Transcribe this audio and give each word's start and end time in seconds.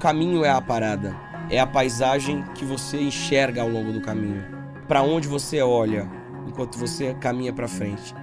caminho 0.00 0.42
é 0.46 0.50
a 0.50 0.62
parada, 0.62 1.14
é 1.50 1.60
a 1.60 1.66
paisagem 1.66 2.42
que 2.54 2.64
você 2.64 2.98
enxerga 2.98 3.60
ao 3.60 3.68
longo 3.68 3.92
do 3.92 4.00
caminho, 4.00 4.42
para 4.88 5.02
onde 5.02 5.28
você 5.28 5.60
olha 5.60 6.10
enquanto 6.48 6.78
você 6.78 7.12
caminha 7.20 7.52
para 7.52 7.68
frente. 7.68 8.14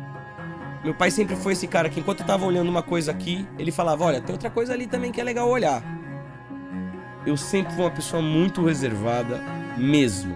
Meu 0.83 0.95
pai 0.95 1.11
sempre 1.11 1.35
foi 1.35 1.53
esse 1.53 1.67
cara 1.67 1.87
que 1.87 1.99
enquanto 1.99 2.21
eu 2.21 2.25
tava 2.25 2.45
olhando 2.45 2.67
uma 2.67 2.81
coisa 2.81 3.11
aqui, 3.11 3.47
ele 3.59 3.71
falava: 3.71 4.05
"Olha, 4.05 4.19
tem 4.19 4.33
outra 4.33 4.49
coisa 4.49 4.73
ali 4.73 4.87
também 4.87 5.11
que 5.11 5.21
é 5.21 5.23
legal 5.23 5.47
olhar". 5.47 5.83
Eu 7.27 7.37
sempre 7.37 7.73
fui 7.73 7.83
uma 7.83 7.91
pessoa 7.91 8.23
muito 8.23 8.65
reservada 8.65 9.39
mesmo. 9.77 10.35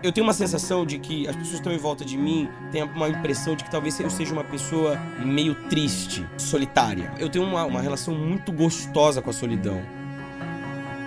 Eu 0.00 0.12
tenho 0.12 0.24
uma 0.24 0.32
sensação 0.32 0.86
de 0.86 0.98
que 0.98 1.26
as 1.26 1.34
pessoas 1.34 1.54
que 1.54 1.56
estão 1.56 1.72
em 1.72 1.78
volta 1.78 2.04
de 2.04 2.16
mim 2.16 2.48
têm 2.70 2.84
uma 2.84 3.08
impressão 3.08 3.56
de 3.56 3.64
que 3.64 3.70
talvez 3.70 3.98
eu 3.98 4.08
seja 4.08 4.32
uma 4.32 4.44
pessoa 4.44 4.96
meio 5.24 5.56
triste, 5.68 6.24
solitária. 6.36 7.12
Eu 7.18 7.28
tenho 7.28 7.44
uma, 7.44 7.64
uma 7.64 7.80
relação 7.80 8.14
muito 8.14 8.52
gostosa 8.52 9.20
com 9.20 9.30
a 9.30 9.32
solidão. 9.32 9.82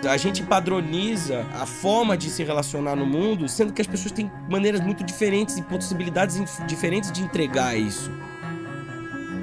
A 0.06 0.18
gente 0.18 0.44
padroniza 0.44 1.46
a 1.54 1.66
forma 1.66 2.18
de 2.18 2.30
se 2.30 2.44
relacionar 2.44 2.96
no 2.96 3.06
mundo, 3.06 3.48
sendo 3.48 3.72
que 3.72 3.82
as 3.82 3.88
pessoas 3.88 4.12
têm 4.12 4.30
maneiras 4.50 4.82
muito 4.82 5.06
diferentes 5.06 5.58
e 5.58 5.62
possibilidades 5.62 6.42
diferentes 6.68 7.12
de 7.14 7.22
entregar 7.22 7.78
isso. 7.78 8.12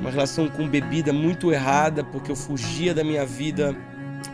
Uma 0.00 0.10
relação 0.10 0.48
com 0.48 0.68
bebida 0.68 1.10
muito 1.10 1.52
errada, 1.52 2.04
porque 2.04 2.30
eu 2.30 2.36
fugia 2.36 2.92
da 2.92 3.02
minha 3.02 3.24
vida, 3.24 3.74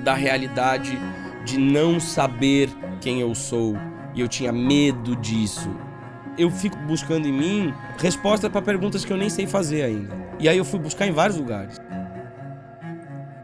da 0.01 0.15
realidade, 0.15 0.99
de 1.45 1.57
não 1.57 2.01
saber 2.01 2.69
quem 3.01 3.21
eu 3.21 3.35
sou 3.35 3.77
e 4.15 4.21
eu 4.21 4.29
tinha 4.29 4.53
medo 4.53 5.17
disso. 5.17 5.69
Eu 6.39 6.51
fico 6.51 6.77
buscando 6.87 7.27
em 7.27 7.33
mim 7.33 7.75
respostas 7.99 8.51
para 8.51 8.63
perguntas 8.63 9.05
que 9.05 9.13
eu 9.13 9.17
nem 9.17 9.29
sei 9.29 9.47
fazer 9.47 9.83
ainda. 9.83 10.15
E 10.39 10.49
aí 10.49 10.57
eu 10.57 10.65
fui 10.65 10.79
buscar 10.79 11.07
em 11.07 11.13
vários 11.13 11.39
lugares. 11.39 11.81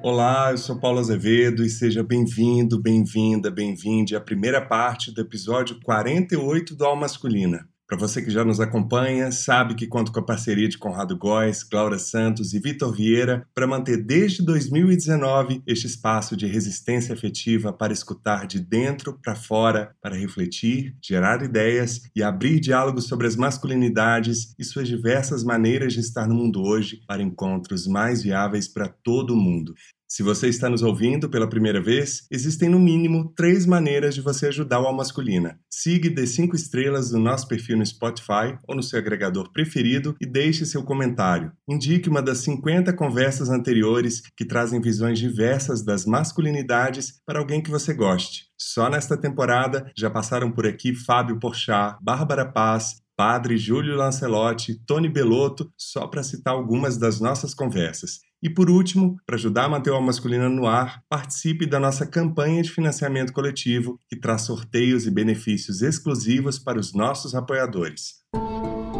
Olá, 0.02 0.50
eu 0.50 0.58
sou 0.58 0.76
Paulo 0.76 0.98
Azevedo 0.98 1.62
e 1.62 1.68
seja 1.68 2.02
bem-vindo, 2.02 2.80
bem-vinda, 2.80 3.50
bem-vinde 3.50 4.16
à 4.16 4.20
primeira 4.20 4.60
parte 4.60 5.12
do 5.12 5.20
episódio 5.20 5.78
48 5.84 6.74
do 6.74 6.84
Alma 6.84 7.02
Masculina. 7.02 7.68
Para 7.90 7.98
você 7.98 8.22
que 8.22 8.30
já 8.30 8.44
nos 8.44 8.60
acompanha, 8.60 9.32
sabe 9.32 9.74
que 9.74 9.84
conto 9.84 10.12
com 10.12 10.20
a 10.20 10.24
parceria 10.24 10.68
de 10.68 10.78
Conrado 10.78 11.18
Góes, 11.18 11.64
Glaura 11.64 11.98
Santos 11.98 12.54
e 12.54 12.60
Vitor 12.60 12.94
Vieira 12.94 13.44
para 13.52 13.66
manter 13.66 13.96
desde 13.96 14.44
2019 14.44 15.60
este 15.66 15.88
espaço 15.88 16.36
de 16.36 16.46
resistência 16.46 17.12
afetiva 17.12 17.72
para 17.72 17.92
escutar 17.92 18.46
de 18.46 18.60
dentro 18.60 19.18
para 19.20 19.34
fora, 19.34 19.92
para 20.00 20.14
refletir, 20.14 20.96
gerar 21.02 21.42
ideias 21.42 22.02
e 22.14 22.22
abrir 22.22 22.60
diálogos 22.60 23.08
sobre 23.08 23.26
as 23.26 23.34
masculinidades 23.34 24.54
e 24.56 24.62
suas 24.62 24.86
diversas 24.86 25.42
maneiras 25.42 25.92
de 25.92 25.98
estar 25.98 26.28
no 26.28 26.34
mundo 26.36 26.62
hoje 26.62 27.02
para 27.08 27.24
encontros 27.24 27.88
mais 27.88 28.22
viáveis 28.22 28.68
para 28.68 28.88
todo 28.88 29.34
mundo. 29.34 29.74
Se 30.12 30.24
você 30.24 30.48
está 30.48 30.68
nos 30.68 30.82
ouvindo 30.82 31.30
pela 31.30 31.48
primeira 31.48 31.80
vez, 31.80 32.26
existem 32.32 32.68
no 32.68 32.80
mínimo 32.80 33.32
três 33.36 33.64
maneiras 33.64 34.12
de 34.12 34.20
você 34.20 34.48
ajudar 34.48 34.80
o 34.80 34.86
Alma 34.86 34.98
Masculina. 34.98 35.60
Siga 35.70 36.08
e 36.08 36.10
dê 36.10 36.26
cinco 36.26 36.56
estrelas 36.56 37.12
no 37.12 37.20
nosso 37.20 37.46
perfil 37.46 37.78
no 37.78 37.86
Spotify 37.86 38.58
ou 38.66 38.74
no 38.74 38.82
seu 38.82 38.98
agregador 38.98 39.52
preferido 39.52 40.16
e 40.20 40.26
deixe 40.26 40.66
seu 40.66 40.82
comentário. 40.82 41.52
Indique 41.68 42.08
uma 42.08 42.20
das 42.20 42.38
50 42.38 42.92
conversas 42.94 43.50
anteriores 43.50 44.20
que 44.36 44.44
trazem 44.44 44.80
visões 44.80 45.16
diversas 45.16 45.84
das 45.84 46.04
masculinidades 46.04 47.20
para 47.24 47.38
alguém 47.38 47.62
que 47.62 47.70
você 47.70 47.94
goste. 47.94 48.46
Só 48.58 48.90
nesta 48.90 49.16
temporada 49.16 49.92
já 49.96 50.10
passaram 50.10 50.50
por 50.50 50.66
aqui 50.66 50.92
Fábio 50.92 51.38
Porchat, 51.38 51.96
Bárbara 52.02 52.44
Paz, 52.44 53.00
Padre 53.16 53.56
Júlio 53.56 53.94
Lancelotti, 53.94 54.74
Tony 54.84 55.08
Belotto, 55.08 55.72
só 55.78 56.08
para 56.08 56.24
citar 56.24 56.54
algumas 56.54 56.98
das 56.98 57.20
nossas 57.20 57.54
conversas. 57.54 58.28
E 58.42 58.48
por 58.48 58.70
último, 58.70 59.18
para 59.26 59.36
ajudar 59.36 59.64
a 59.64 59.68
manter 59.68 59.90
o 59.90 59.94
Alma 59.94 60.06
Masculina 60.06 60.48
no 60.48 60.66
ar, 60.66 61.02
participe 61.10 61.66
da 61.66 61.78
nossa 61.78 62.06
campanha 62.06 62.62
de 62.62 62.70
financiamento 62.70 63.34
coletivo, 63.34 64.00
que 64.08 64.16
traz 64.16 64.42
sorteios 64.42 65.06
e 65.06 65.10
benefícios 65.10 65.82
exclusivos 65.82 66.58
para 66.58 66.78
os 66.78 66.94
nossos 66.94 67.34
apoiadores. 67.34 68.14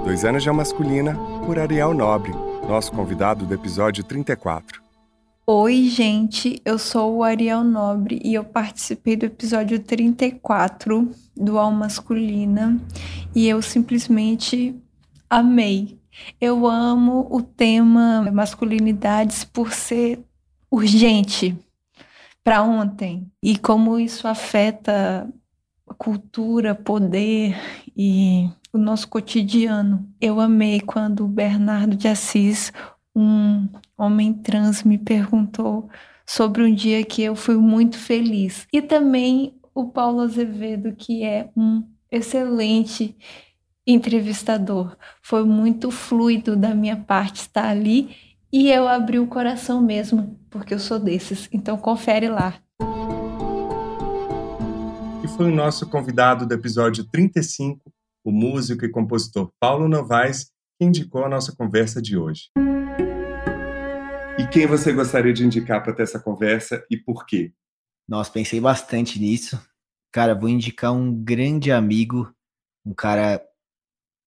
Dois 0.04 0.26
anos 0.26 0.42
de 0.42 0.50
Masculina, 0.50 1.16
por 1.46 1.58
Ariel 1.58 1.94
Nobre, 1.94 2.32
nosso 2.68 2.92
convidado 2.92 3.46
do 3.46 3.54
episódio 3.54 4.04
34. 4.04 4.82
Oi, 5.46 5.88
gente, 5.88 6.60
eu 6.62 6.78
sou 6.78 7.16
o 7.16 7.24
Ariel 7.24 7.64
Nobre 7.64 8.20
e 8.22 8.34
eu 8.34 8.44
participei 8.44 9.16
do 9.16 9.24
episódio 9.24 9.80
34 9.80 11.10
do 11.34 11.58
Alma 11.58 11.80
Masculina 11.80 12.78
e 13.34 13.48
eu 13.48 13.62
simplesmente 13.62 14.74
amei 15.30 15.99
eu 16.40 16.66
amo 16.66 17.26
o 17.30 17.42
tema 17.42 18.30
masculinidades 18.32 19.44
por 19.44 19.72
ser 19.72 20.20
urgente 20.70 21.56
para 22.42 22.62
ontem 22.62 23.30
e 23.42 23.56
como 23.58 23.98
isso 23.98 24.26
afeta 24.26 25.28
cultura, 25.98 26.74
poder 26.74 27.56
e 27.96 28.48
o 28.72 28.78
nosso 28.78 29.08
cotidiano. 29.08 30.08
Eu 30.20 30.40
amei 30.40 30.80
quando 30.80 31.24
o 31.24 31.28
Bernardo 31.28 31.96
de 31.96 32.08
Assis, 32.08 32.72
um 33.14 33.68
homem 33.98 34.32
trans, 34.32 34.82
me 34.82 34.96
perguntou 34.96 35.88
sobre 36.24 36.62
um 36.62 36.74
dia 36.74 37.04
que 37.04 37.22
eu 37.22 37.34
fui 37.34 37.56
muito 37.56 37.98
feliz. 37.98 38.66
E 38.72 38.80
também 38.80 39.54
o 39.74 39.88
Paulo 39.88 40.20
Azevedo, 40.20 40.94
que 40.94 41.24
é 41.24 41.50
um 41.56 41.84
excelente 42.10 43.16
entrevistador. 43.86 44.96
Foi 45.22 45.44
muito 45.44 45.90
fluido 45.90 46.56
da 46.56 46.74
minha 46.74 46.96
parte 46.96 47.42
estar 47.42 47.68
ali 47.68 48.16
e 48.52 48.70
eu 48.70 48.88
abri 48.88 49.18
o 49.18 49.26
coração 49.26 49.80
mesmo, 49.80 50.38
porque 50.50 50.74
eu 50.74 50.78
sou 50.78 50.98
desses. 50.98 51.48
Então 51.52 51.76
confere 51.76 52.28
lá. 52.28 52.60
E 55.22 55.28
foi 55.36 55.46
o 55.46 55.54
nosso 55.54 55.88
convidado 55.88 56.46
do 56.46 56.54
episódio 56.54 57.04
35, 57.04 57.92
o 58.24 58.32
músico 58.32 58.84
e 58.84 58.90
compositor 58.90 59.52
Paulo 59.60 59.88
Novaes, 59.88 60.50
que 60.78 60.84
indicou 60.84 61.24
a 61.24 61.28
nossa 61.28 61.54
conversa 61.54 62.00
de 62.02 62.16
hoje. 62.16 62.50
E 64.38 64.46
quem 64.46 64.66
você 64.66 64.92
gostaria 64.92 65.32
de 65.32 65.44
indicar 65.44 65.82
para 65.82 65.92
ter 65.92 66.02
essa 66.02 66.18
conversa 66.18 66.84
e 66.90 66.96
por 66.96 67.26
quê? 67.26 67.52
Nossa, 68.08 68.32
pensei 68.32 68.60
bastante 68.60 69.20
nisso. 69.20 69.60
Cara, 70.10 70.34
vou 70.34 70.48
indicar 70.48 70.92
um 70.92 71.14
grande 71.14 71.70
amigo, 71.70 72.34
um 72.84 72.94
cara 72.94 73.40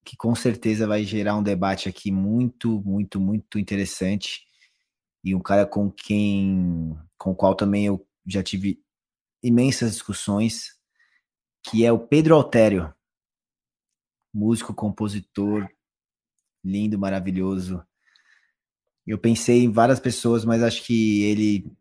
que 0.03 0.17
com 0.17 0.35
certeza 0.35 0.85
vai 0.85 1.03
gerar 1.03 1.37
um 1.37 1.43
debate 1.43 1.87
aqui 1.87 2.11
muito, 2.11 2.81
muito, 2.81 3.19
muito 3.19 3.57
interessante. 3.57 4.45
E 5.23 5.33
um 5.33 5.39
cara 5.39 5.65
com 5.65 5.89
quem, 5.89 6.97
com 7.17 7.31
o 7.31 7.35
qual 7.35 7.55
também 7.55 7.85
eu 7.85 8.05
já 8.25 8.43
tive 8.43 8.81
imensas 9.41 9.91
discussões, 9.91 10.77
que 11.63 11.85
é 11.85 11.91
o 11.91 11.99
Pedro 11.99 12.35
Altério, 12.35 12.93
músico, 14.33 14.73
compositor, 14.73 15.69
lindo, 16.63 16.99
maravilhoso. 16.99 17.85
Eu 19.05 19.17
pensei 19.17 19.63
em 19.63 19.71
várias 19.71 19.99
pessoas, 19.99 20.43
mas 20.43 20.63
acho 20.63 20.83
que 20.83 21.23
ele 21.23 21.71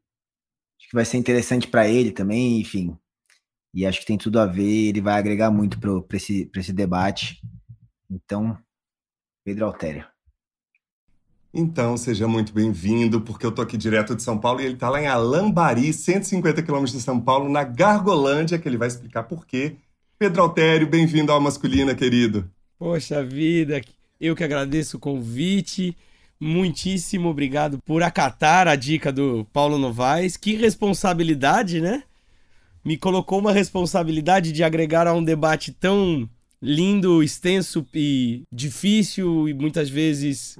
acho 0.79 0.89
que 0.89 0.95
vai 0.95 1.05
ser 1.05 1.17
interessante 1.17 1.69
para 1.69 1.89
ele 1.89 2.13
também, 2.13 2.61
enfim. 2.61 2.97
E 3.75 3.87
acho 3.87 4.01
que 4.01 4.07
tem 4.07 4.19
tudo 4.19 4.39
a 4.39 4.47
ver, 4.47 4.89
ele 4.89 5.01
vai 5.01 5.15
agregar 5.15 5.51
muito 5.51 5.79
para 5.81 6.17
esse, 6.17 6.51
esse 6.55 6.73
debate. 6.73 7.41
Então, 8.15 8.59
Pedro 9.43 9.65
Altério. 9.65 10.05
Então, 11.55 11.97
seja 11.97 12.29
muito 12.29 12.53
bem-vindo, 12.53 13.23
porque 13.23 13.47
eu 13.47 13.53
tô 13.53 13.63
aqui 13.63 13.79
direto 13.79 14.15
de 14.15 14.23
São 14.23 14.37
Paulo 14.37 14.61
e 14.61 14.67
ele 14.67 14.77
tá 14.77 14.91
lá 14.91 15.01
em 15.01 15.07
Alambari, 15.07 15.91
150 15.95 16.63
quilômetros 16.63 16.93
de 16.93 17.01
São 17.01 17.19
Paulo, 17.19 17.49
na 17.49 17.65
Gargolândia, 17.65 18.59
que 18.59 18.69
ele 18.69 18.77
vai 18.77 18.89
explicar 18.89 19.23
por 19.23 19.47
quê. 19.47 19.77
Pedro 20.19 20.43
Altério, 20.43 20.87
bem-vindo 20.87 21.33
ao 21.33 21.41
Masculina, 21.41 21.95
querido. 21.95 22.51
Poxa 22.79 23.25
vida, 23.25 23.81
eu 24.21 24.37
que 24.37 24.45
agradeço 24.45 24.99
o 24.99 25.01
convite. 25.01 25.97
Muitíssimo 26.39 27.31
obrigado 27.31 27.79
por 27.83 28.03
acatar 28.03 28.69
a 28.69 28.77
dica 28.77 29.11
do 29.11 29.47
Paulo 29.55 29.79
Novaes. 29.79 30.37
Que 30.37 30.55
responsabilidade, 30.55 31.81
né? 31.81 32.03
Me 32.85 32.99
colocou 32.99 33.39
uma 33.39 33.53
responsabilidade 33.53 34.53
de 34.53 34.63
agregar 34.63 35.07
a 35.07 35.15
um 35.15 35.25
debate 35.25 35.73
tão 35.73 36.29
lindo, 36.63 37.23
extenso 37.23 37.85
e 37.93 38.45
difícil 38.53 39.49
e 39.49 39.55
muitas 39.55 39.91
vezes 39.91 40.57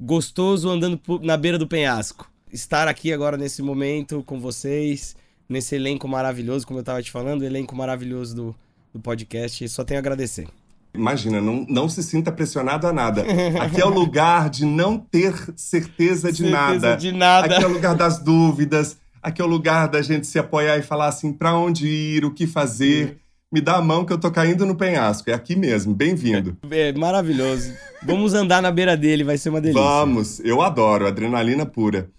gostoso 0.00 0.70
andando 0.70 0.98
na 1.22 1.36
beira 1.36 1.58
do 1.58 1.68
penhasco. 1.68 2.30
Estar 2.50 2.88
aqui 2.88 3.12
agora 3.12 3.36
nesse 3.36 3.60
momento 3.60 4.22
com 4.24 4.40
vocês, 4.40 5.14
nesse 5.48 5.74
elenco 5.74 6.08
maravilhoso, 6.08 6.66
como 6.66 6.78
eu 6.78 6.82
estava 6.82 7.02
te 7.02 7.10
falando, 7.10 7.44
elenco 7.44 7.76
maravilhoso 7.76 8.34
do, 8.34 8.56
do 8.92 9.00
podcast, 9.00 9.68
só 9.68 9.84
tenho 9.84 9.98
a 9.98 10.00
agradecer. 10.00 10.48
Imagina, 10.94 11.40
não, 11.40 11.66
não 11.68 11.88
se 11.88 12.02
sinta 12.02 12.30
pressionado 12.30 12.86
a 12.86 12.92
nada. 12.92 13.24
Aqui 13.60 13.80
é 13.80 13.84
o 13.84 13.90
lugar 13.90 14.48
de 14.48 14.64
não 14.64 14.96
ter 14.96 15.34
certeza 15.56 16.30
de 16.30 16.38
certeza 16.38 16.50
nada. 16.52 16.96
de 16.96 17.12
nada. 17.12 17.56
Aqui 17.56 17.64
é 17.64 17.66
o 17.66 17.72
lugar 17.72 17.96
das 17.96 18.20
dúvidas. 18.20 18.96
Aqui 19.20 19.42
é 19.42 19.44
o 19.44 19.48
lugar 19.48 19.88
da 19.88 20.00
gente 20.00 20.26
se 20.26 20.38
apoiar 20.38 20.78
e 20.78 20.82
falar 20.82 21.08
assim, 21.08 21.32
para 21.32 21.56
onde 21.56 21.88
ir, 21.88 22.24
o 22.24 22.32
que 22.32 22.46
fazer. 22.46 23.18
Me 23.54 23.60
dá 23.60 23.76
a 23.76 23.80
mão 23.80 24.04
que 24.04 24.12
eu 24.12 24.18
tô 24.18 24.32
caindo 24.32 24.66
no 24.66 24.74
penhasco. 24.74 25.30
É 25.30 25.32
aqui 25.32 25.54
mesmo, 25.54 25.94
bem-vindo. 25.94 26.58
É, 26.68 26.88
é, 26.88 26.92
maravilhoso. 26.92 27.72
Vamos 28.02 28.34
andar 28.34 28.60
na 28.60 28.68
beira 28.72 28.96
dele, 28.96 29.22
vai 29.22 29.38
ser 29.38 29.50
uma 29.50 29.60
delícia. 29.60 29.80
Vamos, 29.80 30.40
eu 30.40 30.60
adoro, 30.60 31.06
adrenalina 31.06 31.64
pura. 31.64 32.10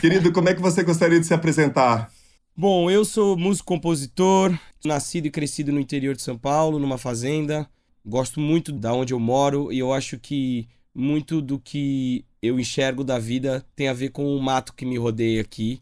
Querido, 0.00 0.30
como 0.30 0.50
é 0.50 0.54
que 0.54 0.62
você 0.62 0.84
gostaria 0.84 1.18
de 1.18 1.26
se 1.26 1.34
apresentar? 1.34 2.12
Bom, 2.56 2.88
eu 2.88 3.04
sou 3.04 3.36
músico-compositor, 3.36 4.56
nascido 4.84 5.26
e 5.26 5.32
crescido 5.32 5.72
no 5.72 5.80
interior 5.80 6.14
de 6.14 6.22
São 6.22 6.38
Paulo, 6.38 6.78
numa 6.78 6.96
fazenda. 6.96 7.68
Gosto 8.06 8.38
muito 8.38 8.70
da 8.70 8.94
onde 8.94 9.12
eu 9.12 9.18
moro 9.18 9.72
e 9.72 9.80
eu 9.80 9.92
acho 9.92 10.16
que 10.16 10.68
muito 10.94 11.42
do 11.42 11.58
que 11.58 12.24
eu 12.40 12.60
enxergo 12.60 13.02
da 13.02 13.18
vida 13.18 13.66
tem 13.74 13.88
a 13.88 13.92
ver 13.92 14.10
com 14.10 14.24
o 14.36 14.40
mato 14.40 14.72
que 14.72 14.86
me 14.86 14.96
rodeia 14.96 15.40
aqui. 15.40 15.80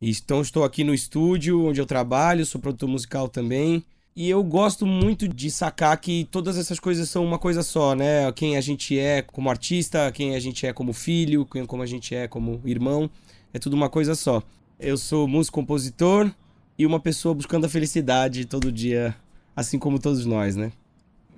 Então 0.00 0.40
estou 0.40 0.64
aqui 0.64 0.84
no 0.84 0.94
estúdio 0.94 1.66
onde 1.66 1.82
eu 1.82 1.84
trabalho, 1.84 2.46
sou 2.46 2.58
produtor 2.58 2.88
musical 2.88 3.28
também. 3.28 3.84
E 4.18 4.28
eu 4.28 4.42
gosto 4.42 4.84
muito 4.84 5.28
de 5.28 5.48
sacar 5.48 5.96
que 5.96 6.26
todas 6.28 6.58
essas 6.58 6.80
coisas 6.80 7.08
são 7.08 7.24
uma 7.24 7.38
coisa 7.38 7.62
só, 7.62 7.94
né? 7.94 8.32
Quem 8.32 8.56
a 8.56 8.60
gente 8.60 8.98
é 8.98 9.22
como 9.22 9.48
artista, 9.48 10.10
quem 10.10 10.34
a 10.34 10.40
gente 10.40 10.66
é 10.66 10.72
como 10.72 10.92
filho, 10.92 11.46
quem 11.46 11.64
como 11.64 11.84
a 11.84 11.86
gente 11.86 12.16
é 12.16 12.26
como 12.26 12.60
irmão, 12.64 13.08
é 13.54 13.60
tudo 13.60 13.74
uma 13.74 13.88
coisa 13.88 14.16
só. 14.16 14.42
Eu 14.80 14.96
sou 14.96 15.28
músico 15.28 15.60
compositor 15.60 16.28
e 16.76 16.84
uma 16.84 16.98
pessoa 16.98 17.32
buscando 17.32 17.66
a 17.66 17.68
felicidade 17.68 18.44
todo 18.44 18.72
dia, 18.72 19.14
assim 19.54 19.78
como 19.78 20.00
todos 20.00 20.26
nós, 20.26 20.56
né? 20.56 20.72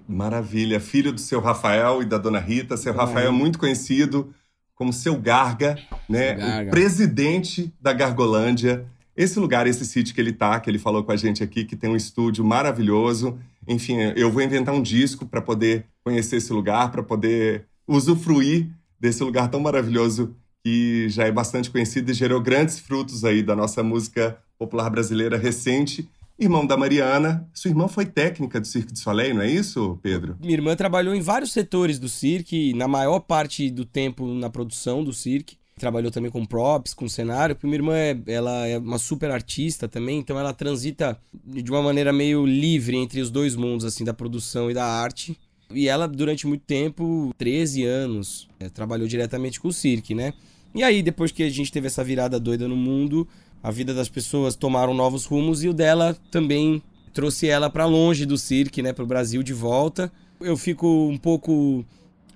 Maravilha. 0.09 0.81
Filho 0.81 1.13
do 1.13 1.21
seu 1.21 1.39
Rafael 1.39 2.01
e 2.01 2.07
da 2.07 2.17
dona 2.17 2.41
Rita. 2.41 2.79
Seu 2.79 2.95
Rafael 2.95 3.29
é 3.29 3.31
muito 3.31 3.59
conhecido 3.59 4.33
como 4.75 4.91
seu 4.91 5.21
Garga, 5.21 5.79
né? 6.09 6.33
Garga. 6.33 6.69
O 6.69 6.71
presidente 6.71 7.71
da 7.79 7.93
Gargolândia. 7.93 8.87
Esse 9.21 9.39
lugar, 9.39 9.67
esse 9.67 9.85
sítio 9.85 10.15
que 10.15 10.21
ele 10.23 10.33
tá, 10.33 10.59
que 10.59 10.71
ele 10.71 10.79
falou 10.79 11.05
com 11.05 11.13
a 11.13 11.17
gente 11.17 11.43
aqui, 11.43 11.63
que 11.63 11.77
tem 11.77 11.91
um 11.91 11.95
estúdio 11.95 12.43
maravilhoso. 12.43 13.39
Enfim, 13.69 13.99
eu 14.17 14.33
vou 14.33 14.41
inventar 14.41 14.75
um 14.75 14.81
disco 14.81 15.27
para 15.27 15.43
poder 15.43 15.85
conhecer 16.03 16.37
esse 16.37 16.51
lugar, 16.55 16.91
para 16.91 17.03
poder 17.03 17.67
usufruir 17.87 18.71
desse 18.99 19.23
lugar 19.23 19.51
tão 19.51 19.61
maravilhoso 19.61 20.35
que 20.65 21.07
já 21.11 21.27
é 21.27 21.31
bastante 21.31 21.71
conhecido 21.71 22.11
e 22.11 22.15
gerou 22.15 22.41
grandes 22.41 22.79
frutos 22.79 23.23
aí 23.23 23.43
da 23.43 23.55
nossa 23.55 23.83
música 23.83 24.39
popular 24.59 24.89
brasileira 24.89 25.37
recente. 25.37 26.09
Irmão 26.39 26.67
da 26.67 26.75
Mariana, 26.75 27.47
sua 27.53 27.69
irmã 27.69 27.89
foi 27.89 28.07
técnica 28.07 28.59
do 28.59 28.67
Cirque 28.67 28.95
du 28.95 28.99
Soleil, 28.99 29.35
não 29.35 29.43
é 29.43 29.51
isso, 29.51 29.99
Pedro? 30.03 30.39
Minha 30.41 30.55
irmã 30.55 30.75
trabalhou 30.75 31.15
em 31.15 31.21
vários 31.21 31.53
setores 31.53 31.99
do 31.99 32.09
cirque, 32.09 32.73
na 32.73 32.89
maior 32.89 33.21
parte 33.21 33.71
do 33.71 33.85
tempo 33.85 34.27
na 34.33 34.49
produção 34.49 35.05
do 35.05 35.13
cirque. 35.13 35.60
Trabalhou 35.81 36.11
também 36.11 36.31
com 36.31 36.45
props, 36.45 36.93
com 36.93 37.09
cenário. 37.09 37.57
Minha 37.63 37.77
irmã 37.77 37.97
é, 37.97 38.19
ela 38.27 38.67
é 38.67 38.77
uma 38.77 38.99
super 38.99 39.31
artista 39.31 39.89
também, 39.89 40.19
então 40.19 40.39
ela 40.39 40.53
transita 40.53 41.19
de 41.43 41.71
uma 41.71 41.81
maneira 41.81 42.13
meio 42.13 42.45
livre 42.45 42.99
entre 42.99 43.19
os 43.19 43.31
dois 43.31 43.57
mundos, 43.57 43.87
assim, 43.87 44.05
da 44.05 44.13
produção 44.13 44.71
e 44.71 44.75
da 44.75 44.85
arte. 44.85 45.35
E 45.73 45.89
ela, 45.89 46.07
durante 46.07 46.47
muito 46.47 46.65
tempo, 46.67 47.35
13 47.39 47.85
anos, 47.85 48.47
é, 48.61 48.69
trabalhou 48.69 49.09
diretamente 49.09 49.59
com 49.59 49.69
o 49.69 49.73
cirque, 49.73 50.15
né? 50.15 50.35
E 50.75 50.83
aí, 50.83 51.03
depois 51.03 51.33
que 51.33 51.43
a 51.43 51.49
gente 51.49 51.73
teve 51.73 51.87
essa 51.87 52.05
virada 52.05 52.39
doida 52.39 52.69
no 52.69 52.77
mundo, 52.77 53.27
a 53.63 53.71
vida 53.71 53.95
das 53.95 54.11
pessoas 54.11 54.55
tomaram 54.55 54.93
novos 54.93 55.25
rumos 55.25 55.65
e 55.65 55.69
o 55.71 55.73
dela 55.73 56.15
também 56.31 56.83
trouxe 57.15 57.49
ela 57.49 57.71
para 57.71 57.87
longe 57.87 58.27
do 58.27 58.37
cirque, 58.37 58.83
né, 58.83 58.93
para 58.93 59.03
o 59.03 59.07
Brasil 59.07 59.43
de 59.43 59.55
volta. 59.55 60.13
Eu 60.39 60.59
fico 60.59 61.09
um 61.09 61.17
pouco 61.17 61.87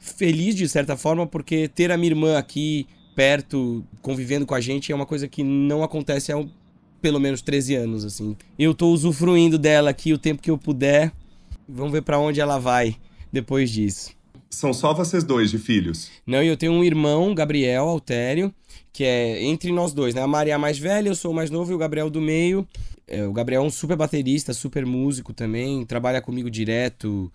feliz 0.00 0.54
de 0.54 0.66
certa 0.66 0.96
forma 0.96 1.26
porque 1.26 1.68
ter 1.68 1.92
a 1.92 1.96
minha 1.98 2.12
irmã 2.12 2.38
aqui 2.38 2.86
perto, 3.14 3.84
convivendo 4.02 4.46
com 4.46 4.54
a 4.54 4.60
gente 4.60 4.92
é 4.92 4.94
uma 4.94 5.06
coisa 5.06 5.28
que 5.28 5.42
não 5.42 5.82
acontece 5.82 6.32
há 6.32 6.44
pelo 7.00 7.20
menos 7.20 7.42
13 7.42 7.74
anos 7.74 8.04
assim. 8.04 8.36
Eu 8.58 8.74
tô 8.74 8.88
usufruindo 8.88 9.58
dela 9.58 9.90
aqui 9.90 10.12
o 10.12 10.18
tempo 10.18 10.42
que 10.42 10.50
eu 10.50 10.58
puder. 10.58 11.12
Vamos 11.68 11.92
ver 11.92 12.02
para 12.02 12.18
onde 12.18 12.40
ela 12.40 12.58
vai 12.58 12.96
depois 13.32 13.70
disso. 13.70 14.12
São 14.50 14.72
só 14.72 14.94
vocês 14.94 15.24
dois 15.24 15.50
de 15.50 15.58
filhos? 15.58 16.10
Não, 16.26 16.42
eu 16.42 16.56
tenho 16.56 16.72
um 16.72 16.84
irmão, 16.84 17.34
Gabriel 17.34 17.88
Altério, 17.88 18.54
que 18.92 19.02
é 19.02 19.42
entre 19.42 19.72
nós 19.72 19.92
dois, 19.92 20.14
né? 20.14 20.22
A 20.22 20.26
Maria 20.26 20.52
é 20.52 20.56
a 20.56 20.58
mais 20.58 20.78
velha, 20.78 21.08
eu 21.08 21.14
sou 21.14 21.32
o 21.32 21.34
mais 21.34 21.50
novo 21.50 21.72
e 21.72 21.74
o 21.74 21.78
Gabriel 21.78 22.08
do 22.08 22.20
meio. 22.20 22.66
É, 23.06 23.26
o 23.26 23.32
Gabriel 23.32 23.62
é 23.62 23.66
um 23.66 23.70
super 23.70 23.96
baterista, 23.96 24.54
super 24.54 24.86
músico 24.86 25.34
também, 25.34 25.84
trabalha 25.84 26.22
comigo 26.22 26.48
direto. 26.48 27.30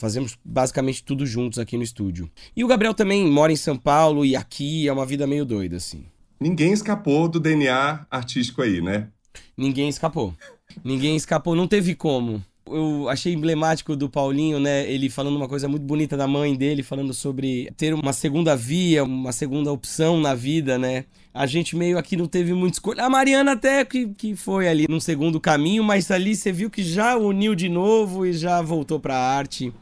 Fazemos 0.00 0.38
basicamente 0.42 1.04
tudo 1.04 1.26
juntos 1.26 1.58
aqui 1.58 1.76
no 1.76 1.82
estúdio. 1.82 2.30
E 2.56 2.64
o 2.64 2.66
Gabriel 2.66 2.94
também 2.94 3.30
mora 3.30 3.52
em 3.52 3.56
São 3.56 3.76
Paulo 3.76 4.24
e 4.24 4.34
aqui 4.34 4.88
é 4.88 4.92
uma 4.92 5.04
vida 5.04 5.26
meio 5.26 5.44
doida, 5.44 5.76
assim. 5.76 6.06
Ninguém 6.40 6.72
escapou 6.72 7.28
do 7.28 7.38
DNA 7.38 8.06
artístico 8.10 8.62
aí, 8.62 8.80
né? 8.80 9.08
Ninguém 9.54 9.90
escapou. 9.90 10.34
Ninguém 10.82 11.16
escapou, 11.16 11.54
não 11.54 11.68
teve 11.68 11.94
como 11.94 12.42
eu 12.72 13.08
achei 13.08 13.34
emblemático 13.34 13.96
do 13.96 14.08
Paulinho, 14.08 14.60
né? 14.60 14.90
Ele 14.90 15.10
falando 15.10 15.36
uma 15.36 15.48
coisa 15.48 15.68
muito 15.68 15.82
bonita 15.82 16.16
da 16.16 16.26
mãe 16.26 16.54
dele, 16.54 16.82
falando 16.82 17.12
sobre 17.12 17.70
ter 17.76 17.92
uma 17.92 18.12
segunda 18.12 18.56
via, 18.56 19.04
uma 19.04 19.32
segunda 19.32 19.72
opção 19.72 20.20
na 20.20 20.34
vida, 20.34 20.78
né? 20.78 21.04
A 21.32 21.46
gente 21.46 21.76
meio 21.76 21.98
aqui 21.98 22.16
não 22.16 22.26
teve 22.26 22.52
muita 22.52 22.76
escolha. 22.76 23.04
A 23.04 23.10
Mariana 23.10 23.52
até 23.52 23.84
que, 23.84 24.08
que 24.08 24.36
foi 24.36 24.68
ali 24.68 24.86
num 24.88 25.00
segundo 25.00 25.40
caminho, 25.40 25.82
mas 25.82 26.10
ali 26.10 26.34
você 26.34 26.52
viu 26.52 26.70
que 26.70 26.82
já 26.82 27.16
uniu 27.16 27.54
de 27.54 27.68
novo 27.68 28.24
e 28.24 28.32
já 28.32 28.60
voltou 28.62 28.98
pra 28.98 29.16
arte. 29.16 29.72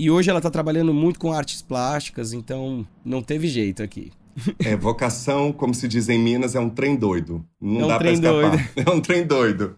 E 0.00 0.10
hoje 0.10 0.30
ela 0.30 0.40
tá 0.40 0.50
trabalhando 0.50 0.94
muito 0.94 1.20
com 1.20 1.30
artes 1.30 1.60
plásticas, 1.60 2.32
então 2.32 2.86
não 3.04 3.22
teve 3.22 3.46
jeito 3.46 3.82
aqui. 3.82 4.10
É, 4.58 4.74
vocação, 4.74 5.52
como 5.52 5.74
se 5.74 5.86
diz 5.86 6.08
em 6.08 6.18
Minas, 6.18 6.54
é 6.54 6.60
um 6.60 6.70
trem 6.70 6.96
doido. 6.96 7.44
Não 7.60 7.82
é 7.82 7.84
um 7.84 7.88
dá 7.88 7.98
trem 7.98 8.18
pra 8.18 8.30
escapar. 8.30 8.50
doido. 8.50 8.70
É 8.88 8.90
um 8.94 9.00
trem 9.00 9.26
doido 9.26 9.76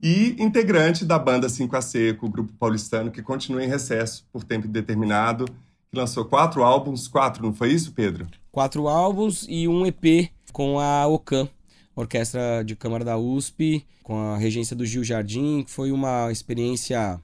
e 0.00 0.36
integrante 0.38 1.04
da 1.04 1.18
banda 1.18 1.48
5 1.48 1.74
a 1.76 1.80
Seco, 1.80 2.26
o 2.26 2.28
grupo 2.28 2.52
paulistano 2.52 3.10
que 3.10 3.20
continua 3.20 3.64
em 3.64 3.68
recesso 3.68 4.24
por 4.30 4.44
tempo 4.44 4.68
indeterminado, 4.68 5.46
que 5.46 5.98
lançou 5.98 6.24
quatro 6.24 6.62
álbuns, 6.62 7.08
quatro, 7.08 7.42
não 7.42 7.54
foi 7.54 7.72
isso, 7.72 7.90
Pedro? 7.92 8.28
Quatro 8.52 8.86
álbuns 8.86 9.44
e 9.48 9.66
um 9.66 9.84
EP 9.86 10.30
com 10.52 10.78
a 10.78 11.06
OCAM, 11.08 11.48
Orquestra 11.96 12.62
de 12.64 12.76
Câmara 12.76 13.04
da 13.04 13.16
USP, 13.16 13.84
com 14.02 14.18
a 14.18 14.36
regência 14.36 14.76
do 14.76 14.84
Gil 14.84 15.02
Jardim, 15.02 15.64
que 15.64 15.70
foi 15.70 15.90
uma 15.90 16.30
experiência 16.30 17.18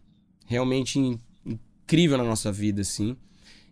realmente 0.46 1.18
incrível 1.90 2.16
na 2.16 2.24
nossa 2.24 2.52
vida, 2.52 2.82
assim. 2.82 3.16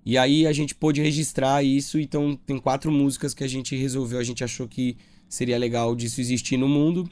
E 0.05 0.19
aí 0.19 0.47
a 0.47 0.53
gente 0.53 0.75
pôde 0.75 1.01
registrar 1.01 1.63
isso, 1.63 2.01
então 2.01 2.37
tem 2.47 2.59
quatro 2.59 2.91
músicas 2.91 3.33
que 3.33 3.45
a 3.45 3.49
gente 3.49 3.77
resolveu, 3.77 4.19
a 4.19 4.25
gente 4.25 4.43
achou 4.43 4.67
que 4.67 4.97
seria 5.29 5.57
legal 5.57 5.95
disso 5.95 6.21
existir 6.21 6.57
no 6.57 6.69
mundo. 6.69 7.09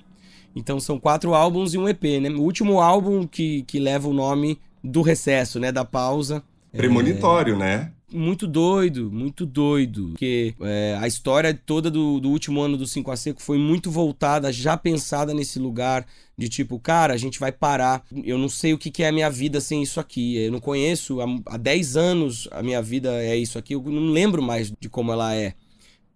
Então 0.54 0.80
são 0.80 0.98
quatro 0.98 1.34
álbuns 1.34 1.74
e 1.74 1.78
um 1.78 1.88
EP, 1.88 2.02
né? 2.20 2.30
O 2.30 2.40
último 2.40 2.80
álbum 2.80 3.26
que, 3.26 3.62
que 3.62 3.78
leva 3.78 4.08
o 4.08 4.14
nome 4.14 4.58
do 4.82 5.02
recesso, 5.02 5.60
né? 5.60 5.70
Da 5.70 5.84
pausa. 5.84 6.42
Premonitório, 6.72 7.54
é... 7.54 7.58
né? 7.58 7.92
Muito 8.12 8.46
doido, 8.46 9.10
muito 9.10 9.44
doido. 9.44 10.10
Porque 10.10 10.54
é, 10.60 10.96
a 11.00 11.08
história 11.08 11.52
toda 11.52 11.90
do, 11.90 12.20
do 12.20 12.30
último 12.30 12.60
ano 12.60 12.76
do 12.76 12.86
5 12.86 13.10
a 13.10 13.16
Seco 13.16 13.42
foi 13.42 13.58
muito 13.58 13.90
voltada, 13.90 14.52
já 14.52 14.76
pensada 14.76 15.34
nesse 15.34 15.58
lugar 15.58 16.06
de 16.38 16.48
tipo, 16.48 16.78
cara, 16.78 17.14
a 17.14 17.16
gente 17.16 17.40
vai 17.40 17.50
parar. 17.50 18.04
Eu 18.24 18.38
não 18.38 18.48
sei 18.48 18.72
o 18.72 18.78
que, 18.78 18.92
que 18.92 19.02
é 19.02 19.08
a 19.08 19.12
minha 19.12 19.28
vida 19.28 19.60
sem 19.60 19.82
isso 19.82 19.98
aqui. 19.98 20.36
Eu 20.36 20.52
não 20.52 20.60
conheço. 20.60 21.20
Há, 21.20 21.26
há 21.46 21.56
10 21.56 21.96
anos 21.96 22.48
a 22.52 22.62
minha 22.62 22.80
vida 22.80 23.10
é 23.22 23.36
isso 23.36 23.58
aqui. 23.58 23.74
Eu 23.74 23.82
não 23.82 24.12
lembro 24.12 24.40
mais 24.40 24.72
de 24.78 24.88
como 24.88 25.10
ela 25.10 25.34
é 25.34 25.54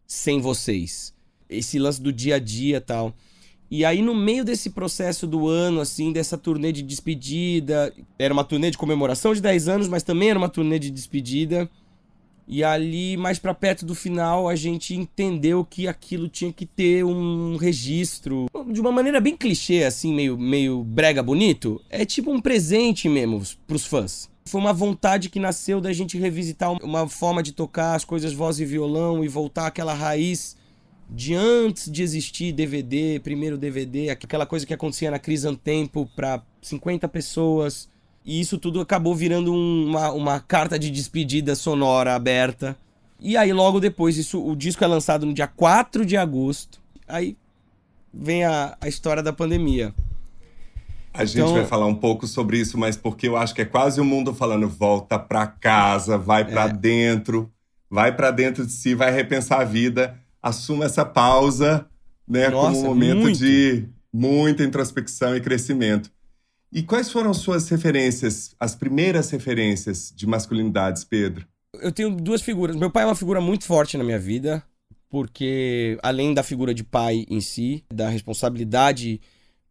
sem 0.06 0.40
vocês. 0.40 1.12
Esse 1.48 1.78
lance 1.78 2.00
do 2.00 2.12
dia 2.12 2.36
a 2.36 2.38
dia 2.38 2.80
tal. 2.80 3.14
E 3.70 3.84
aí, 3.84 4.02
no 4.02 4.16
meio 4.16 4.44
desse 4.44 4.70
processo 4.70 5.28
do 5.28 5.46
ano, 5.46 5.80
assim, 5.80 6.12
dessa 6.12 6.36
turnê 6.36 6.72
de 6.72 6.82
despedida, 6.82 7.94
era 8.18 8.34
uma 8.34 8.42
turnê 8.42 8.68
de 8.68 8.76
comemoração 8.76 9.32
de 9.32 9.40
10 9.40 9.68
anos, 9.68 9.88
mas 9.88 10.02
também 10.02 10.28
era 10.30 10.38
uma 10.38 10.48
turnê 10.48 10.76
de 10.76 10.90
despedida. 10.90 11.70
E 12.52 12.64
ali, 12.64 13.16
mais 13.16 13.38
para 13.38 13.54
perto 13.54 13.86
do 13.86 13.94
final, 13.94 14.48
a 14.48 14.56
gente 14.56 14.92
entendeu 14.92 15.64
que 15.64 15.86
aquilo 15.86 16.28
tinha 16.28 16.52
que 16.52 16.66
ter 16.66 17.04
um 17.04 17.54
registro. 17.54 18.46
De 18.72 18.80
uma 18.80 18.90
maneira 18.90 19.20
bem 19.20 19.36
clichê, 19.36 19.84
assim, 19.84 20.12
meio, 20.12 20.36
meio 20.36 20.82
brega 20.82 21.22
bonito. 21.22 21.80
É 21.88 22.04
tipo 22.04 22.32
um 22.32 22.40
presente 22.40 23.08
mesmo 23.08 23.40
pros 23.68 23.86
fãs. 23.86 24.28
Foi 24.46 24.60
uma 24.60 24.72
vontade 24.72 25.30
que 25.30 25.38
nasceu 25.38 25.80
da 25.80 25.92
gente 25.92 26.18
revisitar 26.18 26.72
uma 26.82 27.08
forma 27.08 27.40
de 27.40 27.52
tocar 27.52 27.94
as 27.94 28.04
coisas 28.04 28.32
voz 28.32 28.58
e 28.58 28.64
violão 28.64 29.24
e 29.24 29.28
voltar 29.28 29.68
àquela 29.68 29.94
raiz 29.94 30.56
de 31.08 31.34
antes 31.34 31.90
de 31.90 32.02
existir 32.02 32.52
DVD, 32.52 33.20
primeiro 33.20 33.58
DVD, 33.58 34.10
aquela 34.10 34.46
coisa 34.46 34.64
que 34.64 34.72
acontecia 34.74 35.10
na 35.10 35.18
Crisantempo 35.20 36.08
para 36.16 36.42
50 36.62 37.08
pessoas. 37.08 37.88
E 38.24 38.40
isso 38.40 38.58
tudo 38.58 38.80
acabou 38.80 39.14
virando 39.14 39.52
um, 39.52 39.86
uma, 39.88 40.12
uma 40.12 40.40
carta 40.40 40.78
de 40.78 40.90
despedida 40.90 41.54
sonora 41.54 42.14
aberta. 42.14 42.76
E 43.18 43.36
aí, 43.36 43.52
logo 43.52 43.80
depois, 43.80 44.16
isso, 44.16 44.44
o 44.44 44.54
disco 44.54 44.84
é 44.84 44.86
lançado 44.86 45.26
no 45.26 45.32
dia 45.32 45.46
4 45.46 46.04
de 46.04 46.16
agosto. 46.16 46.80
Aí 47.08 47.36
vem 48.12 48.44
a, 48.44 48.76
a 48.80 48.88
história 48.88 49.22
da 49.22 49.32
pandemia. 49.32 49.94
A 51.12 51.24
gente 51.24 51.40
então, 51.40 51.54
vai 51.54 51.66
falar 51.66 51.86
um 51.86 51.94
pouco 51.94 52.26
sobre 52.26 52.58
isso, 52.58 52.78
mas 52.78 52.96
porque 52.96 53.26
eu 53.26 53.36
acho 53.36 53.54
que 53.54 53.62
é 53.62 53.64
quase 53.64 54.00
o 54.00 54.04
mundo 54.04 54.32
falando 54.32 54.68
volta 54.68 55.18
pra 55.18 55.46
casa, 55.46 56.16
vai 56.16 56.44
para 56.44 56.66
é. 56.66 56.72
dentro, 56.72 57.50
vai 57.90 58.14
para 58.14 58.30
dentro 58.30 58.64
de 58.64 58.72
si, 58.72 58.94
vai 58.94 59.10
repensar 59.10 59.60
a 59.60 59.64
vida 59.64 60.16
assuma 60.42 60.86
essa 60.86 61.04
pausa 61.04 61.86
né, 62.26 62.48
Nossa, 62.48 62.68
como 62.68 62.80
um 62.80 62.84
momento 62.84 63.22
muito. 63.22 63.38
de 63.38 63.84
muita 64.12 64.62
introspecção 64.62 65.36
e 65.36 65.40
crescimento. 65.40 66.10
E 66.72 66.82
quais 66.82 67.10
foram 67.10 67.34
suas 67.34 67.68
referências, 67.68 68.54
as 68.58 68.74
primeiras 68.74 69.30
referências 69.30 70.12
de 70.14 70.26
masculinidades, 70.26 71.02
Pedro? 71.04 71.46
Eu 71.80 71.90
tenho 71.92 72.10
duas 72.14 72.42
figuras. 72.42 72.76
Meu 72.76 72.90
pai 72.90 73.02
é 73.02 73.06
uma 73.06 73.14
figura 73.14 73.40
muito 73.40 73.64
forte 73.64 73.96
na 73.96 74.04
minha 74.04 74.18
vida. 74.18 74.62
porque 75.10 75.98
além 76.02 76.32
da 76.32 76.42
figura 76.42 76.72
de 76.72 76.84
pai 76.84 77.26
em 77.28 77.40
si, 77.40 77.84
da 77.92 78.08
responsabilidade 78.08 79.20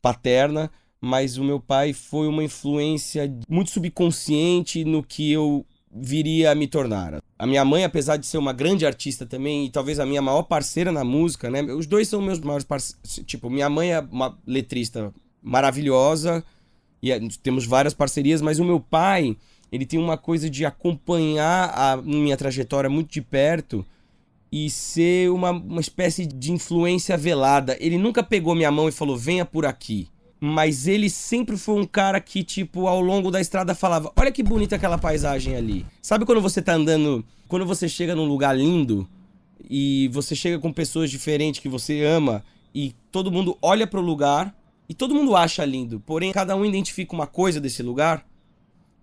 paterna, 0.01 0.70
mas 1.01 1.38
o 1.38 1.44
meu 1.44 1.60
pai 1.62 1.94
foi 1.94 2.27
uma 2.27 2.44
influência 2.44 3.34
muito 3.48 3.72
subconsciente 3.72 4.84
no 4.84 5.01
que 5.01 5.32
eu 5.32 5.65
viria 5.91 6.51
a 6.51 6.56
me 6.56 6.68
tornar. 6.68 7.22
A 7.38 7.48
minha 7.48 7.63
mãe, 7.63 7.86
apesar 7.86 8.18
de 8.18 8.27
ser 8.27 8.38
uma 8.38 8.51
grande 8.53 8.86
artista 8.86 9.25
também, 9.25 9.65
e 9.65 9.70
talvez 9.70 9.98
a 10.00 10.06
minha 10.06 10.22
maior 10.22 10.44
parceira 10.44 10.91
na 10.91 11.06
música, 11.06 11.50
né? 11.50 11.63
Os 11.63 11.88
dois 11.88 12.10
são 12.10 12.22
meus 12.22 12.39
maiores 12.41 12.65
parceiros. 12.65 13.22
Tipo, 13.25 13.50
minha 13.50 13.70
mãe 13.70 13.94
é 13.94 14.00
uma 14.01 14.38
letrista 14.46 15.13
maravilhosa, 15.41 16.44
e 17.01 17.12
é, 17.12 17.20
temos 17.41 17.65
várias 17.65 17.94
parcerias, 17.94 18.41
mas 18.41 18.60
o 18.60 18.65
meu 18.65 18.79
pai, 18.79 19.38
ele 19.72 19.86
tem 19.86 20.00
uma 20.00 20.18
coisa 20.18 20.50
de 20.50 20.65
acompanhar 20.65 21.72
a 21.74 21.98
minha 21.98 22.38
trajetória 22.38 22.89
muito 22.89 23.12
de 23.12 23.22
perto 23.22 23.86
e 24.51 24.70
ser 24.70 25.29
uma, 25.32 25.51
uma 25.51 25.82
espécie 25.82 26.25
de 26.25 26.51
influência 26.51 27.15
velada. 27.15 27.77
Ele 27.79 27.98
nunca 27.98 28.24
pegou 28.24 28.56
minha 28.56 28.72
mão 28.72 28.89
e 28.89 28.91
falou, 28.91 29.15
venha 29.15 29.46
por 29.46 29.65
aqui 29.65 30.08
mas 30.39 30.88
ele 30.88 31.10
sempre 31.10 31.58
foi 31.58 31.75
um 31.82 31.86
cara 31.86 32.20
que, 32.22 32.44
tipo, 32.44 32.88
ao 32.88 33.01
longo 33.01 33.29
da 33.29 33.41
estrada 33.41 33.75
falava: 33.75 34.12
Olha 34.15 34.32
que 34.32 34.41
bonita 34.41 34.77
aquela 34.77 34.98
paisagem 34.98 35.56
ali. 35.56 35.86
Sabe 36.01 36.25
quando 36.25 36.41
você 36.41 36.62
tá 36.62 36.74
andando, 36.74 37.25
quando 37.48 37.65
você 37.65 37.89
chega 37.89 38.15
num 38.15 38.25
lugar 38.25 38.56
lindo 38.56 39.08
e 39.70 40.10
você 40.13 40.36
chega 40.36 40.58
com 40.58 40.72
pessoas 40.72 41.12
diferentes 41.12 41.60
que 41.60 41.68
você 41.68 42.03
ama 42.06 42.44
e 42.74 42.96
todo 43.12 43.32
mundo 43.32 43.58
olha 43.62 43.86
pro 43.86 44.00
lugar 44.00 44.56
e 44.89 44.93
todo 44.96 45.13
mundo 45.13 45.36
acha 45.36 45.63
lindo, 45.63 46.00
porém 46.00 46.31
cada 46.31 46.55
um 46.55 46.65
identifica 46.65 47.13
uma 47.13 47.27
coisa 47.27 47.62
desse 47.62 47.84
lugar? 47.84 48.25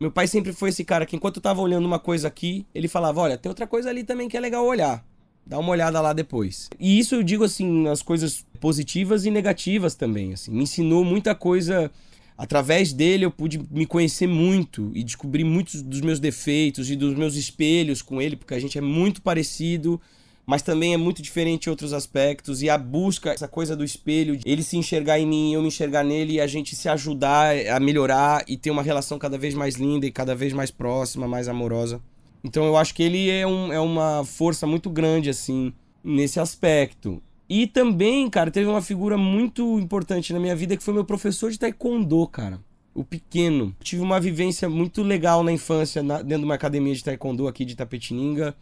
Meu 0.01 0.11
pai 0.11 0.27
sempre 0.27 0.53
foi 0.53 0.69
esse 0.71 0.85
cara 0.85 1.07
que, 1.07 1.15
enquanto 1.17 1.37
eu 1.37 1.43
tava 1.43 1.63
olhando 1.63 1.87
uma 1.87 2.01
coisa 2.01 2.29
aqui, 2.29 2.67
ele 2.75 2.89
falava: 2.89 3.21
Olha, 3.21 3.39
tem 3.39 3.49
outra 3.49 3.67
coisa 3.67 3.89
ali 3.89 4.05
também 4.05 4.29
que 4.29 4.37
é 4.37 4.41
legal 4.41 4.67
olhar. 4.67 5.07
Dá 5.47 5.59
uma 5.59 5.71
olhada 5.71 6.01
lá 6.01 6.13
depois. 6.13 6.69
E 6.79 6.99
isso 6.99 7.15
eu 7.15 7.23
digo 7.23 7.45
assim, 7.45 7.85
nas 7.85 8.03
coisas 8.03 8.45
positivas 8.61 9.25
e 9.25 9.31
negativas 9.31 9.95
também, 9.95 10.33
assim. 10.33 10.51
Me 10.51 10.65
ensinou 10.65 11.05
muita 11.05 11.35
coisa 11.37 11.91
através 12.37 12.93
dele 12.93 13.25
eu 13.25 13.31
pude 13.31 13.59
me 13.71 13.87
conhecer 13.87 14.27
muito 14.27 14.91
e 14.95 15.03
descobrir 15.03 15.45
muitos 15.45 15.81
dos 15.81 16.01
meus 16.01 16.21
defeitos 16.21 16.91
e 16.91 16.97
dos 16.97 17.15
meus 17.15 17.35
espelhos 17.35 18.03
com 18.03 18.21
ele, 18.21 18.37
porque 18.37 18.55
a 18.55 18.59
gente 18.59 18.77
é 18.77 18.81
muito 18.81 19.23
parecido, 19.23 20.01
mas 20.47 20.63
também 20.63 20.95
é 20.95 20.97
muito 20.97 21.21
diferente 21.21 21.67
em 21.67 21.71
outros 21.71 21.93
aspectos. 21.93 22.63
E 22.63 22.71
a 22.71 22.79
busca, 22.79 23.33
essa 23.33 23.49
coisa 23.49 23.75
do 23.75 23.83
espelho, 23.83 24.39
ele 24.47 24.63
se 24.63 24.77
enxergar 24.77 25.19
em 25.19 25.27
mim, 25.27 25.53
eu 25.53 25.61
me 25.61 25.69
enxergar 25.69 26.05
nele 26.05 26.35
e 26.35 26.41
a 26.41 26.47
gente 26.47 26.77
se 26.77 26.89
ajudar 26.89 27.55
a 27.69 27.81
melhorar 27.81 28.45
e 28.47 28.57
ter 28.57 28.71
uma 28.71 28.83
relação 28.83 29.19
cada 29.19 29.37
vez 29.37 29.55
mais 29.55 29.75
linda 29.75 30.07
e 30.07 30.13
cada 30.13 30.35
vez 30.35 30.53
mais 30.53 30.71
próxima, 30.71 31.27
mais 31.27 31.49
amorosa. 31.49 32.01
Então 32.45 32.65
eu 32.65 32.77
acho 32.77 32.95
que 32.95 33.03
ele 33.03 33.29
é, 33.29 33.45
um, 33.45 33.73
é 33.73 33.81
uma 33.81 34.25
força 34.25 34.69
muito 34.69 34.89
grande, 34.89 35.29
assim, 35.29 35.73
nesse 36.03 36.39
aspecto. 36.39 37.21
E 37.49 37.67
também, 37.67 38.31
cara, 38.31 38.51
teve 38.51 38.69
uma 38.69 38.83
figura 38.83 39.19
muito 39.19 39.79
importante 39.81 40.33
na 40.33 40.39
minha 40.39 40.55
vida 40.55 40.77
que 40.77 40.83
foi 40.83 40.95
meu 40.95 41.05
professor 41.05 41.51
de 41.51 41.59
taekwondo, 41.59 42.27
cara. 42.29 42.61
O 42.95 43.05
pequeno. 43.05 43.75
Tive 43.81 44.01
uma 44.01 44.21
vivência 44.21 44.69
muito 44.69 45.03
legal 45.03 45.43
na 45.43 45.53
infância, 45.53 46.03
na, 46.03 46.23
dentro 46.23 46.39
de 46.39 46.45
uma 46.45 46.55
academia 46.55 46.95
de 46.95 47.03
taekwondo 47.03 47.49
aqui 47.49 47.65
de 47.65 47.77
Tapetininga, 47.77 48.57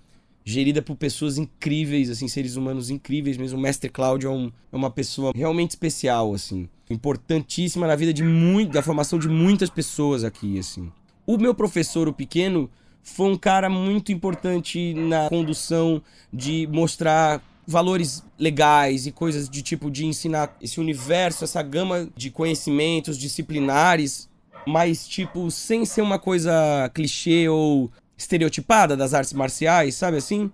gerida 0.44 0.82
por 0.82 0.96
pessoas 0.96 1.38
incríveis, 1.38 2.10
assim, 2.10 2.28
seres 2.28 2.56
humanos 2.56 2.90
incríveis 2.90 3.36
mesmo. 3.36 3.58
O 3.58 3.62
mestre 3.62 3.88
Cláudio 3.88 4.28
é, 4.28 4.32
um, 4.32 4.52
é 4.70 4.76
uma 4.76 4.90
pessoa 4.90 5.32
realmente 5.34 5.70
especial, 5.70 6.34
assim. 6.34 6.68
Importantíssima 6.90 7.86
na 7.86 7.96
vida 7.96 8.12
de 8.12 8.22
muito, 8.22 8.72
da 8.72 8.82
formação 8.82 9.18
de 9.18 9.28
muitas 9.28 9.70
pessoas 9.70 10.22
aqui, 10.22 10.58
assim. 10.58 10.92
O 11.26 11.38
meu 11.38 11.54
professor, 11.54 12.06
o 12.06 12.12
pequeno, 12.12 12.70
foi 13.02 13.30
um 13.30 13.36
cara 13.36 13.70
muito 13.70 14.12
importante 14.12 14.92
na 14.92 15.28
condução 15.30 16.02
de 16.30 16.68
mostrar 16.70 17.42
valores 17.66 18.22
legais 18.38 19.06
e 19.06 19.12
coisas 19.12 19.48
de 19.48 19.62
tipo 19.62 19.90
de 19.90 20.04
ensinar 20.04 20.54
esse 20.60 20.78
universo, 20.78 21.44
essa 21.44 21.62
gama 21.62 22.08
de 22.14 22.30
conhecimentos 22.30 23.16
disciplinares, 23.16 24.28
mas 24.66 25.08
tipo 25.08 25.50
sem 25.50 25.84
ser 25.84 26.02
uma 26.02 26.18
coisa 26.18 26.90
clichê 26.92 27.48
ou 27.48 27.90
estereotipada 28.16 28.96
das 28.96 29.14
artes 29.14 29.32
marciais, 29.32 29.94
sabe 29.94 30.16
assim? 30.16 30.50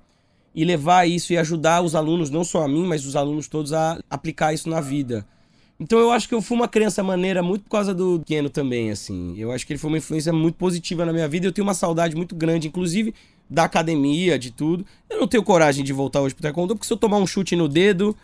E 0.54 0.64
levar 0.64 1.06
isso 1.06 1.32
e 1.32 1.38
ajudar 1.38 1.82
os 1.82 1.94
alunos, 1.94 2.30
não 2.30 2.44
só 2.44 2.64
a 2.64 2.68
mim, 2.68 2.86
mas 2.86 3.06
os 3.06 3.16
alunos 3.16 3.48
todos 3.48 3.72
a 3.72 3.98
aplicar 4.10 4.52
isso 4.52 4.68
na 4.68 4.80
vida. 4.80 5.26
Então 5.78 5.98
eu 5.98 6.12
acho 6.12 6.28
que 6.28 6.34
eu 6.34 6.42
fui 6.42 6.56
uma 6.56 6.68
criança 6.68 7.02
maneira 7.02 7.42
muito 7.42 7.62
por 7.62 7.70
causa 7.70 7.94
do 7.94 8.20
Keno 8.26 8.50
também, 8.50 8.90
assim. 8.90 9.34
Eu 9.38 9.50
acho 9.50 9.66
que 9.66 9.72
ele 9.72 9.78
foi 9.78 9.90
uma 9.90 9.96
influência 9.96 10.30
muito 10.30 10.56
positiva 10.56 11.06
na 11.06 11.12
minha 11.12 11.26
vida. 11.26 11.46
Eu 11.46 11.52
tenho 11.52 11.66
uma 11.66 11.72
saudade 11.72 12.14
muito 12.14 12.34
grande, 12.34 12.68
inclusive 12.68 13.14
da 13.48 13.64
academia, 13.64 14.38
de 14.38 14.50
tudo. 14.50 14.84
Eu 15.08 15.18
não 15.18 15.26
tenho 15.26 15.42
coragem 15.42 15.82
de 15.82 15.92
voltar 15.92 16.20
hoje 16.20 16.34
pro 16.34 16.42
taekwondo, 16.42 16.74
porque 16.74 16.86
se 16.86 16.92
eu 16.92 16.98
tomar 16.98 17.16
um 17.16 17.26
chute 17.26 17.56
no 17.56 17.66
dedo, 17.66 18.14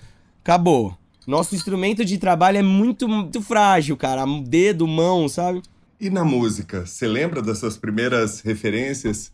acabou. 0.43 0.95
Nosso 1.27 1.55
instrumento 1.55 2.05
de 2.05 2.19
trabalho 2.19 2.59
é 2.59 2.63
muito, 2.63 3.09
muito 3.09 3.41
frágil, 3.41 3.97
cara. 3.97 4.25
Dedo, 4.45 4.87
mão, 4.87 5.27
sabe? 5.27 5.63
E 5.99 6.11
na 6.11 6.25
música, 6.25 6.85
você 6.85 7.07
lembra 7.07 7.41
das 7.41 7.59
suas 7.59 7.77
primeiras 7.77 8.41
referências? 8.41 9.33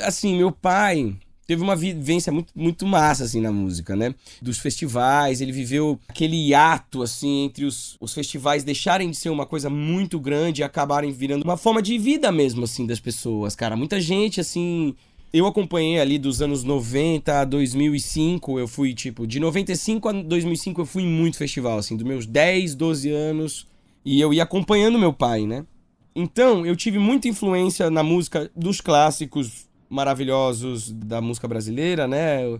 Assim, 0.00 0.36
meu 0.36 0.52
pai, 0.52 1.16
teve 1.46 1.62
uma 1.62 1.74
vivência 1.74 2.30
muito, 2.30 2.52
muito 2.54 2.86
massa, 2.86 3.24
assim, 3.24 3.40
na 3.40 3.50
música, 3.50 3.96
né? 3.96 4.14
Dos 4.42 4.58
festivais, 4.58 5.40
ele 5.40 5.50
viveu 5.50 5.98
aquele 6.06 6.36
hiato, 6.36 7.02
assim, 7.02 7.44
entre 7.44 7.64
os, 7.64 7.96
os 7.98 8.12
festivais 8.12 8.64
deixarem 8.64 9.10
de 9.10 9.16
ser 9.16 9.30
uma 9.30 9.46
coisa 9.46 9.70
muito 9.70 10.20
grande 10.20 10.60
e 10.60 10.64
acabarem 10.64 11.10
virando 11.10 11.44
uma 11.44 11.56
forma 11.56 11.80
de 11.80 11.96
vida 11.96 12.30
mesmo, 12.30 12.64
assim, 12.64 12.86
das 12.86 13.00
pessoas, 13.00 13.56
cara. 13.56 13.76
Muita 13.76 14.00
gente, 14.00 14.40
assim... 14.40 14.94
Eu 15.30 15.46
acompanhei 15.46 16.00
ali 16.00 16.18
dos 16.18 16.40
anos 16.40 16.64
90 16.64 17.40
a 17.40 17.44
2005, 17.44 18.58
eu 18.58 18.66
fui, 18.66 18.94
tipo, 18.94 19.26
de 19.26 19.38
95 19.38 20.08
a 20.08 20.12
2005 20.12 20.80
eu 20.80 20.86
fui 20.86 21.02
em 21.02 21.06
muito 21.06 21.36
festival, 21.36 21.76
assim, 21.76 21.98
dos 21.98 22.06
meus 22.06 22.24
10, 22.24 22.74
12 22.74 23.10
anos, 23.10 23.66
e 24.02 24.18
eu 24.22 24.32
ia 24.32 24.42
acompanhando 24.42 24.98
meu 24.98 25.12
pai, 25.12 25.46
né? 25.46 25.66
Então, 26.20 26.66
eu 26.66 26.74
tive 26.74 26.98
muita 26.98 27.28
influência 27.28 27.88
na 27.92 28.02
música 28.02 28.50
dos 28.56 28.80
clássicos 28.80 29.68
maravilhosos 29.88 30.90
da 30.90 31.20
música 31.20 31.46
brasileira, 31.46 32.08
né? 32.08 32.58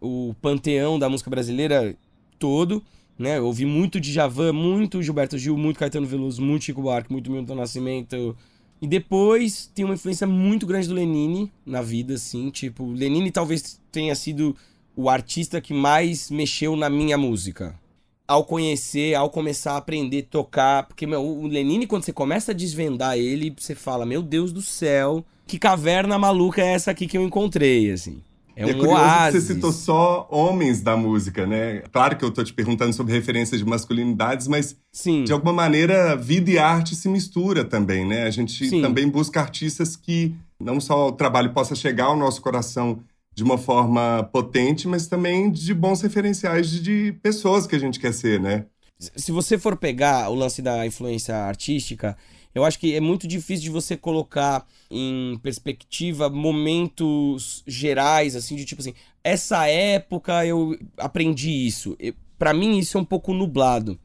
O 0.00 0.34
panteão 0.42 0.98
da 0.98 1.08
música 1.08 1.30
brasileira 1.30 1.96
todo, 2.40 2.82
né? 3.16 3.38
Eu 3.38 3.46
ouvi 3.46 3.64
muito 3.64 4.00
de 4.00 4.12
Javan, 4.12 4.52
muito 4.52 5.00
Gilberto 5.00 5.38
Gil, 5.38 5.56
muito 5.56 5.78
Caetano 5.78 6.08
Veloso, 6.08 6.42
muito 6.42 6.64
Chico 6.64 6.82
Buarque, 6.82 7.12
muito 7.12 7.30
Milton 7.30 7.54
Nascimento. 7.54 8.36
E 8.80 8.86
depois 8.88 9.70
tem 9.72 9.84
uma 9.84 9.94
influência 9.94 10.26
muito 10.26 10.66
grande 10.66 10.88
do 10.88 10.94
Lenine 10.94 11.52
na 11.64 11.82
vida, 11.82 12.14
assim, 12.14 12.50
tipo, 12.50 12.90
Lenine 12.90 13.30
talvez 13.30 13.80
tenha 13.92 14.16
sido 14.16 14.56
o 14.96 15.08
artista 15.08 15.60
que 15.60 15.72
mais 15.72 16.32
mexeu 16.32 16.74
na 16.74 16.90
minha 16.90 17.16
música. 17.16 17.80
Ao 18.26 18.44
conhecer, 18.44 19.14
ao 19.14 19.28
começar 19.28 19.72
a 19.72 19.76
aprender 19.76 20.20
a 20.20 20.30
tocar, 20.30 20.86
porque 20.86 21.06
meu, 21.06 21.22
o 21.22 21.46
Lenine 21.46 21.86
quando 21.86 22.04
você 22.04 22.12
começa 22.12 22.52
a 22.52 22.54
desvendar 22.54 23.18
ele, 23.18 23.54
você 23.56 23.74
fala: 23.74 24.06
"Meu 24.06 24.22
Deus 24.22 24.52
do 24.52 24.62
céu, 24.62 25.24
que 25.46 25.58
caverna 25.58 26.18
maluca 26.18 26.62
é 26.62 26.72
essa 26.72 26.90
aqui 26.90 27.06
que 27.06 27.18
eu 27.18 27.22
encontrei, 27.22 27.90
assim. 27.90 28.22
É, 28.54 28.62
é 28.62 28.66
um 28.66 28.78
curioso 28.78 29.00
oásis. 29.00 29.40
que 29.40 29.46
você 29.46 29.54
citou 29.54 29.72
só 29.72 30.28
homens 30.30 30.80
da 30.80 30.96
música, 30.96 31.46
né? 31.46 31.82
Claro 31.90 32.16
que 32.16 32.24
eu 32.24 32.30
tô 32.30 32.44
te 32.44 32.52
perguntando 32.52 32.92
sobre 32.92 33.12
referências 33.12 33.60
de 33.60 33.66
masculinidades, 33.66 34.46
mas 34.46 34.76
Sim. 34.92 35.24
de 35.24 35.32
alguma 35.32 35.52
maneira 35.52 36.14
vida 36.16 36.50
e 36.50 36.58
arte 36.58 36.94
se 36.94 37.08
mistura 37.08 37.64
também, 37.64 38.06
né? 38.06 38.24
A 38.24 38.30
gente 38.30 38.68
Sim. 38.68 38.82
também 38.82 39.08
busca 39.08 39.40
artistas 39.40 39.96
que 39.96 40.34
não 40.60 40.80
só 40.80 41.08
o 41.08 41.12
trabalho 41.12 41.52
possa 41.52 41.74
chegar 41.74 42.06
ao 42.06 42.16
nosso 42.16 42.40
coração 42.40 43.00
de 43.34 43.42
uma 43.42 43.56
forma 43.56 44.28
potente, 44.32 44.86
mas 44.86 45.06
também 45.06 45.50
de 45.50 45.72
bons 45.72 46.00
referenciais 46.00 46.70
de, 46.70 47.12
pessoas 47.22 47.66
que 47.66 47.74
a 47.74 47.78
gente 47.78 47.98
quer 47.98 48.12
ser, 48.12 48.40
né? 48.40 48.66
Se 48.98 49.32
você 49.32 49.58
for 49.58 49.76
pegar 49.76 50.28
o 50.30 50.34
lance 50.34 50.62
da 50.62 50.86
influência 50.86 51.34
artística, 51.34 52.16
eu 52.54 52.64
acho 52.64 52.78
que 52.78 52.94
é 52.94 53.00
muito 53.00 53.26
difícil 53.26 53.64
de 53.64 53.70
você 53.70 53.96
colocar 53.96 54.66
em 54.90 55.38
perspectiva 55.42 56.28
momentos 56.28 57.64
gerais, 57.66 58.36
assim, 58.36 58.54
de 58.54 58.64
tipo 58.64 58.82
assim, 58.82 58.94
essa 59.24 59.66
época 59.66 60.46
eu 60.46 60.78
aprendi 60.98 61.50
isso. 61.66 61.96
para 62.38 62.52
mim, 62.52 62.78
isso 62.78 62.98
é 62.98 63.00
um 63.00 63.04
pouco 63.04 63.32
nublado. 63.32 63.98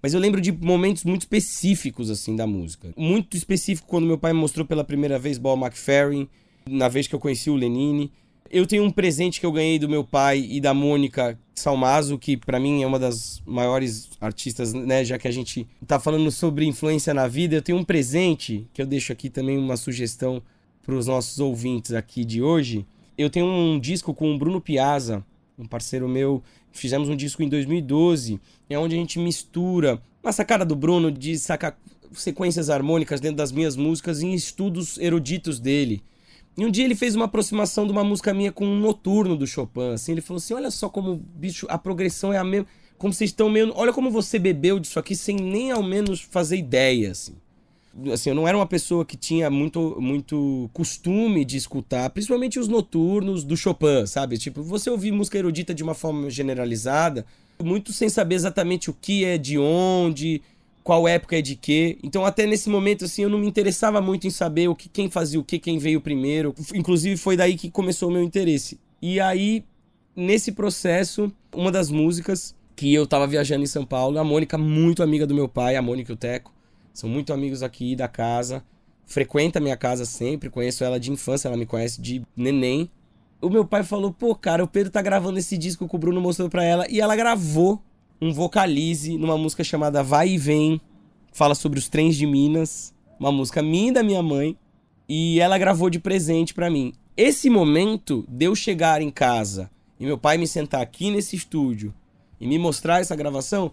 Mas 0.00 0.14
eu 0.14 0.20
lembro 0.20 0.40
de 0.40 0.52
momentos 0.52 1.02
muito 1.02 1.22
específicos, 1.22 2.08
assim, 2.08 2.36
da 2.36 2.46
música. 2.46 2.92
Muito 2.96 3.36
específico 3.36 3.88
quando 3.88 4.06
meu 4.06 4.16
pai 4.16 4.32
me 4.32 4.38
mostrou 4.38 4.64
pela 4.64 4.84
primeira 4.84 5.18
vez 5.18 5.38
Ball 5.38 5.58
McFerrin, 5.58 6.28
na 6.68 6.88
vez 6.88 7.08
que 7.08 7.14
eu 7.14 7.18
conheci 7.18 7.50
o 7.50 7.56
Lenine. 7.56 8.12
Eu 8.50 8.66
tenho 8.66 8.82
um 8.82 8.90
presente 8.90 9.40
que 9.40 9.44
eu 9.44 9.52
ganhei 9.52 9.78
do 9.78 9.88
meu 9.88 10.02
pai 10.02 10.46
e 10.48 10.58
da 10.58 10.72
Mônica 10.72 11.38
Salmazo, 11.54 12.18
que 12.18 12.34
para 12.34 12.58
mim 12.58 12.82
é 12.82 12.86
uma 12.86 12.98
das 12.98 13.42
maiores 13.44 14.08
artistas, 14.18 14.72
né? 14.72 15.04
Já 15.04 15.18
que 15.18 15.28
a 15.28 15.30
gente 15.30 15.68
tá 15.86 16.00
falando 16.00 16.30
sobre 16.30 16.64
influência 16.64 17.12
na 17.12 17.28
vida, 17.28 17.56
eu 17.56 17.62
tenho 17.62 17.76
um 17.76 17.84
presente 17.84 18.66
que 18.72 18.80
eu 18.80 18.86
deixo 18.86 19.12
aqui 19.12 19.28
também 19.28 19.58
uma 19.58 19.76
sugestão 19.76 20.42
para 20.82 20.94
os 20.94 21.06
nossos 21.06 21.38
ouvintes 21.40 21.92
aqui 21.92 22.24
de 22.24 22.40
hoje. 22.40 22.86
Eu 23.18 23.28
tenho 23.28 23.44
um 23.44 23.78
disco 23.78 24.14
com 24.14 24.34
o 24.34 24.38
Bruno 24.38 24.62
Piazza, 24.62 25.22
um 25.58 25.66
parceiro 25.66 26.08
meu. 26.08 26.42
Fizemos 26.72 27.10
um 27.10 27.16
disco 27.16 27.42
em 27.42 27.48
2012, 27.50 28.40
é 28.70 28.78
onde 28.78 28.94
a 28.94 28.98
gente 28.98 29.18
mistura 29.18 30.00
uma 30.22 30.32
sacada 30.32 30.64
do 30.64 30.74
Bruno 30.74 31.12
de 31.12 31.38
sacar 31.38 31.78
sequências 32.14 32.70
harmônicas 32.70 33.20
dentro 33.20 33.36
das 33.36 33.52
minhas 33.52 33.76
músicas 33.76 34.22
em 34.22 34.32
estudos 34.32 34.96
eruditos 34.96 35.60
dele. 35.60 36.02
E 36.58 36.66
um 36.66 36.70
dia 36.70 36.84
ele 36.84 36.96
fez 36.96 37.14
uma 37.14 37.26
aproximação 37.26 37.86
de 37.86 37.92
uma 37.92 38.02
música 38.02 38.34
minha 38.34 38.50
com 38.50 38.66
um 38.66 38.80
noturno 38.80 39.36
do 39.36 39.46
Chopin, 39.46 39.92
assim, 39.92 40.10
ele 40.10 40.20
falou 40.20 40.38
assim: 40.38 40.54
"Olha 40.54 40.72
só 40.72 40.88
como 40.88 41.14
bicho, 41.36 41.66
a 41.70 41.78
progressão 41.78 42.32
é 42.32 42.36
a 42.36 42.42
mesma, 42.42 42.66
como 42.98 43.12
vocês 43.12 43.30
estão 43.30 43.48
meio, 43.48 43.72
olha 43.76 43.92
como 43.92 44.10
você 44.10 44.40
bebeu 44.40 44.80
disso 44.80 44.98
aqui 44.98 45.14
sem 45.14 45.36
nem 45.36 45.70
ao 45.70 45.84
menos 45.84 46.20
fazer 46.20 46.56
ideia, 46.56 47.12
assim" 47.12 47.34
assim, 48.12 48.30
eu 48.30 48.34
não 48.34 48.46
era 48.46 48.56
uma 48.56 48.66
pessoa 48.66 49.04
que 49.04 49.16
tinha 49.16 49.50
muito, 49.50 49.96
muito 50.00 50.70
costume 50.72 51.44
de 51.44 51.56
escutar, 51.56 52.08
principalmente 52.10 52.58
os 52.58 52.68
noturnos 52.68 53.42
do 53.44 53.56
Chopin, 53.56 54.06
sabe? 54.06 54.38
Tipo, 54.38 54.62
você 54.62 54.88
ouvir 54.88 55.10
música 55.10 55.38
erudita 55.38 55.74
de 55.74 55.82
uma 55.82 55.94
forma 55.94 56.30
generalizada, 56.30 57.26
muito 57.60 57.92
sem 57.92 58.08
saber 58.08 58.36
exatamente 58.36 58.88
o 58.88 58.94
que 58.94 59.24
é 59.24 59.36
de 59.36 59.58
onde, 59.58 60.40
qual 60.88 61.06
época 61.06 61.36
é 61.36 61.42
de 61.42 61.54
quê. 61.54 61.98
Então, 62.02 62.24
até 62.24 62.46
nesse 62.46 62.70
momento, 62.70 63.04
assim, 63.04 63.20
eu 63.20 63.28
não 63.28 63.38
me 63.38 63.46
interessava 63.46 64.00
muito 64.00 64.26
em 64.26 64.30
saber 64.30 64.68
o 64.68 64.74
que, 64.74 64.88
quem 64.88 65.10
fazia 65.10 65.38
o 65.38 65.44
que, 65.44 65.58
quem 65.58 65.76
veio 65.76 66.00
primeiro. 66.00 66.54
Inclusive, 66.74 67.14
foi 67.18 67.36
daí 67.36 67.58
que 67.58 67.70
começou 67.70 68.08
o 68.08 68.10
meu 68.10 68.22
interesse. 68.22 68.80
E 69.02 69.20
aí, 69.20 69.66
nesse 70.16 70.50
processo, 70.50 71.30
uma 71.54 71.70
das 71.70 71.90
músicas 71.90 72.56
que 72.74 72.94
eu 72.94 73.06
tava 73.06 73.26
viajando 73.26 73.64
em 73.64 73.66
São 73.66 73.84
Paulo, 73.84 74.18
a 74.18 74.24
Mônica, 74.24 74.56
muito 74.56 75.02
amiga 75.02 75.26
do 75.26 75.34
meu 75.34 75.46
pai, 75.46 75.76
a 75.76 75.82
Mônica 75.82 76.10
e 76.10 76.14
o 76.14 76.16
Teco, 76.16 76.54
são 76.94 77.06
muito 77.06 77.34
amigos 77.34 77.62
aqui 77.62 77.94
da 77.94 78.08
casa. 78.08 78.64
Frequenta 79.04 79.60
minha 79.60 79.76
casa 79.76 80.06
sempre, 80.06 80.48
conheço 80.48 80.84
ela 80.84 80.98
de 80.98 81.12
infância, 81.12 81.48
ela 81.48 81.56
me 81.58 81.66
conhece 81.66 82.00
de 82.00 82.22
neném. 82.34 82.90
O 83.42 83.50
meu 83.50 83.66
pai 83.66 83.82
falou: 83.82 84.10
pô, 84.10 84.34
cara, 84.34 84.64
o 84.64 84.66
Pedro 84.66 84.90
tá 84.90 85.02
gravando 85.02 85.38
esse 85.38 85.58
disco 85.58 85.86
que 85.86 85.94
o 85.94 85.98
Bruno 85.98 86.18
mostrou 86.18 86.48
pra 86.48 86.64
ela. 86.64 86.86
E 86.88 86.98
ela 86.98 87.14
gravou 87.14 87.78
um 88.20 88.32
vocalize 88.32 89.16
numa 89.16 89.36
música 89.36 89.62
chamada 89.62 90.02
Vai 90.02 90.30
e 90.30 90.38
Vem. 90.38 90.80
Fala 91.32 91.54
sobre 91.54 91.78
os 91.78 91.88
trens 91.88 92.16
de 92.16 92.26
Minas. 92.26 92.94
Uma 93.18 93.32
música 93.32 93.62
minha 93.62 93.88
e 93.88 93.92
da 93.92 94.02
minha 94.02 94.22
mãe. 94.22 94.56
E 95.08 95.40
ela 95.40 95.58
gravou 95.58 95.88
de 95.88 95.98
presente 95.98 96.52
para 96.52 96.70
mim. 96.70 96.92
Esse 97.16 97.48
momento 97.48 98.24
de 98.28 98.46
eu 98.46 98.54
chegar 98.54 99.00
em 99.00 99.10
casa 99.10 99.70
e 99.98 100.04
meu 100.04 100.16
pai 100.16 100.38
me 100.38 100.46
sentar 100.46 100.80
aqui 100.80 101.10
nesse 101.10 101.34
estúdio 101.34 101.92
e 102.40 102.46
me 102.46 102.58
mostrar 102.58 103.00
essa 103.00 103.16
gravação 103.16 103.72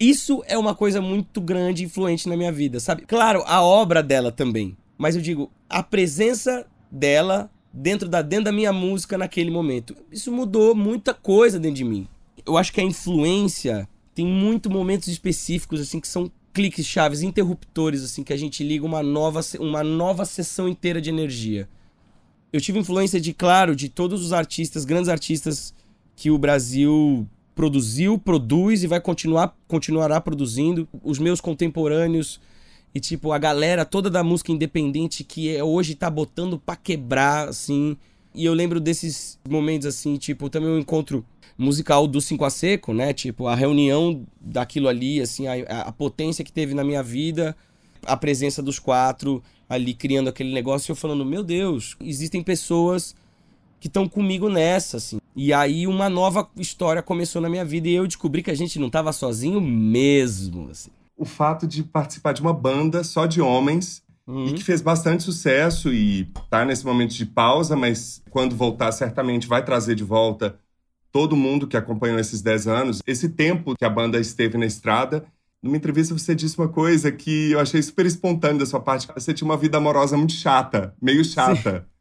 isso 0.00 0.44
é 0.46 0.56
uma 0.56 0.76
coisa 0.76 1.00
muito 1.00 1.40
grande 1.40 1.82
e 1.82 1.86
influente 1.86 2.28
na 2.28 2.36
minha 2.36 2.52
vida, 2.52 2.78
sabe? 2.78 3.02
Claro, 3.02 3.42
a 3.46 3.60
obra 3.62 4.00
dela 4.00 4.30
também. 4.30 4.76
Mas 4.96 5.16
eu 5.16 5.22
digo, 5.22 5.50
a 5.68 5.82
presença 5.82 6.64
dela 6.88 7.50
dentro 7.72 8.08
da, 8.08 8.22
dentro 8.22 8.44
da 8.44 8.52
minha 8.52 8.72
música 8.72 9.18
naquele 9.18 9.50
momento. 9.50 9.96
Isso 10.12 10.30
mudou 10.30 10.72
muita 10.72 11.12
coisa 11.12 11.58
dentro 11.58 11.78
de 11.78 11.84
mim. 11.84 12.06
Eu 12.48 12.56
acho 12.56 12.72
que 12.72 12.80
a 12.80 12.84
influência 12.84 13.88
tem 14.14 14.26
muito 14.26 14.68
momentos 14.70 15.08
específicos, 15.08 15.80
assim, 15.80 16.00
que 16.00 16.08
são 16.08 16.30
cliques 16.52 16.86
chaves, 16.86 17.22
interruptores, 17.22 18.02
assim, 18.02 18.24
que 18.24 18.32
a 18.32 18.36
gente 18.36 18.64
liga 18.64 18.84
uma 18.84 19.02
nova, 19.02 19.40
uma 19.60 19.84
nova 19.84 20.24
sessão 20.24 20.68
inteira 20.68 21.00
de 21.00 21.10
energia. 21.10 21.68
Eu 22.52 22.60
tive 22.60 22.78
influência 22.78 23.20
de, 23.20 23.32
claro, 23.32 23.76
de 23.76 23.88
todos 23.88 24.24
os 24.24 24.32
artistas, 24.32 24.84
grandes 24.84 25.08
artistas 25.08 25.74
que 26.16 26.30
o 26.30 26.38
Brasil 26.38 27.28
produziu, 27.54 28.18
produz 28.18 28.82
e 28.82 28.86
vai 28.86 29.00
continuar 29.00 29.56
continuará 29.66 30.20
produzindo. 30.20 30.88
Os 31.02 31.18
meus 31.18 31.40
contemporâneos 31.40 32.40
e 32.94 33.00
tipo 33.00 33.32
a 33.32 33.38
galera 33.38 33.84
toda 33.84 34.08
da 34.08 34.24
música 34.24 34.50
independente 34.50 35.22
que 35.22 35.54
é, 35.54 35.62
hoje 35.62 35.94
tá 35.94 36.08
botando 36.08 36.58
para 36.58 36.76
quebrar 36.76 37.48
assim. 37.48 37.96
E 38.38 38.44
eu 38.44 38.54
lembro 38.54 38.78
desses 38.78 39.36
momentos 39.48 39.84
assim, 39.84 40.16
tipo, 40.16 40.48
também 40.48 40.70
o 40.70 40.78
encontro 40.78 41.24
musical 41.58 42.06
do 42.06 42.20
Cinco 42.20 42.44
a 42.44 42.50
Seco, 42.50 42.94
né? 42.94 43.12
Tipo, 43.12 43.48
a 43.48 43.56
reunião 43.56 44.24
daquilo 44.40 44.86
ali, 44.86 45.20
assim, 45.20 45.48
a, 45.48 45.80
a 45.80 45.90
potência 45.90 46.44
que 46.44 46.52
teve 46.52 46.72
na 46.72 46.84
minha 46.84 47.02
vida, 47.02 47.56
a 48.06 48.16
presença 48.16 48.62
dos 48.62 48.78
quatro 48.78 49.42
ali 49.68 49.92
criando 49.92 50.28
aquele 50.28 50.54
negócio, 50.54 50.92
eu 50.92 50.94
falando, 50.94 51.24
meu 51.24 51.42
Deus, 51.42 51.96
existem 52.00 52.40
pessoas 52.40 53.12
que 53.80 53.88
estão 53.88 54.08
comigo 54.08 54.48
nessa, 54.48 54.98
assim. 54.98 55.18
E 55.34 55.52
aí 55.52 55.88
uma 55.88 56.08
nova 56.08 56.48
história 56.56 57.02
começou 57.02 57.42
na 57.42 57.48
minha 57.48 57.64
vida 57.64 57.88
e 57.88 57.94
eu 57.94 58.06
descobri 58.06 58.40
que 58.40 58.52
a 58.52 58.56
gente 58.56 58.78
não 58.78 58.86
estava 58.86 59.12
sozinho 59.12 59.60
mesmo, 59.60 60.70
assim. 60.70 60.92
O 61.16 61.24
fato 61.24 61.66
de 61.66 61.82
participar 61.82 62.34
de 62.34 62.40
uma 62.40 62.54
banda 62.54 63.02
só 63.02 63.26
de 63.26 63.40
homens 63.40 64.00
uhum. 64.28 64.46
e 64.46 64.52
que 64.52 64.62
fez 64.62 64.82
bastante 64.82 65.22
sucesso 65.22 65.92
e 65.92 66.30
tá 66.50 66.64
nesse 66.64 66.84
momento 66.84 67.14
de 67.14 67.24
pausa, 67.24 67.74
mas 67.74 68.22
quando 68.30 68.54
voltar 68.54 68.92
certamente 68.92 69.48
vai 69.48 69.64
trazer 69.64 69.94
de 69.94 70.04
volta 70.04 70.58
todo 71.10 71.34
mundo 71.34 71.66
que 71.66 71.76
acompanhou 71.76 72.18
esses 72.18 72.42
10 72.42 72.68
anos, 72.68 73.02
esse 73.06 73.30
tempo 73.30 73.74
que 73.74 73.84
a 73.84 73.90
banda 73.90 74.20
esteve 74.20 74.58
na 74.58 74.66
estrada. 74.66 75.24
Numa 75.60 75.76
entrevista 75.76 76.16
você 76.16 76.34
disse 76.34 76.58
uma 76.58 76.68
coisa 76.68 77.10
que 77.10 77.50
eu 77.52 77.58
achei 77.58 77.82
super 77.82 78.06
espontânea 78.06 78.58
da 78.58 78.66
sua 78.66 78.78
parte. 78.78 79.08
Você 79.14 79.32
tinha 79.32 79.48
uma 79.48 79.56
vida 79.56 79.78
amorosa 79.78 80.16
muito 80.16 80.34
chata, 80.34 80.94
meio 81.00 81.24
chata. 81.24 81.80
Sim. 81.80 81.98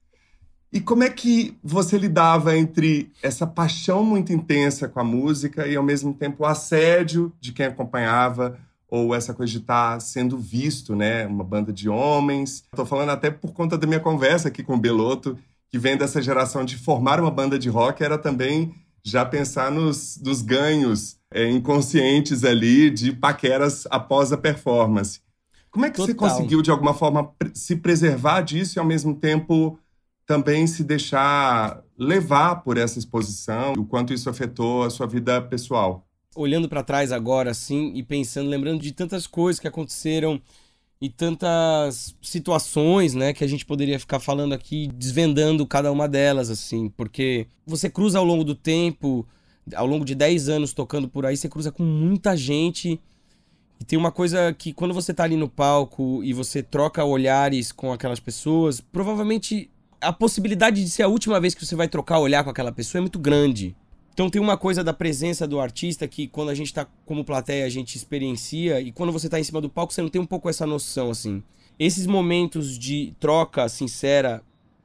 E 0.72 0.82
como 0.82 1.04
é 1.04 1.10
que 1.10 1.58
você 1.64 1.98
lidava 1.98 2.58
entre 2.58 3.12
essa 3.24 3.48
paixão 3.48 4.04
muito 4.04 4.34
intensa 4.34 4.88
com 4.88 5.00
a 5.00 5.04
música 5.04 5.66
e, 5.66 5.78
ao 5.78 5.84
mesmo 5.84 6.14
tempo, 6.14 6.44
o 6.44 6.46
assédio 6.46 7.32
de 7.40 7.54
quem 7.54 7.68
acompanhava, 7.68 8.60
ou 8.90 9.14
essa 9.14 9.34
coisa 9.34 9.52
de 9.52 9.60
estar 9.60 9.94
tá 9.94 10.00
sendo 10.00 10.38
visto, 10.38 10.96
né? 10.96 11.26
Uma 11.28 11.44
banda 11.44 11.74
de 11.74 11.90
homens. 11.90 12.64
Estou 12.72 12.86
falando 12.86 13.10
até 13.10 13.30
por 13.30 13.54
conta 13.54 13.78
da 13.78 13.86
minha 13.88 14.00
conversa 14.00 14.48
aqui 14.48 14.64
com 14.64 14.76
o 14.76 14.80
Beloto, 14.80 15.38
que 15.70 15.78
vem 15.78 15.98
dessa 15.98 16.22
geração 16.22 16.64
de 16.64 16.78
formar 16.78 17.20
uma 17.20 17.32
banda 17.32 17.60
de 17.60 17.70
rock, 17.70 18.04
era 18.04 18.18
também 18.18 18.74
já 19.04 19.26
pensar 19.26 19.72
nos, 19.72 20.20
nos 20.24 20.42
ganhos 20.42 21.18
é, 21.32 21.50
inconscientes 21.50 22.44
ali 22.44 22.90
de 22.90 23.12
paqueras 23.14 23.86
após 23.90 24.32
a 24.32 24.38
performance. 24.38 25.22
Como 25.70 25.86
é 25.86 25.90
que 25.90 25.98
Total. 25.98 26.08
você 26.08 26.14
conseguiu, 26.16 26.62
de 26.62 26.72
alguma 26.72 26.94
forma, 26.94 27.32
se 27.54 27.76
preservar 27.76 28.42
disso 28.42 28.78
e, 28.78 28.80
ao 28.80 28.86
mesmo 28.86 29.14
tempo 29.16 29.78
também 30.26 30.68
se 30.68 30.84
deixar 30.84 31.82
levar 31.98 32.58
por 32.58 32.78
essa 32.78 33.00
exposição, 33.00 33.74
o 33.78 33.86
quanto 33.86 34.14
isso 34.14 34.30
afetou 34.30 34.84
a 34.84 34.90
sua 34.90 35.08
vida 35.08 35.42
pessoal. 35.42 36.07
Olhando 36.40 36.70
para 36.70 36.84
trás 36.84 37.12
agora, 37.12 37.50
assim, 37.50 37.92
e 37.96 38.04
pensando, 38.04 38.50
lembrando 38.50 38.82
de 38.82 38.92
tantas 38.92 39.26
coisas 39.26 39.60
que 39.60 39.68
aconteceram 39.68 40.40
e 41.02 41.10
tantas 41.10 42.16
situações, 42.22 43.14
né, 43.16 43.34
que 43.34 43.44
a 43.44 43.48
gente 43.48 43.66
poderia 43.66 44.00
ficar 44.00 44.20
falando 44.20 44.54
aqui, 44.54 44.88
desvendando 44.94 45.66
cada 45.66 45.92
uma 45.92 46.08
delas, 46.08 46.50
assim, 46.50 46.90
porque 46.90 47.48
você 47.66 47.90
cruza 47.90 48.20
ao 48.20 48.26
longo 48.26 48.44
do 48.44 48.54
tempo, 48.56 49.28
ao 49.76 49.86
longo 49.86 50.06
de 50.06 50.14
10 50.14 50.50
anos 50.50 50.74
tocando 50.74 51.08
por 51.08 51.26
aí, 51.26 51.36
você 51.36 51.50
cruza 51.50 51.72
com 51.72 51.84
muita 51.84 52.38
gente. 52.38 53.00
E 53.80 53.86
tem 53.86 53.98
uma 53.98 54.12
coisa 54.12 54.54
que 54.54 54.74
quando 54.74 54.94
você 54.94 55.14
tá 55.14 55.24
ali 55.24 55.36
no 55.36 55.50
palco 55.50 56.24
e 56.24 56.34
você 56.34 56.64
troca 56.64 57.04
olhares 57.04 57.72
com 57.72 57.92
aquelas 57.92 58.20
pessoas, 58.20 58.80
provavelmente 58.80 59.70
a 60.00 60.14
possibilidade 60.14 60.84
de 60.84 60.90
ser 60.90 61.04
a 61.04 61.08
última 61.08 61.40
vez 61.40 61.54
que 61.54 61.66
você 61.66 61.76
vai 61.76 61.88
trocar 61.88 62.20
olhar 62.20 62.44
com 62.44 62.50
aquela 62.50 62.72
pessoa 62.72 63.00
é 63.00 63.02
muito 63.02 63.20
grande. 63.20 63.76
Então 64.18 64.32
tem 64.32 64.42
uma 64.42 64.58
coisa 64.58 64.84
da 64.84 64.94
presença 64.94 65.48
do 65.48 65.60
artista 65.60 66.08
que 66.08 66.28
quando 66.28 66.50
a 66.50 66.56
gente 66.56 66.74
tá 66.74 66.88
como 67.06 67.24
plateia 67.24 67.64
a 67.64 67.70
gente 67.70 67.96
experiencia 67.96 68.82
e 68.82 68.92
quando 68.92 69.14
você 69.14 69.30
tá 69.30 69.40
em 69.40 69.44
cima 69.44 69.62
do 69.62 69.70
palco 69.70 69.94
você 69.94 70.02
não 70.02 70.10
tem 70.10 70.20
um 70.20 70.26
pouco 70.26 70.50
essa 70.50 70.66
noção 70.66 71.12
assim. 71.12 71.44
Esses 71.78 72.08
momentos 72.08 72.80
de 72.80 73.14
troca 73.20 73.70
sincera 73.70 74.42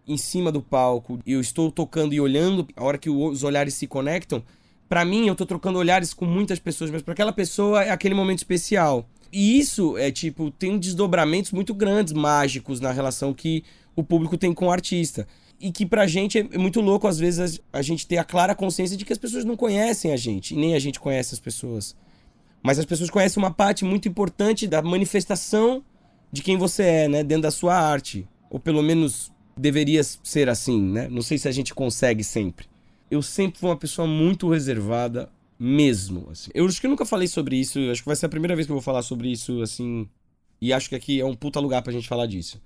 em 0.06 0.18
cima 0.18 0.52
do 0.52 0.60
palco, 0.60 1.18
eu 1.26 1.40
estou 1.40 1.72
tocando 1.72 2.12
e 2.12 2.20
olhando, 2.20 2.68
a 2.76 2.84
hora 2.84 2.98
que 2.98 3.08
os 3.08 3.42
olhares 3.42 3.72
se 3.72 3.86
conectam, 3.86 4.42
para 4.86 5.02
mim 5.02 5.28
eu 5.28 5.34
tô 5.34 5.46
trocando 5.46 5.78
olhares 5.78 6.12
com 6.12 6.26
muitas 6.26 6.58
pessoas, 6.58 6.90
mas 6.90 7.00
para 7.00 7.14
aquela 7.14 7.32
pessoa 7.32 7.82
é 7.82 7.90
aquele 7.90 8.14
momento 8.14 8.40
especial. 8.40 9.08
E 9.32 9.58
isso 9.58 9.96
é 9.96 10.10
tipo, 10.10 10.50
tem 10.50 10.78
desdobramentos 10.78 11.52
muito 11.52 11.72
grandes, 11.72 12.12
mágicos 12.12 12.80
na 12.80 12.92
relação 12.92 13.32
que 13.32 13.64
o 13.96 14.04
público 14.04 14.36
tem 14.36 14.52
com 14.52 14.66
o 14.66 14.70
artista. 14.70 15.26
E 15.62 15.70
que 15.70 15.86
pra 15.86 16.08
gente 16.08 16.38
é 16.38 16.58
muito 16.58 16.80
louco, 16.80 17.06
às 17.06 17.18
vezes, 17.18 17.60
a 17.72 17.80
gente 17.80 18.06
ter 18.06 18.18
a 18.18 18.24
clara 18.24 18.52
consciência 18.52 18.96
de 18.96 19.04
que 19.04 19.12
as 19.12 19.18
pessoas 19.18 19.44
não 19.44 19.56
conhecem 19.56 20.12
a 20.12 20.16
gente, 20.16 20.54
e 20.54 20.56
nem 20.56 20.74
a 20.74 20.78
gente 20.80 20.98
conhece 20.98 21.34
as 21.34 21.40
pessoas. 21.40 21.94
Mas 22.62 22.80
as 22.80 22.84
pessoas 22.84 23.08
conhecem 23.08 23.40
uma 23.40 23.52
parte 23.52 23.84
muito 23.84 24.08
importante 24.08 24.66
da 24.66 24.82
manifestação 24.82 25.84
de 26.32 26.42
quem 26.42 26.56
você 26.56 26.82
é, 26.82 27.08
né, 27.08 27.22
dentro 27.22 27.42
da 27.42 27.50
sua 27.52 27.76
arte. 27.76 28.28
Ou 28.50 28.58
pelo 28.58 28.82
menos 28.82 29.30
deveria 29.56 30.02
ser 30.02 30.48
assim, 30.48 30.82
né? 30.82 31.08
Não 31.08 31.22
sei 31.22 31.38
se 31.38 31.46
a 31.46 31.52
gente 31.52 31.72
consegue 31.72 32.24
sempre. 32.24 32.66
Eu 33.08 33.22
sempre 33.22 33.60
fui 33.60 33.68
uma 33.68 33.76
pessoa 33.76 34.08
muito 34.08 34.50
reservada, 34.50 35.30
mesmo. 35.62 36.28
Assim. 36.30 36.50
Eu 36.52 36.66
acho 36.66 36.80
que 36.80 36.86
eu 36.86 36.90
nunca 36.90 37.06
falei 37.06 37.28
sobre 37.28 37.56
isso, 37.56 37.78
acho 37.90 38.02
que 38.02 38.08
vai 38.08 38.16
ser 38.16 38.26
a 38.26 38.28
primeira 38.28 38.56
vez 38.56 38.66
que 38.66 38.72
eu 38.72 38.76
vou 38.76 38.82
falar 38.82 39.02
sobre 39.02 39.30
isso, 39.30 39.62
assim. 39.62 40.08
E 40.60 40.72
acho 40.72 40.88
que 40.88 40.96
aqui 40.96 41.20
é 41.20 41.24
um 41.24 41.34
puta 41.34 41.60
lugar 41.60 41.82
pra 41.82 41.92
gente 41.92 42.08
falar 42.08 42.26
disso. 42.26 42.60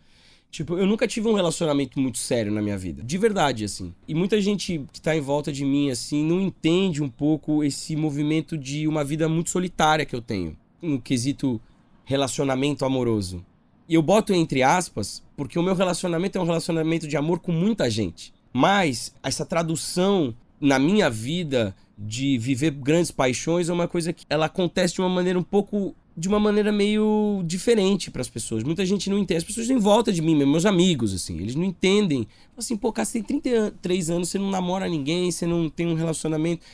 Tipo, 0.56 0.78
eu 0.78 0.86
nunca 0.86 1.06
tive 1.06 1.28
um 1.28 1.34
relacionamento 1.34 2.00
muito 2.00 2.16
sério 2.16 2.50
na 2.50 2.62
minha 2.62 2.78
vida. 2.78 3.02
De 3.02 3.18
verdade, 3.18 3.62
assim. 3.62 3.92
E 4.08 4.14
muita 4.14 4.40
gente 4.40 4.86
que 4.90 5.02
tá 5.02 5.14
em 5.14 5.20
volta 5.20 5.52
de 5.52 5.66
mim, 5.66 5.90
assim, 5.90 6.24
não 6.24 6.40
entende 6.40 7.02
um 7.02 7.10
pouco 7.10 7.62
esse 7.62 7.94
movimento 7.94 8.56
de 8.56 8.88
uma 8.88 9.04
vida 9.04 9.28
muito 9.28 9.50
solitária 9.50 10.06
que 10.06 10.16
eu 10.16 10.22
tenho. 10.22 10.56
No 10.80 10.98
quesito 10.98 11.60
relacionamento 12.06 12.86
amoroso. 12.86 13.44
E 13.86 13.96
eu 13.96 14.00
boto 14.00 14.32
entre 14.32 14.62
aspas, 14.62 15.22
porque 15.36 15.58
o 15.58 15.62
meu 15.62 15.74
relacionamento 15.74 16.38
é 16.38 16.40
um 16.40 16.46
relacionamento 16.46 17.06
de 17.06 17.18
amor 17.18 17.38
com 17.40 17.52
muita 17.52 17.90
gente. 17.90 18.32
Mas 18.50 19.14
essa 19.22 19.44
tradução 19.44 20.34
na 20.58 20.78
minha 20.78 21.10
vida 21.10 21.76
de 21.98 22.38
viver 22.38 22.70
grandes 22.70 23.10
paixões 23.10 23.68
é 23.68 23.74
uma 23.74 23.86
coisa 23.86 24.10
que 24.10 24.24
ela 24.30 24.46
acontece 24.46 24.94
de 24.94 25.02
uma 25.02 25.10
maneira 25.10 25.38
um 25.38 25.42
pouco 25.42 25.94
de 26.16 26.28
uma 26.28 26.40
maneira 26.40 26.72
meio 26.72 27.42
diferente 27.44 28.10
para 28.10 28.22
as 28.22 28.28
pessoas. 28.28 28.62
Muita 28.62 28.86
gente 28.86 29.10
não 29.10 29.18
entende. 29.18 29.38
As 29.38 29.44
pessoas 29.44 29.68
em 29.68 29.76
volta 29.76 30.10
de 30.10 30.22
mim, 30.22 30.34
meus 30.34 30.64
amigos, 30.64 31.12
assim, 31.12 31.38
eles 31.38 31.54
não 31.54 31.64
entendem. 31.64 32.26
Assim, 32.56 32.76
pô, 32.76 32.90
cara, 32.90 33.04
você 33.04 33.22
tem 33.22 33.40
33 33.40 34.10
anos, 34.10 34.28
você 34.30 34.38
não 34.38 34.50
namora 34.50 34.88
ninguém, 34.88 35.30
você 35.30 35.46
não 35.46 35.68
tem 35.68 35.86
um 35.86 35.94
relacionamento. 35.94 36.64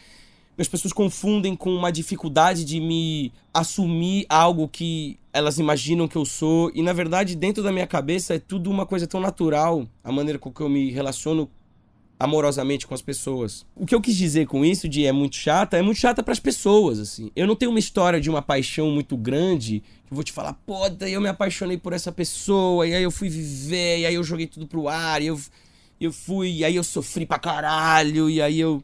As 0.57 0.69
pessoas 0.69 0.93
confundem 0.93 1.57
com 1.57 1.75
uma 1.75 1.91
dificuldade 1.91 2.65
de 2.65 2.79
me 2.79 3.33
assumir 3.53 4.27
algo 4.29 4.69
que 4.69 5.19
elas 5.33 5.59
imaginam 5.59 6.07
que 6.07 6.17
eu 6.17 6.25
sou. 6.25 6.71
E 6.73 6.83
na 6.83 6.93
verdade, 6.93 7.35
dentro 7.35 7.65
da 7.65 7.73
minha 7.73 7.87
cabeça, 7.87 8.35
é 8.35 8.39
tudo 8.39 8.71
uma 8.71 8.87
coisa 8.87 9.07
tão 9.09 9.21
natural, 9.21 9.89
a 10.05 10.13
maneira 10.13 10.39
com 10.39 10.53
que 10.53 10.61
eu 10.61 10.69
me 10.69 10.91
relaciono 10.91 11.51
amorosamente 12.23 12.87
com 12.87 12.95
as 12.95 13.03
pessoas. 13.03 13.67
O 13.75 13.85
que 13.85 13.93
eu 13.93 14.01
quis 14.01 14.17
dizer 14.17 14.47
com 14.47 14.65
isso 14.65 14.89
de 14.89 15.05
é 15.05 15.11
muito 15.11 15.35
chata, 15.35 15.77
é 15.77 15.83
muito 15.83 15.99
chata 15.99 16.23
para 16.23 16.33
as 16.33 16.39
pessoas, 16.39 17.01
assim. 17.01 17.33
Eu 17.35 17.49
não 17.49 17.57
tenho 17.57 17.73
uma 17.73 17.81
história 17.81 18.21
de 18.21 18.31
uma 18.31 18.41
paixão 18.41 18.93
muito 18.93 19.17
grande 19.17 19.83
que 20.07 20.13
eu 20.13 20.15
vou 20.15 20.23
te 20.23 20.31
falar, 20.31 20.53
pô, 20.65 20.89
daí 20.89 21.15
eu 21.15 21.21
me 21.21 21.29
apaixonei 21.29 21.77
por 21.77 21.93
essa 21.93 22.13
pessoa, 22.13 22.87
e 22.87 22.95
aí 22.95 23.03
eu 23.03 23.11
fui 23.11 23.29
viver, 23.29 23.99
e 23.99 24.07
aí 24.07 24.15
eu 24.15 24.23
joguei 24.23 24.47
tudo 24.47 24.69
pro 24.69 24.87
ar, 24.87 25.21
e 25.21 25.27
eu, 25.27 25.41
eu 26.01 26.13
fui, 26.13 26.59
e 26.59 26.65
aí 26.65 26.77
eu 26.77 26.85
sofri 26.85 27.27
pra 27.27 27.41
caralho, 27.41 28.31
e 28.31 28.41
aí 28.41 28.61
eu. 28.61 28.81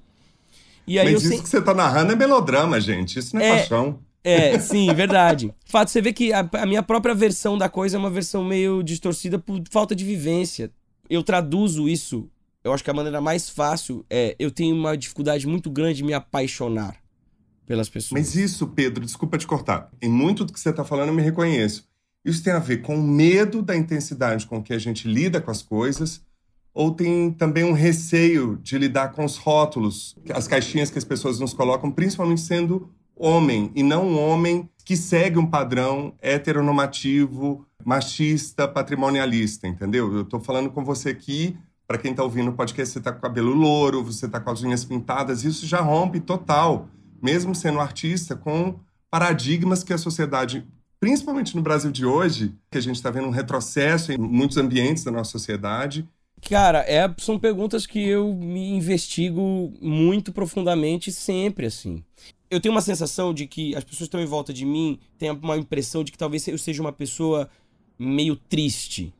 E 0.85 0.98
aí 0.98 1.12
Mas 1.12 1.24
eu 1.24 1.33
isso 1.33 1.42
que 1.44 1.48
você 1.48 1.62
tá 1.62 1.72
narrando 1.72 2.12
é 2.12 2.16
melodrama, 2.16 2.81
gente. 2.81 3.20
Isso 3.20 3.37
não 3.37 3.42
é, 3.42 3.48
é 3.48 3.57
paixão. 3.59 4.01
É, 4.24 4.59
sim, 4.59 4.92
verdade. 4.92 5.55
Fato, 5.64 5.92
você 5.92 6.03
vê 6.03 6.12
que 6.12 6.33
a, 6.33 6.48
a 6.55 6.66
minha 6.66 6.83
própria 6.83 7.14
versão 7.14 7.57
da 7.57 7.68
coisa 7.68 7.96
é 7.96 8.01
uma 8.01 8.11
versão 8.11 8.42
meio 8.42 8.83
distorcida 8.83 9.38
por 9.38 9.62
falta 9.70 9.94
de 9.94 10.05
vivência. 10.05 10.72
Eu 11.09 11.22
traduzo 11.22 11.88
isso 11.88 12.29
eu 12.68 12.74
acho 12.74 12.85
que 12.85 12.90
a 12.90 12.94
maneira 12.94 13.20
mais 13.20 13.48
fácil 13.48 14.04
é 14.09 14.37
eu 14.38 14.50
tenho 14.50 14.76
uma 14.76 14.96
dificuldade 14.96 15.46
muito 15.46 15.70
grande 15.70 15.98
de 15.98 16.04
me 16.04 16.12
apaixonar 16.12 16.96
pelas 17.66 17.88
pessoas. 17.88 18.20
Mas 18.20 18.35
isso, 18.35 18.66
Pedro, 18.68 19.04
desculpa 19.04 19.37
te 19.37 19.46
cortar. 19.46 19.90
Em 20.00 20.09
muito 20.09 20.44
do 20.44 20.52
que 20.52 20.61
você 20.61 20.70
está 20.70 20.85
falando, 20.85 21.09
eu 21.09 21.14
me 21.14 21.22
reconheço. 21.22 21.87
Isso 22.24 22.42
tem 22.42 22.52
a 22.52 22.59
ver 22.59 22.78
com 22.78 22.96
o 22.96 23.02
medo 23.02 23.62
da 23.62 23.76
intensidade 23.76 24.46
com 24.46 24.62
que 24.62 24.72
a 24.72 24.78
gente 24.78 25.09
lida 25.09 25.40
com 25.40 25.50
as 25.50 25.62
coisas, 25.62 26.22
ou 26.74 26.92
tem 26.92 27.31
também 27.31 27.64
um 27.64 27.72
receio 27.72 28.59
de 28.62 28.78
lidar 28.78 29.12
com 29.12 29.24
os 29.24 29.37
rótulos, 29.37 30.16
as 30.35 30.46
caixinhas 30.46 30.90
que 30.90 30.98
as 30.98 31.04
pessoas 31.04 31.38
nos 31.38 31.52
colocam, 31.52 31.90
principalmente 31.90 32.40
sendo 32.40 32.90
homem, 33.16 33.72
e 33.74 33.83
não 33.83 34.09
um 34.09 34.18
homem 34.18 34.68
que 34.85 34.96
segue 34.96 35.38
um 35.38 35.46
padrão 35.46 36.14
heteronormativo, 36.20 37.66
machista, 37.85 38.68
patrimonialista, 38.68 39.66
entendeu? 39.66 40.12
Eu 40.12 40.22
estou 40.22 40.40
falando 40.40 40.70
com 40.70 40.85
você 40.85 41.11
aqui 41.11 41.57
para 41.88 41.96
quem 41.96 42.11
está 42.11 42.22
ouvindo 42.22 42.51
o 42.51 42.53
podcast, 42.53 42.92
você 42.92 42.98
está 42.98 43.11
com 43.11 43.18
o 43.18 43.22
cabelo 43.22 43.55
louro, 43.55 44.05
você 44.05 44.27
está 44.27 44.38
com 44.38 44.51
as 44.51 44.62
unhas 44.62 44.85
pintadas, 44.85 45.42
isso 45.42 45.66
já 45.66 45.81
rompe 45.81 46.20
total, 46.20 46.87
mesmo 47.20 47.55
sendo 47.55 47.81
artista, 47.81 48.37
com 48.37 48.79
paradigmas 49.11 49.83
que 49.83 49.94
a 49.94 49.98
sociedade, 49.98 50.66
principalmente 51.01 51.57
no 51.57 51.62
Brasil 51.62 51.90
de 51.90 52.05
hoje, 52.05 52.55
que 52.70 52.77
a 52.77 52.81
gente 52.83 52.96
está 52.96 53.11
vendo 53.11 53.29
um 53.29 53.31
retrocesso 53.31 54.12
em 54.12 54.18
muitos 54.18 54.59
ambientes 54.59 55.03
da 55.03 55.11
nossa 55.11 55.31
sociedade. 55.31 56.07
Cara, 56.46 56.81
é, 56.81 57.12
são 57.16 57.38
perguntas 57.38 57.87
que 57.87 58.07
eu 58.07 58.35
me 58.35 58.68
investigo 58.68 59.72
muito 59.81 60.31
profundamente 60.31 61.11
sempre, 61.11 61.64
assim. 61.64 62.05
Eu 62.51 62.61
tenho 62.61 62.74
uma 62.74 62.83
sensação 62.83 63.33
de 63.33 63.46
que 63.46 63.74
as 63.74 63.83
pessoas 63.83 64.01
que 64.01 64.05
estão 64.05 64.20
em 64.20 64.27
volta 64.27 64.53
de 64.53 64.66
mim 64.66 65.01
têm 65.18 65.31
uma 65.31 65.57
impressão 65.57 66.05
de 66.05 66.12
que 66.12 66.18
talvez 66.18 66.46
eu 66.48 66.59
seja 66.59 66.83
uma 66.83 66.92
pessoa 66.92 67.48
meio 67.98 68.37
triste 68.37 69.12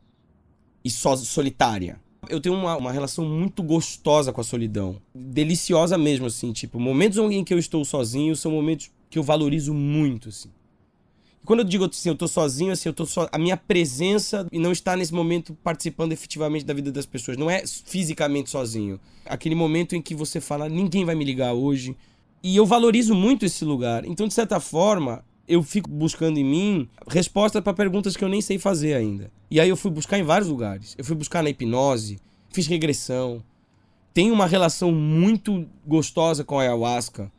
e 0.85 0.89
so 0.91 1.17
solitária 1.17 1.99
eu 2.27 2.41
tenho 2.41 2.55
uma, 2.55 2.75
uma 2.75 2.91
relação 2.91 3.25
muito 3.25 3.63
gostosa 3.63 4.33
com 4.33 4.41
a 4.41 4.43
solidão. 4.43 5.01
Deliciosa 5.13 5.97
mesmo, 5.97 6.25
assim. 6.25 6.51
Tipo, 6.51 6.79
momentos 6.79 7.17
em 7.17 7.43
que 7.43 7.53
eu 7.53 7.59
estou 7.59 7.85
sozinho 7.85 8.35
são 8.35 8.51
momentos 8.51 8.91
que 9.09 9.17
eu 9.17 9.23
valorizo 9.23 9.73
muito, 9.73 10.29
assim. 10.29 10.49
Quando 11.45 11.61
eu 11.61 11.65
digo 11.65 11.85
assim, 11.85 12.09
eu 12.09 12.13
estou 12.13 12.27
sozinho, 12.27 12.71
assim, 12.71 12.89
eu 12.89 12.93
tô 12.93 13.05
so... 13.05 13.27
a 13.31 13.37
minha 13.37 13.57
presença 13.57 14.45
e 14.51 14.59
não 14.59 14.71
está 14.71 14.95
nesse 14.95 15.13
momento 15.13 15.57
participando 15.63 16.11
efetivamente 16.11 16.65
da 16.65 16.73
vida 16.73 16.91
das 16.91 17.05
pessoas. 17.05 17.37
Não 17.37 17.49
é 17.49 17.63
fisicamente 17.65 18.49
sozinho. 18.49 18.99
Aquele 19.25 19.55
momento 19.55 19.95
em 19.95 20.01
que 20.01 20.13
você 20.13 20.39
fala, 20.39 20.69
ninguém 20.69 21.05
vai 21.05 21.15
me 21.15 21.25
ligar 21.25 21.53
hoje. 21.53 21.95
E 22.43 22.55
eu 22.55 22.65
valorizo 22.65 23.15
muito 23.15 23.45
esse 23.45 23.65
lugar. 23.65 24.05
Então, 24.05 24.27
de 24.27 24.33
certa 24.33 24.59
forma, 24.59 25.23
eu 25.49 25.63
fico 25.63 25.89
buscando 25.89 26.37
em 26.37 26.43
mim 26.43 26.89
respostas 27.07 27.63
para 27.63 27.73
perguntas 27.73 28.15
que 28.15 28.23
eu 28.23 28.29
nem 28.29 28.39
sei 28.39 28.59
fazer 28.59 28.93
ainda. 28.93 29.31
E 29.49 29.59
aí 29.59 29.67
eu 29.67 29.75
fui 29.75 29.89
buscar 29.89 30.19
em 30.19 30.23
vários 30.23 30.47
lugares. 30.47 30.95
Eu 30.95 31.03
fui 31.03 31.15
buscar 31.15 31.41
na 31.41 31.49
hipnose, 31.49 32.19
fiz 32.51 32.67
regressão. 32.67 33.43
Tenho 34.13 34.31
uma 34.31 34.45
relação 34.45 34.91
muito 34.91 35.67
gostosa 35.85 36.43
com 36.43 36.59
a 36.59 36.61
ayahuasca 36.61 37.31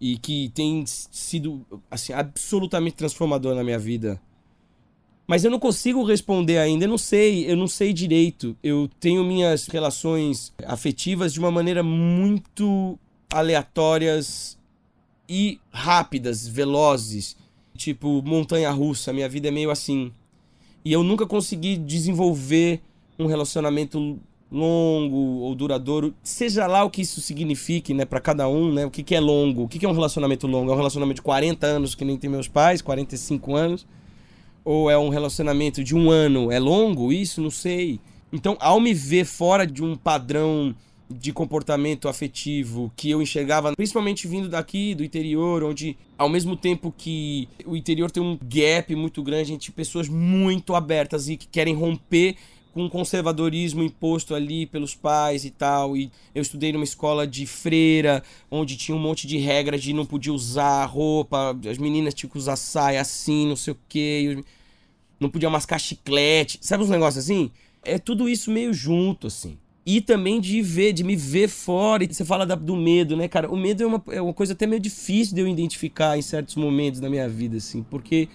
e 0.00 0.16
que 0.16 0.50
tem 0.54 0.84
sido 0.86 1.66
assim 1.90 2.12
absolutamente 2.12 2.94
transformador 2.94 3.56
na 3.56 3.64
minha 3.64 3.78
vida. 3.78 4.20
Mas 5.26 5.44
eu 5.44 5.50
não 5.50 5.58
consigo 5.58 6.04
responder 6.04 6.58
ainda, 6.58 6.84
eu 6.84 6.88
não 6.88 6.96
sei, 6.96 7.50
eu 7.50 7.56
não 7.56 7.66
sei 7.66 7.92
direito. 7.92 8.56
Eu 8.62 8.88
tenho 9.00 9.24
minhas 9.24 9.66
relações 9.66 10.54
afetivas 10.64 11.32
de 11.32 11.40
uma 11.40 11.50
maneira 11.50 11.82
muito 11.82 12.96
aleatórias 13.30 14.56
e 15.28 15.60
rápidas, 15.70 16.46
velozes 16.46 17.36
tipo 17.78 18.20
montanha 18.22 18.70
russa, 18.70 19.12
minha 19.12 19.28
vida 19.28 19.48
é 19.48 19.50
meio 19.50 19.70
assim. 19.70 20.12
E 20.84 20.92
eu 20.92 21.02
nunca 21.02 21.26
consegui 21.26 21.76
desenvolver 21.76 22.80
um 23.18 23.26
relacionamento 23.26 24.18
longo 24.50 25.40
ou 25.40 25.54
duradouro, 25.54 26.14
seja 26.22 26.66
lá 26.66 26.82
o 26.82 26.90
que 26.90 27.02
isso 27.02 27.20
signifique, 27.20 27.92
né, 27.92 28.04
para 28.04 28.20
cada 28.20 28.48
um, 28.48 28.72
né? 28.72 28.86
O 28.86 28.90
que, 28.90 29.02
que 29.02 29.14
é 29.14 29.20
longo? 29.20 29.64
O 29.64 29.68
que, 29.68 29.78
que 29.78 29.86
é 29.86 29.88
um 29.88 29.92
relacionamento 29.92 30.46
longo? 30.46 30.70
É 30.70 30.74
um 30.74 30.76
relacionamento 30.76 31.16
de 31.16 31.22
40 31.22 31.66
anos, 31.66 31.94
que 31.94 32.04
nem 32.04 32.16
tem 32.16 32.30
meus 32.30 32.48
pais, 32.48 32.82
45 32.82 33.54
anos? 33.54 33.86
Ou 34.64 34.90
é 34.90 34.98
um 34.98 35.08
relacionamento 35.08 35.84
de 35.84 35.94
um 35.94 36.10
ano? 36.10 36.50
É 36.50 36.58
longo 36.58 37.12
isso? 37.12 37.40
Não 37.40 37.50
sei. 37.50 38.00
Então, 38.32 38.56
ao 38.60 38.80
me 38.80 38.92
ver 38.92 39.24
fora 39.24 39.66
de 39.66 39.82
um 39.82 39.94
padrão 39.94 40.74
de 41.10 41.32
comportamento 41.32 42.08
afetivo 42.08 42.92
que 42.94 43.10
eu 43.10 43.22
enxergava, 43.22 43.74
principalmente 43.74 44.28
vindo 44.28 44.48
daqui, 44.48 44.94
do 44.94 45.02
interior, 45.02 45.64
onde 45.64 45.96
ao 46.18 46.28
mesmo 46.28 46.56
tempo 46.56 46.92
que 46.96 47.48
o 47.64 47.76
interior 47.76 48.10
tem 48.10 48.22
um 48.22 48.38
gap 48.42 48.94
muito 48.94 49.22
grande 49.22 49.52
entre 49.52 49.70
pessoas 49.72 50.08
muito 50.08 50.74
abertas 50.74 51.28
e 51.28 51.36
que 51.36 51.46
querem 51.46 51.74
romper 51.74 52.36
com 52.74 52.84
o 52.84 52.90
conservadorismo 52.90 53.82
imposto 53.82 54.34
ali 54.34 54.66
pelos 54.66 54.94
pais 54.94 55.44
e 55.44 55.50
tal. 55.50 55.96
E 55.96 56.12
eu 56.34 56.42
estudei 56.42 56.72
numa 56.72 56.84
escola 56.84 57.26
de 57.26 57.46
freira, 57.46 58.22
onde 58.50 58.76
tinha 58.76 58.94
um 58.94 59.00
monte 59.00 59.26
de 59.26 59.38
regras 59.38 59.82
de 59.82 59.92
não 59.92 60.04
podia 60.04 60.32
usar 60.32 60.84
roupa, 60.84 61.58
as 61.68 61.78
meninas 61.78 62.14
tinham 62.14 62.30
que 62.30 62.38
usar 62.38 62.56
saia 62.56 63.00
assim, 63.00 63.48
não 63.48 63.56
sei 63.56 63.72
o 63.72 63.78
quê, 63.88 64.44
não 65.18 65.30
podia 65.30 65.50
mascar 65.50 65.78
chiclete, 65.78 66.58
sabe 66.60 66.84
uns 66.84 66.90
negócios 66.90 67.24
assim? 67.24 67.50
É 67.82 67.98
tudo 67.98 68.28
isso 68.28 68.50
meio 68.50 68.72
junto, 68.74 69.26
assim. 69.26 69.56
E 69.90 70.02
também 70.02 70.38
de 70.38 70.60
ver, 70.60 70.92
de 70.92 71.02
me 71.02 71.16
ver 71.16 71.48
fora. 71.48 72.04
E 72.04 72.12
você 72.12 72.22
fala 72.22 72.44
da, 72.44 72.54
do 72.54 72.76
medo, 72.76 73.16
né, 73.16 73.26
cara? 73.26 73.50
O 73.50 73.56
medo 73.56 73.82
é 73.82 73.86
uma, 73.86 74.04
é 74.08 74.20
uma 74.20 74.34
coisa 74.34 74.52
até 74.52 74.66
meio 74.66 74.82
difícil 74.82 75.34
de 75.34 75.40
eu 75.40 75.48
identificar 75.48 76.18
em 76.18 76.20
certos 76.20 76.56
momentos 76.56 77.00
da 77.00 77.08
minha 77.08 77.26
vida, 77.26 77.56
assim, 77.56 77.82
porque 77.82 78.28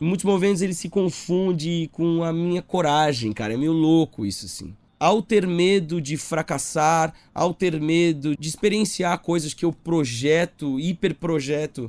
em 0.00 0.04
muitos 0.04 0.24
momentos 0.24 0.62
ele 0.62 0.74
se 0.74 0.88
confunde 0.88 1.88
com 1.92 2.24
a 2.24 2.32
minha 2.32 2.60
coragem, 2.60 3.32
cara. 3.32 3.54
É 3.54 3.56
meio 3.56 3.70
louco 3.70 4.26
isso, 4.26 4.46
assim. 4.46 4.74
Ao 4.98 5.22
ter 5.22 5.46
medo 5.46 6.00
de 6.00 6.16
fracassar, 6.16 7.14
ao 7.32 7.54
ter 7.54 7.80
medo 7.80 8.34
de 8.36 8.48
experienciar 8.48 9.16
coisas 9.20 9.54
que 9.54 9.64
eu 9.64 9.72
projeto, 9.72 10.80
hiperprojeto 10.80 11.88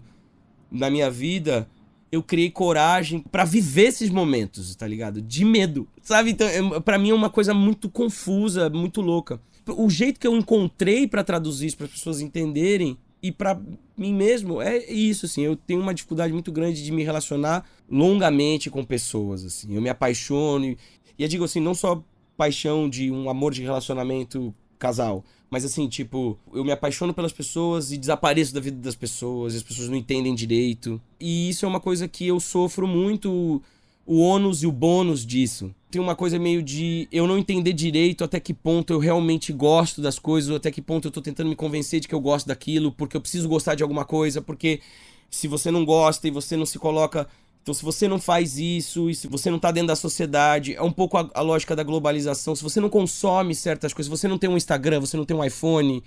na 0.71 0.91
minha 0.91 1.09
vida, 1.09 1.67
eu 2.11 2.23
criei 2.23 2.49
coragem 2.49 3.19
para 3.19 3.43
viver 3.43 3.87
esses 3.87 4.09
momentos, 4.09 4.75
tá 4.75 4.87
ligado? 4.87 5.21
De 5.21 5.43
medo, 5.43 5.87
sabe? 6.01 6.31
Então, 6.31 6.47
é, 6.47 6.79
para 6.79 6.97
mim 6.97 7.09
é 7.09 7.13
uma 7.13 7.29
coisa 7.29 7.53
muito 7.53 7.89
confusa, 7.89 8.69
muito 8.69 9.01
louca. 9.01 9.41
O 9.67 9.89
jeito 9.89 10.19
que 10.19 10.27
eu 10.27 10.35
encontrei 10.35 11.07
para 11.07 11.23
traduzir 11.23 11.67
isso 11.67 11.77
para 11.77 11.87
as 11.87 11.91
pessoas 11.91 12.21
entenderem 12.21 12.97
e 13.21 13.31
para 13.31 13.59
mim 13.97 14.13
mesmo 14.13 14.61
é 14.61 14.77
isso 14.89 15.25
assim, 15.25 15.41
eu 15.41 15.55
tenho 15.55 15.81
uma 15.81 15.93
dificuldade 15.93 16.31
muito 16.31 16.51
grande 16.51 16.83
de 16.83 16.91
me 16.91 17.03
relacionar 17.03 17.65
longamente 17.89 18.69
com 18.69 18.83
pessoas 18.83 19.43
assim. 19.43 19.75
Eu 19.75 19.81
me 19.81 19.89
apaixono 19.89 20.65
e, 20.65 20.77
e 21.17 21.23
eu 21.23 21.27
digo 21.27 21.43
assim, 21.43 21.59
não 21.59 21.73
só 21.73 22.01
paixão 22.37 22.87
de 22.89 23.11
um 23.11 23.29
amor 23.29 23.53
de 23.53 23.63
relacionamento 23.63 24.53
casal, 24.77 25.23
mas 25.49 25.63
assim, 25.63 25.87
tipo, 25.87 26.37
eu 26.53 26.63
me 26.63 26.71
apaixono 26.71 27.13
pelas 27.13 27.31
pessoas 27.31 27.91
e 27.91 27.97
desapareço 27.97 28.53
da 28.53 28.59
vida 28.59 28.77
das 28.77 28.95
pessoas, 28.95 29.53
e 29.53 29.57
as 29.57 29.63
pessoas 29.63 29.89
não 29.89 29.95
entendem 29.95 30.35
direito. 30.35 31.01
E 31.19 31.49
isso 31.49 31.65
é 31.65 31.67
uma 31.67 31.79
coisa 31.79 32.07
que 32.07 32.27
eu 32.27 32.39
sofro 32.39 32.87
muito 32.87 33.61
o 34.05 34.19
ônus 34.19 34.63
e 34.63 34.67
o 34.67 34.71
bônus 34.71 35.25
disso. 35.25 35.73
Tem 35.91 36.01
uma 36.01 36.15
coisa 36.15 36.39
meio 36.39 36.63
de 36.63 37.07
eu 37.11 37.27
não 37.27 37.37
entender 37.37 37.73
direito 37.73 38.23
até 38.23 38.39
que 38.39 38.53
ponto 38.53 38.91
eu 38.93 38.99
realmente 38.99 39.51
gosto 39.51 40.01
das 40.01 40.19
coisas, 40.19 40.49
ou 40.49 40.57
até 40.57 40.69
que 40.71 40.81
ponto 40.81 41.07
eu 41.07 41.11
tô 41.11 41.21
tentando 41.21 41.49
me 41.49 41.55
convencer 41.55 41.99
de 41.99 42.07
que 42.07 42.15
eu 42.15 42.21
gosto 42.21 42.47
daquilo, 42.47 42.91
porque 42.91 43.17
eu 43.17 43.21
preciso 43.21 43.47
gostar 43.47 43.75
de 43.75 43.83
alguma 43.83 44.05
coisa, 44.05 44.41
porque 44.41 44.81
se 45.29 45.47
você 45.47 45.71
não 45.71 45.83
gosta 45.85 46.27
e 46.27 46.31
você 46.31 46.55
não 46.55 46.65
se 46.65 46.79
coloca 46.79 47.27
então, 47.67 47.73
se 47.73 47.83
você 47.83 48.07
não 48.07 48.17
faz 48.17 48.57
isso, 48.57 49.09
e 49.09 49.15
se 49.15 49.27
você 49.27 49.49
não 49.49 49.57
está 49.57 49.71
dentro 49.71 49.89
da 49.89 49.95
sociedade, 49.97 50.73
é 50.73 50.81
um 50.81 50.91
pouco 50.91 51.17
a, 51.17 51.29
a, 51.33 51.41
lógica 51.41 51.75
da 51.75 51.83
globalização. 51.83 52.55
Se 52.55 52.63
você 52.63 52.79
não 52.79 52.89
consome 52.89 53.53
certas 53.53 53.91
coisas, 53.91 54.09
se 54.09 54.17
você 54.17 54.25
não 54.25 54.37
tem 54.37 54.49
um 54.49 54.55
Instagram, 54.55 55.01
você 55.01 55.17
não 55.17 55.25
tem 55.25 55.35
um 55.35 55.43
iPhone, 55.43 56.01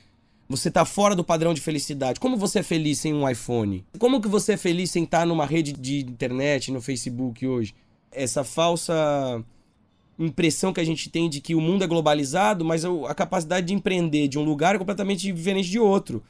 Você 0.49 0.71
tá 0.71 0.87
fora 0.87 1.15
do 1.15 1.23
padrão 1.23 1.53
de 1.53 1.61
felicidade. 1.61 2.19
Como 2.19 2.35
você 2.39 2.61
é 2.61 2.63
feliz 2.63 2.99
sem 3.01 3.13
um 3.13 3.29
iPhone? 3.29 3.85
Como 3.99 4.23
que 4.23 4.27
você 4.27 4.55
é 4.55 4.57
feliz 4.57 4.91
sem 4.91 5.05
estar 5.05 5.27
numa 5.27 5.45
rede 5.45 5.75
de 5.75 5.99
internet, 5.99 6.73
no 6.73 6.81
Facebook 6.81 7.47
hoje? 7.47 7.75
Essa 8.11 8.43
falsa 8.43 9.45
impressão 10.19 10.73
que 10.73 10.81
a 10.81 10.85
gente 10.85 11.11
tem 11.11 11.29
de 11.29 11.43
que 11.43 11.55
o 11.55 11.61
mundo 11.61 11.85
é 11.85 11.87
globalizado, 11.87 12.65
mas 12.65 12.87
a 12.87 13.15
capacidade 13.15 13.67
de 13.67 13.75
empreender 13.75 14.29
de 14.29 14.39
um 14.39 14.43
lugar 14.43 14.77
é 14.77 14.79
completamente 14.79 15.31
diferente 15.31 15.69
de 15.69 15.79
outro. 15.79 16.23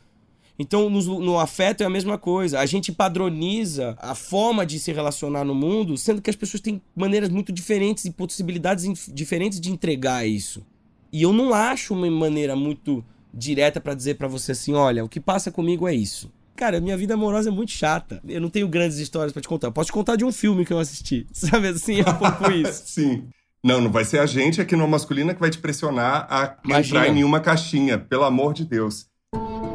Então, 0.60 0.90
no, 0.90 1.20
no, 1.20 1.40
afeto 1.40 1.82
é 1.82 1.86
a 1.86 1.90
mesma 1.90 2.18
coisa. 2.18 2.60
A 2.60 2.66
gente 2.66 2.92
padroniza 2.92 3.96
a 3.98 4.14
forma 4.14 4.66
de 4.66 4.78
se 4.78 4.92
relacionar 4.92 5.42
no 5.42 5.54
mundo, 5.54 5.96
sendo 5.96 6.20
que 6.20 6.28
as 6.28 6.36
pessoas 6.36 6.60
têm 6.60 6.82
maneiras 6.94 7.30
muito 7.30 7.50
diferentes 7.50 8.04
e 8.04 8.10
possibilidades 8.10 9.10
diferentes 9.10 9.58
de 9.58 9.70
entregar 9.72 10.28
isso. 10.28 10.62
E 11.10 11.22
eu 11.22 11.32
não 11.32 11.54
acho 11.54 11.94
uma 11.94 12.10
maneira 12.10 12.54
muito 12.54 13.02
direta 13.32 13.80
para 13.80 13.94
dizer 13.94 14.16
para 14.16 14.28
você 14.28 14.52
assim, 14.52 14.74
olha, 14.74 15.02
o 15.02 15.08
que 15.08 15.18
passa 15.18 15.50
comigo 15.50 15.88
é 15.88 15.94
isso. 15.94 16.30
Cara, 16.54 16.78
minha 16.78 16.94
vida 16.94 17.14
amorosa 17.14 17.48
é 17.48 17.52
muito 17.52 17.72
chata. 17.72 18.20
Eu 18.28 18.42
não 18.42 18.50
tenho 18.50 18.68
grandes 18.68 18.98
histórias 18.98 19.32
para 19.32 19.40
te 19.40 19.48
contar. 19.48 19.70
posso 19.70 19.86
te 19.86 19.94
contar 19.94 20.16
de 20.16 20.26
um 20.26 20.32
filme 20.32 20.66
que 20.66 20.74
eu 20.74 20.78
assisti. 20.78 21.26
Sabe 21.32 21.68
assim, 21.68 22.02
é 22.02 22.10
um 22.10 22.18
pouco 22.18 22.52
isso. 22.52 22.82
Sim. 22.84 23.24
Não, 23.64 23.80
não 23.80 23.90
vai 23.90 24.04
ser 24.04 24.18
a 24.18 24.26
gente 24.26 24.60
aqui 24.60 24.76
no 24.76 24.86
Masculina 24.86 25.32
que 25.32 25.40
vai 25.40 25.48
te 25.48 25.58
pressionar 25.58 26.26
a 26.28 26.58
Imagina. 26.62 26.98
entrar 26.98 27.10
em 27.10 27.14
nenhuma 27.14 27.40
caixinha, 27.40 27.96
pelo 27.98 28.24
amor 28.24 28.52
de 28.52 28.66
Deus. 28.66 29.09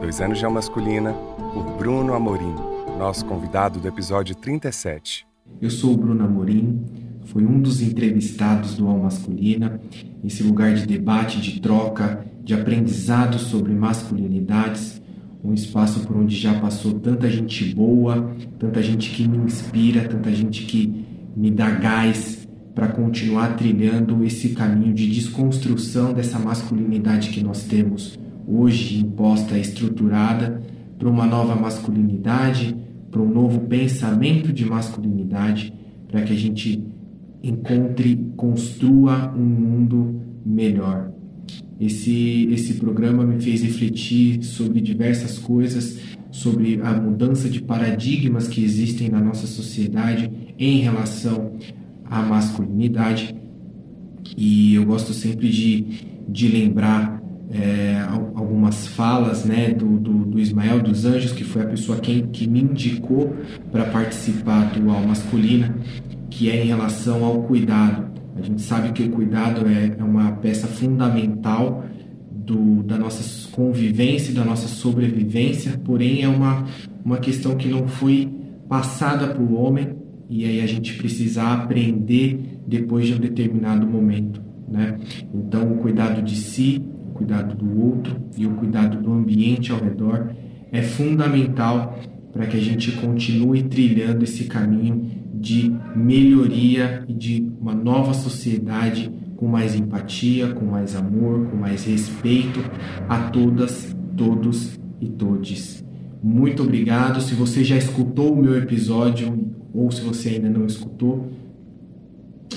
Dois 0.01 0.21
anos 0.21 0.38
de 0.38 0.47
masculina, 0.47 1.13
por 1.53 1.77
Bruno 1.77 2.13
Amorim, 2.13 2.53
nosso 2.99 3.25
convidado 3.25 3.79
do 3.79 3.88
episódio 3.88 4.36
37. 4.36 5.25
Eu 5.62 5.69
sou 5.69 5.93
o 5.93 5.97
Bruno 5.97 6.23
Amorim, 6.23 6.84
fui 7.25 7.45
um 7.45 7.60
dos 7.60 7.81
entrevistados 7.81 8.75
do 8.75 8.88
Al 8.88 8.99
Masculina, 8.99 9.79
esse 10.23 10.43
lugar 10.43 10.73
de 10.75 10.86
debate, 10.86 11.39
de 11.39 11.60
troca, 11.60 12.25
de 12.43 12.53
aprendizado 12.53 13.39
sobre 13.39 13.73
masculinidades, 13.73 15.01
um 15.43 15.53
espaço 15.53 16.01
por 16.01 16.17
onde 16.17 16.36
já 16.36 16.60
passou 16.60 16.99
tanta 16.99 17.29
gente 17.29 17.73
boa, 17.73 18.36
tanta 18.60 18.84
gente 18.84 19.12
que 19.12 19.27
me 19.27 19.38
inspira, 19.38 20.08
tanta 20.08 20.31
gente 20.31 20.65
que 20.65 21.05
me 21.36 21.49
dá 21.49 21.69
gás 21.71 22.47
para 22.75 22.89
continuar 22.89 23.55
trilhando 23.55 24.23
esse 24.23 24.49
caminho 24.49 24.93
de 24.93 25.08
desconstrução 25.10 26.13
dessa 26.13 26.38
masculinidade 26.38 27.29
que 27.29 27.41
nós 27.41 27.63
temos 27.63 28.19
hoje 28.47 28.99
imposta, 28.99 29.58
estruturada, 29.58 30.62
para 30.97 31.10
uma 31.10 31.25
nova 31.25 31.55
masculinidade, 31.55 32.75
para 33.12 33.21
um 33.21 33.29
novo 33.29 33.62
pensamento 33.62 34.51
de 34.51 34.65
masculinidade, 34.65 35.73
para 36.08 36.21
que 36.21 36.34
a 36.34 36.36
gente 36.36 36.84
encontre, 37.43 38.31
construa 38.36 39.34
um 39.36 39.43
mundo 39.43 40.21
melhor. 40.45 41.12
Esse, 41.79 42.47
esse 42.51 42.75
programa 42.75 43.25
me 43.25 43.41
fez 43.41 43.62
refletir 43.62 44.43
sobre 44.43 44.79
diversas 44.79 45.38
coisas, 45.38 45.99
sobre 46.31 46.79
a 46.81 46.93
mudança 46.93 47.49
de 47.49 47.62
paradigmas 47.62 48.47
que 48.47 48.63
existem 48.63 49.10
na 49.10 49.19
nossa 49.19 49.45
sociedade 49.45 50.29
em 50.58 50.79
relação 50.79 51.53
à 52.05 52.21
masculinidade. 52.21 53.36
E 54.38 54.75
eu 54.75 54.86
gosto 54.86 55.13
sempre 55.13 55.49
de, 55.49 55.86
de 56.27 56.47
lembrar 56.47 57.21
é, 57.51 58.03
algumas 58.36 58.88
falas 58.88 59.45
né, 59.45 59.71
do, 59.71 59.97
do, 59.97 60.25
do, 60.25 60.39
Ismael 60.39 60.81
dos 60.81 61.05
Anjos, 61.05 61.31
que 61.31 61.43
foi 61.43 61.62
a 61.62 61.65
pessoa 61.65 61.99
quem, 61.99 62.27
que 62.27 62.47
me 62.47 62.62
indicou 62.62 63.36
para 63.71 63.86
participar 63.86 64.71
do 64.71 64.89
Al 64.89 65.01
Masculina, 65.01 65.75
que 66.29 66.49
é 66.49 66.63
em 66.63 66.67
relação 66.67 67.23
ao 67.23 67.43
cuidado. 67.43 68.05
A 68.36 68.41
gente 68.41 68.62
sabe 68.62 68.91
que 68.91 69.03
o 69.03 69.10
cuidado 69.10 69.65
é, 69.67 69.95
é 69.97 70.03
uma 70.03 70.31
peça 70.34 70.67
fundamental 70.67 71.86
do, 72.31 72.84
da 72.84 72.97
nossa 72.97 73.49
convivência, 73.51 74.34
da 74.34 74.43
nossa 74.43 74.67
sobrevivência, 74.67 75.79
porém 75.84 76.23
é 76.23 76.27
uma, 76.27 76.65
uma 77.03 77.17
questão 77.17 77.55
que 77.55 77.67
não 77.67 77.88
foi 77.88 78.29
passada 78.67 79.27
para 79.27 79.41
o 79.41 79.55
homem 79.55 79.95
e 80.29 80.45
aí 80.45 80.62
a 80.62 80.67
gente 80.67 80.95
precisa 80.95 81.43
aprender 81.43 82.60
depois 82.67 83.08
de 83.08 83.13
um 83.13 83.19
determinado 83.19 83.88
momento. 83.88 84.41
Né? 84.67 84.97
Então, 85.34 85.71
o 85.71 85.77
cuidado 85.77 86.21
de 86.21 86.36
si 86.36 86.81
cuidado 87.15 87.56
do 87.56 87.82
outro 87.82 88.15
e 88.38 88.45
o 88.45 88.51
cuidado 88.51 89.01
do 89.01 89.12
ambiente 89.12 89.71
ao 89.71 89.80
redor 89.80 90.36
é 90.71 90.82
fundamental 90.82 91.97
para 92.32 92.45
que 92.45 92.58
a 92.58 92.60
gente 92.60 92.91
continue 92.91 93.63
trilhando 93.63 94.25
esse 94.25 94.43
caminho 94.43 95.10
de 95.34 95.73
melhoria 95.95 97.06
e 97.08 97.13
de 97.13 97.47
uma 97.60 97.73
nova 97.73 98.13
sociedade 98.13 99.10
com 99.38 99.47
mais 99.47 99.73
empatia, 99.75 100.49
com 100.49 100.65
mais 100.65 100.95
amor, 100.95 101.47
com 101.47 101.56
mais 101.56 101.86
respeito 101.86 102.60
a 103.08 103.30
todas, 103.30 103.95
todos 104.17 104.78
e 104.99 105.08
todes. 105.08 105.84
Muito 106.21 106.63
obrigado. 106.63 107.21
Se 107.21 107.34
você 107.34 107.63
já 107.63 107.78
escutou 107.78 108.34
o 108.34 108.41
meu 108.41 108.58
episódio 108.58 109.51
ou 109.73 109.89
se 109.91 110.01
você 110.01 110.30
ainda 110.30 110.49
não 110.49 110.65
escutou, 110.65 111.32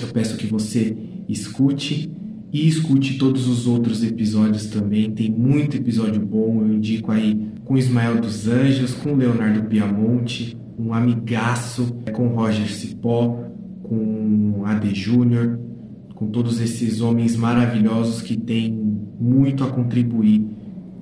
eu 0.01 0.07
peço 0.09 0.35
que 0.37 0.47
você 0.47 0.97
escute 1.29 2.11
e 2.51 2.67
escute 2.67 3.17
todos 3.17 3.47
os 3.47 3.67
outros 3.67 4.03
episódios 4.03 4.67
também. 4.67 5.11
Tem 5.11 5.29
muito 5.29 5.77
episódio 5.77 6.25
bom. 6.25 6.61
Eu 6.61 6.73
indico 6.73 7.11
aí 7.11 7.39
com 7.63 7.77
Ismael 7.77 8.19
dos 8.19 8.47
Anjos, 8.47 8.93
com 8.93 9.15
Leonardo 9.15 9.63
Piamonte, 9.63 10.57
um 10.77 10.93
amigaço, 10.93 11.93
com 12.13 12.27
Roger 12.29 12.71
Cipó, 12.71 13.43
com 13.83 14.63
AD 14.65 14.93
Júnior, 14.95 15.59
com 16.15 16.27
todos 16.27 16.59
esses 16.59 17.01
homens 17.01 17.35
maravilhosos 17.35 18.21
que 18.21 18.35
têm 18.35 18.71
muito 19.19 19.63
a 19.63 19.67
contribuir 19.67 20.45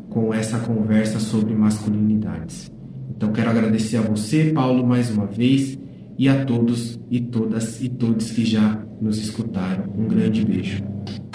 com 0.09 0.33
essa 0.33 0.59
conversa 0.59 1.19
sobre 1.19 1.53
masculinidades. 1.53 2.71
Então 3.15 3.31
quero 3.31 3.49
agradecer 3.49 3.97
a 3.97 4.01
você, 4.01 4.51
Paulo, 4.53 4.85
mais 4.85 5.09
uma 5.09 5.25
vez 5.25 5.77
e 6.17 6.27
a 6.27 6.45
todos 6.45 6.99
e 7.09 7.19
todas 7.19 7.81
e 7.81 7.89
todos 7.89 8.31
que 8.31 8.45
já 8.45 8.83
nos 9.01 9.17
escutaram. 9.17 9.85
Um 9.97 10.07
grande 10.07 10.43
beijo. 10.43 10.83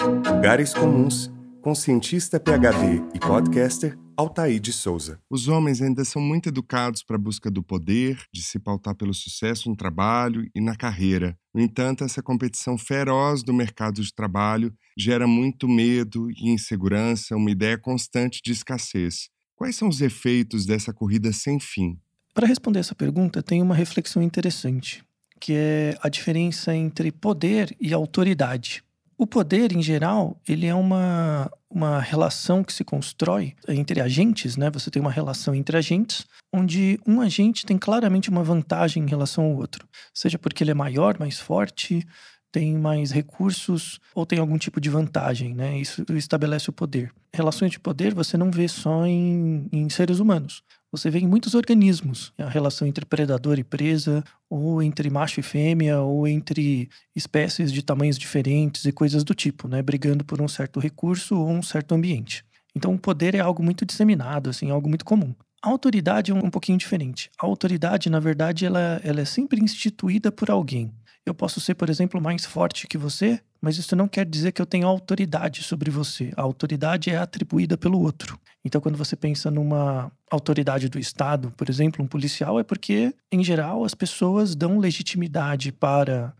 Lugares 0.05 0.73
Comuns, 0.73 1.31
com 1.61 1.73
cientista 1.73 2.37
PhD 2.37 3.01
e 3.15 3.19
podcaster 3.19 3.97
Altair 4.17 4.59
de 4.59 4.73
Souza. 4.73 5.17
Os 5.29 5.47
homens 5.47 5.81
ainda 5.81 6.03
são 6.03 6.21
muito 6.21 6.49
educados 6.49 7.01
para 7.01 7.15
a 7.15 7.19
busca 7.19 7.49
do 7.49 7.63
poder, 7.63 8.21
de 8.33 8.41
se 8.41 8.59
pautar 8.59 8.95
pelo 8.95 9.13
sucesso 9.13 9.69
no 9.69 9.77
trabalho 9.77 10.45
e 10.53 10.59
na 10.59 10.75
carreira. 10.75 11.37
No 11.53 11.61
entanto, 11.61 12.03
essa 12.03 12.21
competição 12.21 12.77
feroz 12.77 13.43
do 13.43 13.53
mercado 13.53 14.01
de 14.01 14.13
trabalho 14.13 14.73
gera 14.97 15.25
muito 15.25 15.69
medo 15.69 16.29
e 16.31 16.49
insegurança, 16.49 17.37
uma 17.37 17.51
ideia 17.51 17.77
constante 17.77 18.41
de 18.43 18.51
escassez. 18.51 19.29
Quais 19.55 19.77
são 19.77 19.87
os 19.87 20.01
efeitos 20.01 20.65
dessa 20.65 20.91
corrida 20.93 21.31
sem 21.31 21.61
fim? 21.61 21.97
Para 22.33 22.45
responder 22.45 22.79
essa 22.79 22.93
pergunta, 22.93 23.41
tem 23.41 23.61
uma 23.61 23.73
reflexão 23.73 24.21
interessante, 24.21 25.01
que 25.39 25.53
é 25.53 25.97
a 26.01 26.09
diferença 26.09 26.75
entre 26.75 27.09
poder 27.09 27.73
e 27.79 27.93
autoridade. 27.93 28.83
O 29.23 29.25
poder, 29.25 29.71
em 29.71 29.81
geral, 29.81 30.37
ele 30.45 30.65
é 30.65 30.75
uma, 30.75 31.49
uma 31.69 32.01
relação 32.01 32.61
que 32.61 32.73
se 32.73 32.83
constrói 32.83 33.55
entre 33.69 34.01
agentes, 34.01 34.57
né? 34.57 34.69
Você 34.71 34.91
tem 34.91 35.01
uma 35.01 35.09
relação 35.09 35.55
entre 35.55 35.77
agentes, 35.77 36.25
onde 36.51 36.99
um 37.07 37.21
agente 37.21 37.65
tem 37.65 37.77
claramente 37.77 38.29
uma 38.29 38.43
vantagem 38.43 39.01
em 39.01 39.07
relação 39.07 39.45
ao 39.45 39.55
outro. 39.55 39.87
Seja 40.13 40.37
porque 40.37 40.61
ele 40.61 40.71
é 40.71 40.73
maior, 40.73 41.17
mais 41.17 41.39
forte, 41.39 42.05
tem 42.51 42.77
mais 42.77 43.11
recursos 43.11 43.97
ou 44.13 44.25
tem 44.25 44.39
algum 44.39 44.57
tipo 44.57 44.81
de 44.81 44.89
vantagem, 44.89 45.55
né? 45.55 45.77
Isso 45.77 46.03
estabelece 46.09 46.69
o 46.69 46.73
poder. 46.73 47.09
Relações 47.33 47.71
de 47.71 47.79
poder 47.79 48.13
você 48.13 48.35
não 48.35 48.51
vê 48.51 48.67
só 48.67 49.05
em, 49.05 49.69
em 49.71 49.89
seres 49.89 50.19
humanos 50.19 50.61
você 50.93 51.09
vê 51.09 51.17
em 51.17 51.27
muitos 51.27 51.55
organismos 51.55 52.31
a 52.37 52.47
relação 52.47 52.87
entre 52.87 53.03
predador 53.03 53.57
e 53.57 53.63
presa, 53.63 54.23
ou 54.47 54.79
entre 54.79 55.09
macho 55.09 55.39
e 55.39 55.43
fêmea, 55.43 55.99
ou 55.99 56.27
entre 56.27 56.87
espécies 57.15 57.73
de 57.73 57.81
tamanhos 57.81 58.15
diferentes 58.15 58.85
e 58.85 58.91
coisas 58.91 59.23
do 59.23 59.33
tipo, 59.33 59.67
né? 59.67 59.81
Brigando 59.81 60.23
por 60.23 60.39
um 60.39 60.47
certo 60.47 60.79
recurso 60.79 61.35
ou 61.35 61.49
um 61.49 61.63
certo 61.63 61.95
ambiente. 61.95 62.45
Então, 62.75 62.93
o 62.93 62.99
poder 62.99 63.33
é 63.33 63.39
algo 63.39 63.63
muito 63.63 63.87
disseminado, 63.87 64.51
assim, 64.51 64.69
algo 64.69 64.87
muito 64.87 65.03
comum. 65.03 65.33
A 65.63 65.69
autoridade 65.69 66.29
é 66.29 66.35
um, 66.35 66.51
pouquinho 66.51 66.77
diferente. 66.77 67.31
A 67.41 67.47
autoridade, 67.47 68.07
na 68.07 68.19
verdade, 68.19 68.63
ela, 68.63 69.01
ela 69.03 69.21
é 69.21 69.25
sempre 69.25 69.59
instituída 69.59 70.31
por 70.31 70.51
alguém. 70.51 70.93
Eu 71.25 71.33
posso 71.33 71.59
ser, 71.59 71.73
por 71.73 71.89
exemplo, 71.89 72.21
mais 72.21 72.45
forte 72.45 72.85
que 72.85 72.99
você, 72.99 73.41
mas 73.63 73.77
isso 73.77 73.95
não 73.95 74.09
quer 74.09 74.25
dizer 74.25 74.51
que 74.51 74.61
eu 74.61 74.65
tenho 74.65 74.85
autoridade 74.85 75.63
sobre 75.63 75.89
você. 75.89 76.33
A 76.35 76.41
autoridade 76.41 77.09
é 77.09 77.17
atribuída 77.17 77.77
pelo 77.77 78.01
outro. 78.01 78.37
Então, 78.65 78.81
quando 78.81 78.97
você 78.97 79.15
pensa 79.15 79.49
numa 79.49 80.11
autoridade 80.29 80.89
do 80.89 80.99
Estado, 80.99 81.49
por 81.55 81.69
exemplo, 81.69 82.03
um 82.03 82.07
policial, 82.07 82.59
é 82.59 82.63
porque, 82.63 83.15
em 83.31 83.41
geral, 83.41 83.85
as 83.85 83.95
pessoas 83.95 84.53
dão 84.53 84.79
legitimidade 84.79 85.71
para 85.71 86.33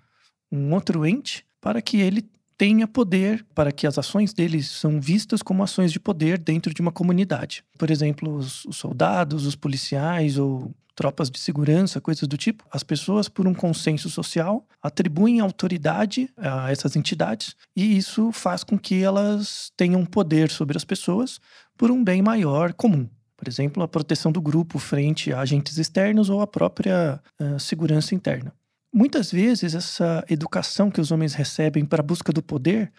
um 0.52 0.74
outro 0.74 1.06
ente 1.06 1.46
para 1.62 1.82
que 1.82 2.02
ele 2.02 2.30
tenha 2.58 2.86
poder, 2.90 3.46
para 3.56 3.72
que 3.72 3.88
as 3.88 3.98
ações 3.98 4.34
deles 4.34 4.70
são 4.70 5.00
vistas 5.00 5.42
como 5.42 5.64
ações 5.64 5.94
de 5.94 6.02
poder 6.02 6.38
dentro 6.38 6.74
de 6.74 6.82
uma 6.82 6.92
comunidade. 6.92 7.64
Por 7.78 7.90
exemplo, 7.90 8.36
os, 8.36 8.66
os 8.66 8.76
soldados, 8.76 9.46
os 9.46 9.56
policiais 9.56 10.38
ou 10.38 10.76
tropas 10.96 11.30
de 11.30 11.40
segurança, 11.40 12.02
coisas 12.02 12.28
do 12.28 12.38
tipo, 12.38 12.64
as 12.72 12.84
pessoas, 12.84 13.28
por 13.28 13.48
um 13.48 13.54
consenso 13.54 14.10
social, 14.10 14.66
atribuem 14.82 15.40
autoridade 15.40 16.30
a 16.38 16.72
essas 16.72 16.96
entidades 16.96 17.56
e 17.76 17.98
isso 17.98 18.32
faz 18.32 18.64
com 18.64 18.78
que 18.78 19.02
elas 19.02 19.72
tenham 19.76 20.06
poder 20.06 20.50
sobre 20.50 20.78
as 20.78 20.86
pessoas, 20.86 21.40
por 21.78 21.92
um 21.92 22.04
bem 22.04 22.22
maior 22.22 22.74
comum. 22.74 23.10
Por 23.36 23.48
exemplo, 23.48 23.84
a 23.84 23.88
proteção 23.88 24.32
do 24.32 24.42
grupo 24.42 24.80
frente 24.80 25.34
a 25.34 25.42
agentes 25.42 25.78
externos 25.78 26.30
ou 26.30 26.42
a 26.42 26.48
própria 26.48 27.22
uh, 27.42 27.60
segurança 27.60 28.16
interna. 28.16 28.54
Muitas 28.94 29.32
vezes, 29.32 29.74
essa 29.74 30.24
educação 30.30 30.92
que 30.92 31.02
os 31.02 31.12
homens 31.12 31.34
recebem 31.34 31.84
para 31.84 32.02
a 32.02 32.06
busca 32.06 32.32
do 32.32 32.44
poder, 32.44 32.94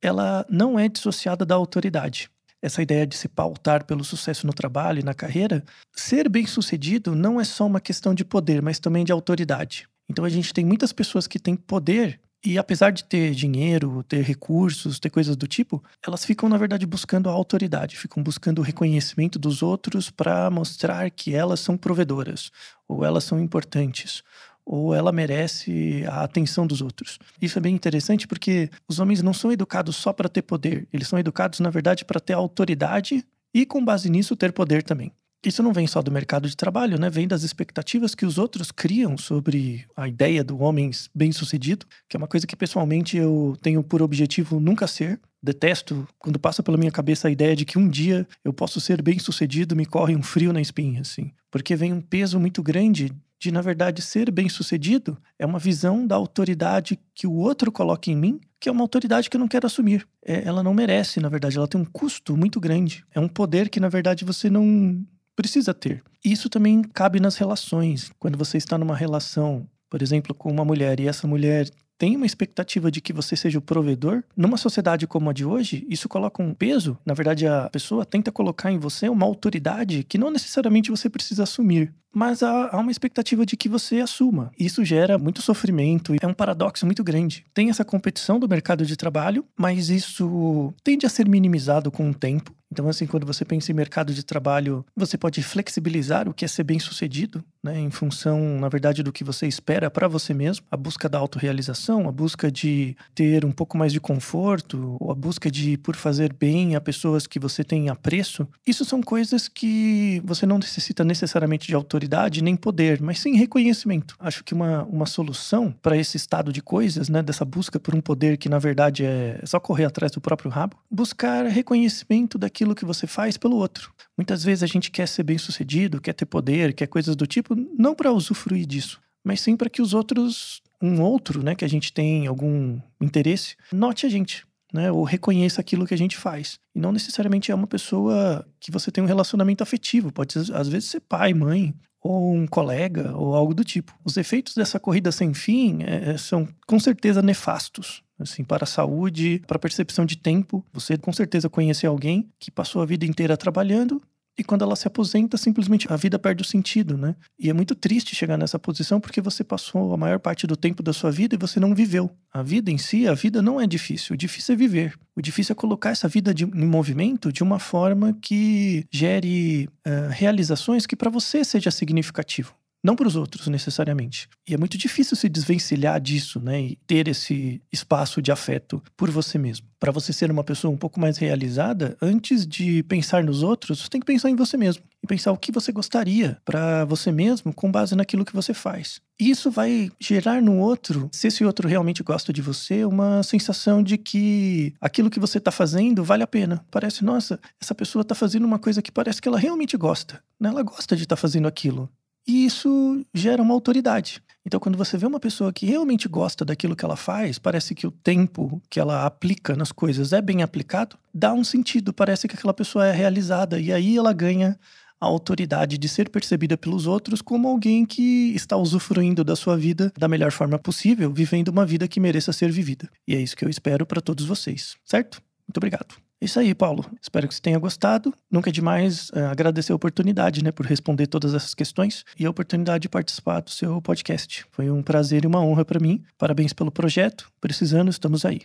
ela 0.00 0.46
não 0.48 0.78
é 0.78 0.88
dissociada 0.88 1.44
da 1.44 1.56
autoridade. 1.56 2.30
Essa 2.62 2.80
ideia 2.80 3.04
de 3.04 3.16
se 3.16 3.28
pautar 3.28 3.84
pelo 3.84 4.04
sucesso 4.04 4.46
no 4.46 4.52
trabalho 4.52 5.00
e 5.00 5.04
na 5.04 5.12
carreira, 5.12 5.64
ser 5.92 6.28
bem-sucedido 6.28 7.14
não 7.14 7.40
é 7.40 7.44
só 7.44 7.66
uma 7.66 7.80
questão 7.80 8.14
de 8.14 8.24
poder, 8.24 8.62
mas 8.62 8.78
também 8.78 9.04
de 9.04 9.10
autoridade. 9.10 9.88
Então 10.08 10.24
a 10.24 10.28
gente 10.28 10.54
tem 10.54 10.64
muitas 10.64 10.92
pessoas 10.92 11.26
que 11.26 11.40
têm 11.40 11.56
poder 11.56 12.20
e 12.44 12.58
apesar 12.58 12.90
de 12.90 13.04
ter 13.04 13.32
dinheiro, 13.34 14.02
ter 14.02 14.20
recursos, 14.22 14.98
ter 14.98 15.10
coisas 15.10 15.36
do 15.36 15.46
tipo, 15.46 15.82
elas 16.04 16.24
ficam, 16.24 16.48
na 16.48 16.58
verdade, 16.58 16.84
buscando 16.84 17.28
a 17.28 17.32
autoridade, 17.32 17.96
ficam 17.96 18.20
buscando 18.20 18.58
o 18.58 18.62
reconhecimento 18.62 19.38
dos 19.38 19.62
outros 19.62 20.10
para 20.10 20.50
mostrar 20.50 21.08
que 21.10 21.34
elas 21.34 21.60
são 21.60 21.76
provedoras, 21.76 22.50
ou 22.88 23.04
elas 23.04 23.22
são 23.22 23.38
importantes, 23.38 24.24
ou 24.64 24.94
ela 24.94 25.12
merece 25.12 26.04
a 26.06 26.22
atenção 26.22 26.66
dos 26.66 26.80
outros. 26.80 27.18
Isso 27.40 27.58
é 27.58 27.62
bem 27.62 27.74
interessante 27.74 28.26
porque 28.26 28.70
os 28.88 28.98
homens 28.98 29.22
não 29.22 29.32
são 29.32 29.52
educados 29.52 29.96
só 29.96 30.12
para 30.12 30.28
ter 30.28 30.42
poder, 30.42 30.88
eles 30.92 31.08
são 31.08 31.18
educados, 31.18 31.60
na 31.60 31.70
verdade, 31.70 32.04
para 32.04 32.20
ter 32.20 32.32
autoridade 32.32 33.24
e, 33.54 33.66
com 33.66 33.84
base 33.84 34.08
nisso, 34.08 34.36
ter 34.36 34.52
poder 34.52 34.82
também. 34.82 35.12
Isso 35.44 35.62
não 35.62 35.72
vem 35.72 35.88
só 35.88 36.00
do 36.00 36.12
mercado 36.12 36.48
de 36.48 36.56
trabalho, 36.56 37.00
né? 37.00 37.10
Vem 37.10 37.26
das 37.26 37.42
expectativas 37.42 38.14
que 38.14 38.24
os 38.24 38.38
outros 38.38 38.70
criam 38.70 39.18
sobre 39.18 39.84
a 39.96 40.06
ideia 40.06 40.44
do 40.44 40.60
homem 40.60 40.92
bem-sucedido, 41.12 41.84
que 42.08 42.16
é 42.16 42.18
uma 42.18 42.28
coisa 42.28 42.46
que 42.46 42.54
pessoalmente 42.54 43.16
eu 43.16 43.56
tenho 43.60 43.82
por 43.82 44.02
objetivo 44.02 44.60
nunca 44.60 44.86
ser. 44.86 45.20
Detesto 45.42 46.06
quando 46.16 46.38
passa 46.38 46.62
pela 46.62 46.78
minha 46.78 46.92
cabeça 46.92 47.26
a 47.26 47.30
ideia 47.30 47.56
de 47.56 47.64
que 47.64 47.76
um 47.76 47.88
dia 47.88 48.24
eu 48.44 48.52
posso 48.52 48.80
ser 48.80 49.02
bem-sucedido, 49.02 49.74
me 49.74 49.84
corre 49.84 50.14
um 50.14 50.22
frio 50.22 50.52
na 50.52 50.60
espinha, 50.60 51.00
assim. 51.00 51.32
Porque 51.50 51.74
vem 51.74 51.92
um 51.92 52.00
peso 52.00 52.38
muito 52.38 52.62
grande 52.62 53.12
de, 53.42 53.50
na 53.50 53.60
verdade, 53.60 54.00
ser 54.00 54.30
bem-sucedido 54.30 55.18
é 55.36 55.44
uma 55.44 55.58
visão 55.58 56.06
da 56.06 56.14
autoridade 56.14 56.96
que 57.12 57.26
o 57.26 57.32
outro 57.32 57.72
coloca 57.72 58.08
em 58.08 58.14
mim, 58.14 58.40
que 58.60 58.68
é 58.68 58.72
uma 58.72 58.82
autoridade 58.82 59.28
que 59.28 59.36
eu 59.36 59.40
não 59.40 59.48
quero 59.48 59.66
assumir. 59.66 60.06
É, 60.24 60.46
ela 60.46 60.62
não 60.62 60.72
merece, 60.72 61.18
na 61.18 61.28
verdade, 61.28 61.58
ela 61.58 61.66
tem 61.66 61.80
um 61.80 61.84
custo 61.84 62.36
muito 62.36 62.60
grande. 62.60 63.04
É 63.12 63.18
um 63.18 63.26
poder 63.26 63.68
que, 63.68 63.80
na 63.80 63.88
verdade, 63.88 64.24
você 64.24 64.48
não 64.48 65.04
precisa 65.34 65.74
ter. 65.74 66.04
Isso 66.24 66.48
também 66.48 66.82
cabe 66.82 67.18
nas 67.18 67.36
relações. 67.36 68.12
Quando 68.16 68.38
você 68.38 68.58
está 68.58 68.78
numa 68.78 68.94
relação, 68.94 69.68
por 69.90 70.00
exemplo, 70.02 70.32
com 70.36 70.48
uma 70.48 70.64
mulher 70.64 71.00
e 71.00 71.08
essa 71.08 71.26
mulher 71.26 71.68
tem 71.98 72.16
uma 72.16 72.26
expectativa 72.26 72.90
de 72.90 73.00
que 73.00 73.12
você 73.12 73.36
seja 73.36 73.58
o 73.58 73.62
provedor, 73.62 74.24
numa 74.36 74.56
sociedade 74.56 75.06
como 75.06 75.30
a 75.30 75.32
de 75.32 75.44
hoje, 75.44 75.86
isso 75.88 76.08
coloca 76.08 76.42
um 76.42 76.54
peso. 76.54 76.98
Na 77.04 77.14
verdade, 77.14 77.46
a 77.46 77.68
pessoa 77.70 78.04
tenta 78.04 78.32
colocar 78.32 78.72
em 78.72 78.78
você 78.78 79.08
uma 79.08 79.26
autoridade 79.26 80.04
que 80.04 80.18
não 80.18 80.30
necessariamente 80.30 80.90
você 80.90 81.08
precisa 81.08 81.44
assumir 81.44 81.92
mas 82.14 82.42
há, 82.42 82.68
há, 82.70 82.78
uma 82.78 82.90
expectativa 82.90 83.46
de 83.46 83.56
que 83.56 83.68
você 83.68 84.00
assuma. 84.00 84.52
Isso 84.58 84.84
gera 84.84 85.18
muito 85.18 85.40
sofrimento, 85.40 86.14
é 86.20 86.26
um 86.26 86.34
paradoxo 86.34 86.84
muito 86.84 87.02
grande. 87.02 87.44
Tem 87.54 87.70
essa 87.70 87.84
competição 87.84 88.38
do 88.38 88.48
mercado 88.48 88.84
de 88.84 88.96
trabalho, 88.96 89.46
mas 89.56 89.88
isso 89.88 90.74
tende 90.84 91.06
a 91.06 91.08
ser 91.08 91.26
minimizado 91.26 91.90
com 91.90 92.10
o 92.10 92.14
tempo. 92.14 92.54
Então, 92.70 92.88
assim, 92.88 93.06
quando 93.06 93.26
você 93.26 93.44
pensa 93.44 93.70
em 93.70 93.74
mercado 93.74 94.14
de 94.14 94.24
trabalho, 94.24 94.84
você 94.96 95.18
pode 95.18 95.42
flexibilizar 95.42 96.28
o 96.28 96.32
que 96.32 96.44
é 96.44 96.48
ser 96.48 96.64
bem 96.64 96.78
sucedido, 96.78 97.44
né, 97.62 97.78
em 97.78 97.90
função, 97.90 98.58
na 98.58 98.68
verdade, 98.68 99.02
do 99.02 99.12
que 99.12 99.22
você 99.22 99.46
espera 99.46 99.90
para 99.90 100.08
você 100.08 100.34
mesmo. 100.34 100.66
A 100.70 100.76
busca 100.76 101.08
da 101.08 101.18
autorrealização, 101.18 102.08
a 102.08 102.12
busca 102.12 102.50
de 102.50 102.96
ter 103.14 103.44
um 103.44 103.52
pouco 103.52 103.78
mais 103.78 103.92
de 103.92 104.00
conforto, 104.00 104.96
ou 104.98 105.10
a 105.10 105.14
busca 105.14 105.50
de, 105.50 105.76
por 105.78 105.94
fazer 105.94 106.32
bem 106.32 106.74
a 106.74 106.80
pessoas 106.80 107.26
que 107.26 107.38
você 107.38 107.62
tem 107.62 107.88
apreço. 107.88 108.48
Isso 108.66 108.84
são 108.84 109.00
coisas 109.00 109.46
que 109.46 110.20
você 110.24 110.44
não 110.44 110.58
necessita 110.58 111.04
necessariamente 111.04 111.66
de 111.68 111.74
autoridade 111.74 112.42
nem 112.42 112.56
poder, 112.56 113.00
mas 113.00 113.20
sim 113.20 113.36
reconhecimento. 113.36 114.16
Acho 114.18 114.42
que 114.42 114.54
uma, 114.54 114.84
uma 114.84 115.06
solução 115.06 115.72
para 115.80 115.96
esse 115.96 116.16
estado 116.16 116.52
de 116.52 116.60
coisas, 116.60 117.08
né, 117.08 117.22
dessa 117.22 117.44
busca 117.44 117.78
por 117.78 117.94
um 117.94 118.00
poder 118.00 118.36
que 118.36 118.48
na 118.48 118.58
verdade 118.58 119.04
é 119.04 119.40
só 119.44 119.60
correr 119.60 119.84
atrás 119.84 120.12
do 120.12 120.20
próprio 120.20 120.50
rabo, 120.50 120.76
buscar 120.90 121.46
reconhecimento 121.46 122.38
daquilo 122.38 122.74
que 122.74 122.84
você 122.84 123.06
faz 123.06 123.36
pelo 123.36 123.56
outro. 123.56 123.92
Muitas 124.16 124.44
vezes 124.44 124.62
a 124.62 124.66
gente 124.66 124.90
quer 124.90 125.08
ser 125.08 125.22
bem-sucedido, 125.22 126.00
quer 126.00 126.12
ter 126.12 126.26
poder, 126.26 126.74
quer 126.74 126.86
coisas 126.86 127.16
do 127.16 127.26
tipo, 127.26 127.51
não 127.56 127.94
para 127.94 128.12
usufruir 128.12 128.66
disso, 128.66 129.00
mas 129.24 129.40
sim 129.40 129.56
para 129.56 129.70
que 129.70 129.82
os 129.82 129.94
outros, 129.94 130.62
um 130.80 131.00
outro, 131.00 131.42
né, 131.42 131.54
que 131.54 131.64
a 131.64 131.68
gente 131.68 131.92
tem 131.92 132.26
algum 132.26 132.80
interesse, 133.00 133.56
note 133.72 134.06
a 134.06 134.08
gente, 134.08 134.44
né, 134.72 134.90
ou 134.90 135.04
reconheça 135.04 135.60
aquilo 135.60 135.86
que 135.86 135.94
a 135.94 135.98
gente 135.98 136.16
faz. 136.16 136.58
E 136.74 136.80
não 136.80 136.92
necessariamente 136.92 137.52
é 137.52 137.54
uma 137.54 137.66
pessoa 137.66 138.46
que 138.58 138.70
você 138.70 138.90
tem 138.90 139.02
um 139.02 139.06
relacionamento 139.06 139.62
afetivo, 139.62 140.12
pode 140.12 140.38
às 140.38 140.68
vezes 140.68 140.90
ser 140.90 141.00
pai, 141.00 141.32
mãe, 141.32 141.74
ou 142.02 142.34
um 142.34 142.46
colega, 142.46 143.16
ou 143.16 143.34
algo 143.34 143.54
do 143.54 143.62
tipo. 143.62 143.96
Os 144.04 144.16
efeitos 144.16 144.54
dessa 144.54 144.80
corrida 144.80 145.12
sem 145.12 145.32
fim 145.32 145.84
é, 145.84 146.16
são 146.18 146.48
com 146.66 146.80
certeza 146.80 147.22
nefastos. 147.22 148.02
Assim, 148.18 148.44
para 148.44 148.62
a 148.62 148.66
saúde, 148.66 149.42
para 149.48 149.56
a 149.56 149.60
percepção 149.60 150.04
de 150.04 150.16
tempo. 150.16 150.64
Você 150.72 150.96
com 150.96 151.12
certeza 151.12 151.48
conhece 151.48 151.86
alguém 151.86 152.28
que 152.38 152.52
passou 152.52 152.80
a 152.80 152.86
vida 152.86 153.04
inteira 153.04 153.36
trabalhando 153.36 154.00
e 154.42 154.44
quando 154.44 154.62
ela 154.62 154.74
se 154.74 154.88
aposenta, 154.88 155.36
simplesmente 155.36 155.86
a 155.90 155.94
vida 155.94 156.18
perde 156.18 156.42
o 156.42 156.44
sentido, 156.44 156.98
né? 156.98 157.14
E 157.38 157.48
é 157.48 157.52
muito 157.52 157.76
triste 157.76 158.16
chegar 158.16 158.36
nessa 158.36 158.58
posição 158.58 159.00
porque 159.00 159.20
você 159.20 159.44
passou 159.44 159.94
a 159.94 159.96
maior 159.96 160.18
parte 160.18 160.48
do 160.48 160.56
tempo 160.56 160.82
da 160.82 160.92
sua 160.92 161.12
vida 161.12 161.36
e 161.36 161.38
você 161.38 161.60
não 161.60 161.74
viveu. 161.74 162.10
A 162.32 162.42
vida 162.42 162.68
em 162.68 162.76
si, 162.76 163.06
a 163.06 163.14
vida 163.14 163.40
não 163.40 163.60
é 163.60 163.66
difícil. 163.68 164.14
O 164.14 164.16
difícil 164.16 164.54
é 164.54 164.58
viver. 164.58 164.98
O 165.14 165.22
difícil 165.22 165.52
é 165.52 165.56
colocar 165.56 165.90
essa 165.90 166.08
vida 166.08 166.34
de, 166.34 166.44
em 166.44 166.66
movimento 166.66 167.32
de 167.32 167.42
uma 167.42 167.60
forma 167.60 168.18
que 168.20 168.84
gere 168.90 169.68
uh, 169.86 170.10
realizações 170.10 170.86
que 170.86 170.96
para 170.96 171.08
você 171.08 171.44
seja 171.44 171.70
significativo 171.70 172.52
não 172.82 172.96
para 172.96 173.06
os 173.06 173.16
outros 173.16 173.46
necessariamente. 173.46 174.28
E 174.48 174.54
é 174.54 174.58
muito 174.58 174.76
difícil 174.76 175.16
se 175.16 175.28
desvencilhar 175.28 176.00
disso, 176.00 176.40
né? 176.40 176.60
E 176.60 176.78
ter 176.86 177.06
esse 177.06 177.62
espaço 177.72 178.20
de 178.20 178.32
afeto 178.32 178.82
por 178.96 179.10
você 179.10 179.38
mesmo. 179.38 179.66
Para 179.78 179.92
você 179.92 180.12
ser 180.12 180.30
uma 180.30 180.44
pessoa 180.44 180.72
um 180.72 180.76
pouco 180.76 181.00
mais 181.00 181.16
realizada, 181.16 181.96
antes 182.00 182.46
de 182.46 182.82
pensar 182.84 183.22
nos 183.22 183.42
outros, 183.42 183.80
você 183.82 183.88
tem 183.88 184.00
que 184.00 184.06
pensar 184.06 184.30
em 184.30 184.36
você 184.36 184.56
mesmo 184.56 184.82
e 185.02 185.06
pensar 185.06 185.32
o 185.32 185.36
que 185.36 185.50
você 185.50 185.72
gostaria 185.72 186.38
para 186.44 186.84
você 186.84 187.10
mesmo 187.10 187.52
com 187.52 187.70
base 187.70 187.94
naquilo 187.96 188.24
que 188.24 188.34
você 188.34 188.54
faz. 188.54 189.00
E 189.18 189.30
isso 189.30 189.50
vai 189.50 189.90
gerar 190.00 190.40
no 190.40 190.58
outro, 190.58 191.08
se 191.12 191.28
esse 191.28 191.44
outro 191.44 191.68
realmente 191.68 192.02
gosta 192.02 192.32
de 192.32 192.40
você, 192.40 192.84
uma 192.84 193.22
sensação 193.22 193.82
de 193.82 193.98
que 193.98 194.74
aquilo 194.80 195.10
que 195.10 195.20
você 195.20 195.38
está 195.38 195.50
fazendo 195.50 196.04
vale 196.04 196.22
a 196.22 196.26
pena. 196.26 196.64
Parece, 196.70 197.04
nossa, 197.04 197.38
essa 197.60 197.74
pessoa 197.74 198.02
está 198.02 198.14
fazendo 198.14 198.44
uma 198.44 198.58
coisa 198.58 198.82
que 198.82 198.90
parece 198.90 199.20
que 199.20 199.28
ela 199.28 199.38
realmente 199.38 199.76
gosta. 199.76 200.22
Né? 200.40 200.48
Ela 200.48 200.62
gosta 200.62 200.96
de 200.96 201.04
estar 201.04 201.16
tá 201.16 201.20
fazendo 201.20 201.46
aquilo. 201.46 201.88
E 202.26 202.44
isso 202.46 203.04
gera 203.12 203.42
uma 203.42 203.54
autoridade. 203.54 204.22
Então, 204.44 204.58
quando 204.58 204.76
você 204.76 204.96
vê 204.96 205.06
uma 205.06 205.20
pessoa 205.20 205.52
que 205.52 205.66
realmente 205.66 206.08
gosta 206.08 206.44
daquilo 206.44 206.74
que 206.74 206.84
ela 206.84 206.96
faz, 206.96 207.38
parece 207.38 207.74
que 207.74 207.86
o 207.86 207.90
tempo 207.90 208.60
que 208.68 208.80
ela 208.80 209.06
aplica 209.06 209.54
nas 209.54 209.70
coisas 209.70 210.12
é 210.12 210.20
bem 210.20 210.42
aplicado, 210.42 210.96
dá 211.14 211.32
um 211.32 211.44
sentido, 211.44 211.92
parece 211.92 212.26
que 212.26 212.34
aquela 212.34 212.52
pessoa 212.52 212.86
é 212.86 212.92
realizada. 212.92 213.60
E 213.60 213.72
aí 213.72 213.96
ela 213.96 214.12
ganha 214.12 214.58
a 215.00 215.06
autoridade 215.06 215.78
de 215.78 215.88
ser 215.88 216.08
percebida 216.08 216.56
pelos 216.56 216.86
outros 216.86 217.20
como 217.20 217.48
alguém 217.48 217.84
que 217.84 218.32
está 218.34 218.56
usufruindo 218.56 219.24
da 219.24 219.34
sua 219.34 219.56
vida 219.56 219.92
da 219.98 220.06
melhor 220.06 220.30
forma 220.30 220.58
possível, 220.58 221.12
vivendo 221.12 221.48
uma 221.48 221.66
vida 221.66 221.88
que 221.88 221.98
mereça 221.98 222.32
ser 222.32 222.52
vivida. 222.52 222.88
E 223.06 223.14
é 223.14 223.20
isso 223.20 223.36
que 223.36 223.44
eu 223.44 223.48
espero 223.48 223.84
para 223.84 224.00
todos 224.00 224.24
vocês, 224.24 224.76
certo? 224.84 225.20
Muito 225.48 225.56
obrigado. 225.56 226.11
É 226.22 226.24
isso 226.24 226.38
aí, 226.38 226.54
Paulo. 226.54 226.84
Espero 227.00 227.26
que 227.26 227.34
você 227.34 227.42
tenha 227.42 227.58
gostado. 227.58 228.14
Nunca 228.30 228.48
é 228.48 228.52
demais 228.52 229.10
uh, 229.10 229.26
agradecer 229.32 229.72
a 229.72 229.74
oportunidade, 229.74 230.44
né, 230.44 230.52
por 230.52 230.64
responder 230.64 231.08
todas 231.08 231.34
essas 231.34 231.52
questões 231.52 232.04
e 232.16 232.24
a 232.24 232.30
oportunidade 232.30 232.82
de 232.82 232.88
participar 232.88 233.40
do 233.40 233.50
seu 233.50 233.82
podcast. 233.82 234.46
Foi 234.52 234.70
um 234.70 234.84
prazer 234.84 235.24
e 235.24 235.26
uma 235.26 235.42
honra 235.42 235.64
para 235.64 235.80
mim. 235.80 236.00
Parabéns 236.16 236.52
pelo 236.52 236.70
projeto. 236.70 237.28
Precisando, 237.40 237.90
estamos 237.90 238.24
aí. 238.24 238.42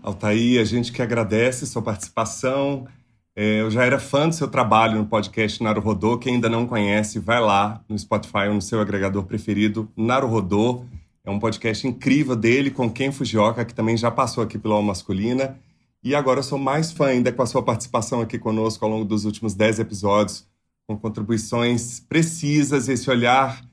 Altair, 0.00 0.60
a 0.60 0.64
gente 0.64 0.92
que 0.92 1.02
agradece 1.02 1.66
sua 1.66 1.82
participação. 1.82 2.86
É, 3.34 3.62
eu 3.62 3.68
já 3.68 3.84
era 3.84 3.98
fã 3.98 4.28
do 4.28 4.34
seu 4.36 4.46
trabalho 4.46 4.98
no 4.98 5.06
podcast 5.06 5.60
Naru 5.60 5.80
Rodô. 5.80 6.18
Quem 6.18 6.34
ainda 6.34 6.48
não 6.48 6.68
conhece, 6.68 7.18
vai 7.18 7.40
lá 7.40 7.82
no 7.88 7.98
Spotify 7.98 8.46
ou 8.46 8.54
no 8.54 8.62
seu 8.62 8.80
agregador 8.80 9.24
preferido, 9.24 9.90
Naru 9.96 10.28
Rodô. 10.28 10.84
É 11.26 11.30
um 11.30 11.38
podcast 11.38 11.86
incrível 11.88 12.36
dele 12.36 12.70
com 12.70 12.90
Ken 12.90 13.10
Fujioka, 13.10 13.64
que 13.64 13.72
também 13.72 13.96
já 13.96 14.10
passou 14.10 14.44
aqui 14.44 14.58
pela 14.58 14.82
Masculina. 14.82 15.58
E 16.02 16.14
agora 16.14 16.40
eu 16.40 16.44
sou 16.44 16.58
mais 16.58 16.92
fã 16.92 17.06
ainda 17.06 17.32
com 17.32 17.40
a 17.42 17.46
sua 17.46 17.62
participação 17.62 18.20
aqui 18.20 18.38
conosco 18.38 18.84
ao 18.84 18.90
longo 18.90 19.06
dos 19.06 19.24
últimos 19.24 19.54
10 19.54 19.78
episódios, 19.78 20.46
com 20.86 20.98
contribuições 20.98 21.98
precisas, 21.98 22.90
esse 22.90 23.08
olhar 23.08 23.64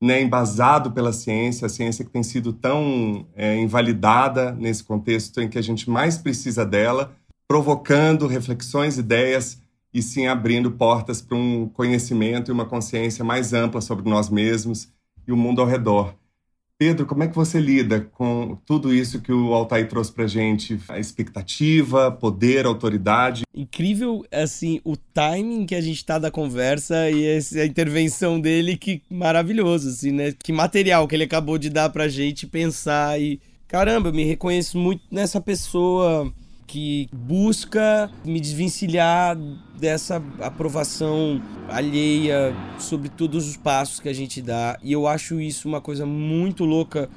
né, 0.00 0.22
embasado 0.22 0.92
pela 0.92 1.12
ciência, 1.12 1.66
a 1.66 1.68
ciência 1.68 2.04
que 2.04 2.12
tem 2.12 2.22
sido 2.22 2.52
tão 2.52 3.26
é, 3.34 3.56
invalidada 3.56 4.52
nesse 4.52 4.84
contexto 4.84 5.40
em 5.40 5.48
que 5.48 5.58
a 5.58 5.62
gente 5.62 5.90
mais 5.90 6.16
precisa 6.16 6.64
dela, 6.64 7.12
provocando 7.48 8.28
reflexões, 8.28 8.98
ideias 8.98 9.60
e 9.92 10.00
sim 10.00 10.28
abrindo 10.28 10.70
portas 10.70 11.20
para 11.20 11.36
um 11.36 11.68
conhecimento 11.68 12.52
e 12.52 12.54
uma 12.54 12.64
consciência 12.66 13.24
mais 13.24 13.52
ampla 13.52 13.80
sobre 13.80 14.08
nós 14.08 14.30
mesmos 14.30 14.88
e 15.26 15.32
o 15.32 15.36
mundo 15.36 15.60
ao 15.60 15.66
redor. 15.66 16.19
Pedro, 16.80 17.04
como 17.04 17.22
é 17.22 17.28
que 17.28 17.36
você 17.36 17.60
lida 17.60 18.00
com 18.00 18.56
tudo 18.64 18.94
isso 18.94 19.20
que 19.20 19.30
o 19.30 19.52
Altair 19.52 19.86
trouxe 19.86 20.10
pra 20.10 20.26
gente? 20.26 20.80
A 20.88 20.98
expectativa, 20.98 22.10
poder, 22.10 22.64
autoridade. 22.64 23.42
Incrível, 23.54 24.24
assim, 24.32 24.80
o 24.82 24.96
timing 24.96 25.66
que 25.66 25.74
a 25.74 25.80
gente 25.82 26.02
tá 26.02 26.18
da 26.18 26.30
conversa 26.30 27.10
e 27.10 27.38
a 27.60 27.66
intervenção 27.66 28.40
dele, 28.40 28.78
que 28.78 29.02
maravilhoso, 29.10 29.90
assim, 29.90 30.10
né? 30.10 30.32
Que 30.42 30.52
material 30.52 31.06
que 31.06 31.14
ele 31.14 31.24
acabou 31.24 31.58
de 31.58 31.68
dar 31.68 31.90
pra 31.90 32.08
gente 32.08 32.46
pensar 32.46 33.20
e... 33.20 33.38
Caramba, 33.68 34.08
eu 34.08 34.14
me 34.14 34.24
reconheço 34.24 34.78
muito 34.78 35.04
nessa 35.10 35.38
pessoa 35.38 36.32
que 36.70 37.08
busca 37.12 38.08
me 38.24 38.38
desvencilhar 38.38 39.36
dessa 39.76 40.22
aprovação 40.40 41.42
alheia 41.68 42.54
sobre 42.78 43.08
todos 43.08 43.48
os 43.48 43.56
passos 43.56 43.98
que 43.98 44.08
a 44.08 44.12
gente 44.12 44.40
dá. 44.40 44.78
E 44.80 44.92
eu 44.92 45.04
acho 45.08 45.40
isso 45.40 45.66
uma 45.66 45.80
coisa 45.80 46.06
muito 46.06 46.64
louca 46.64 47.10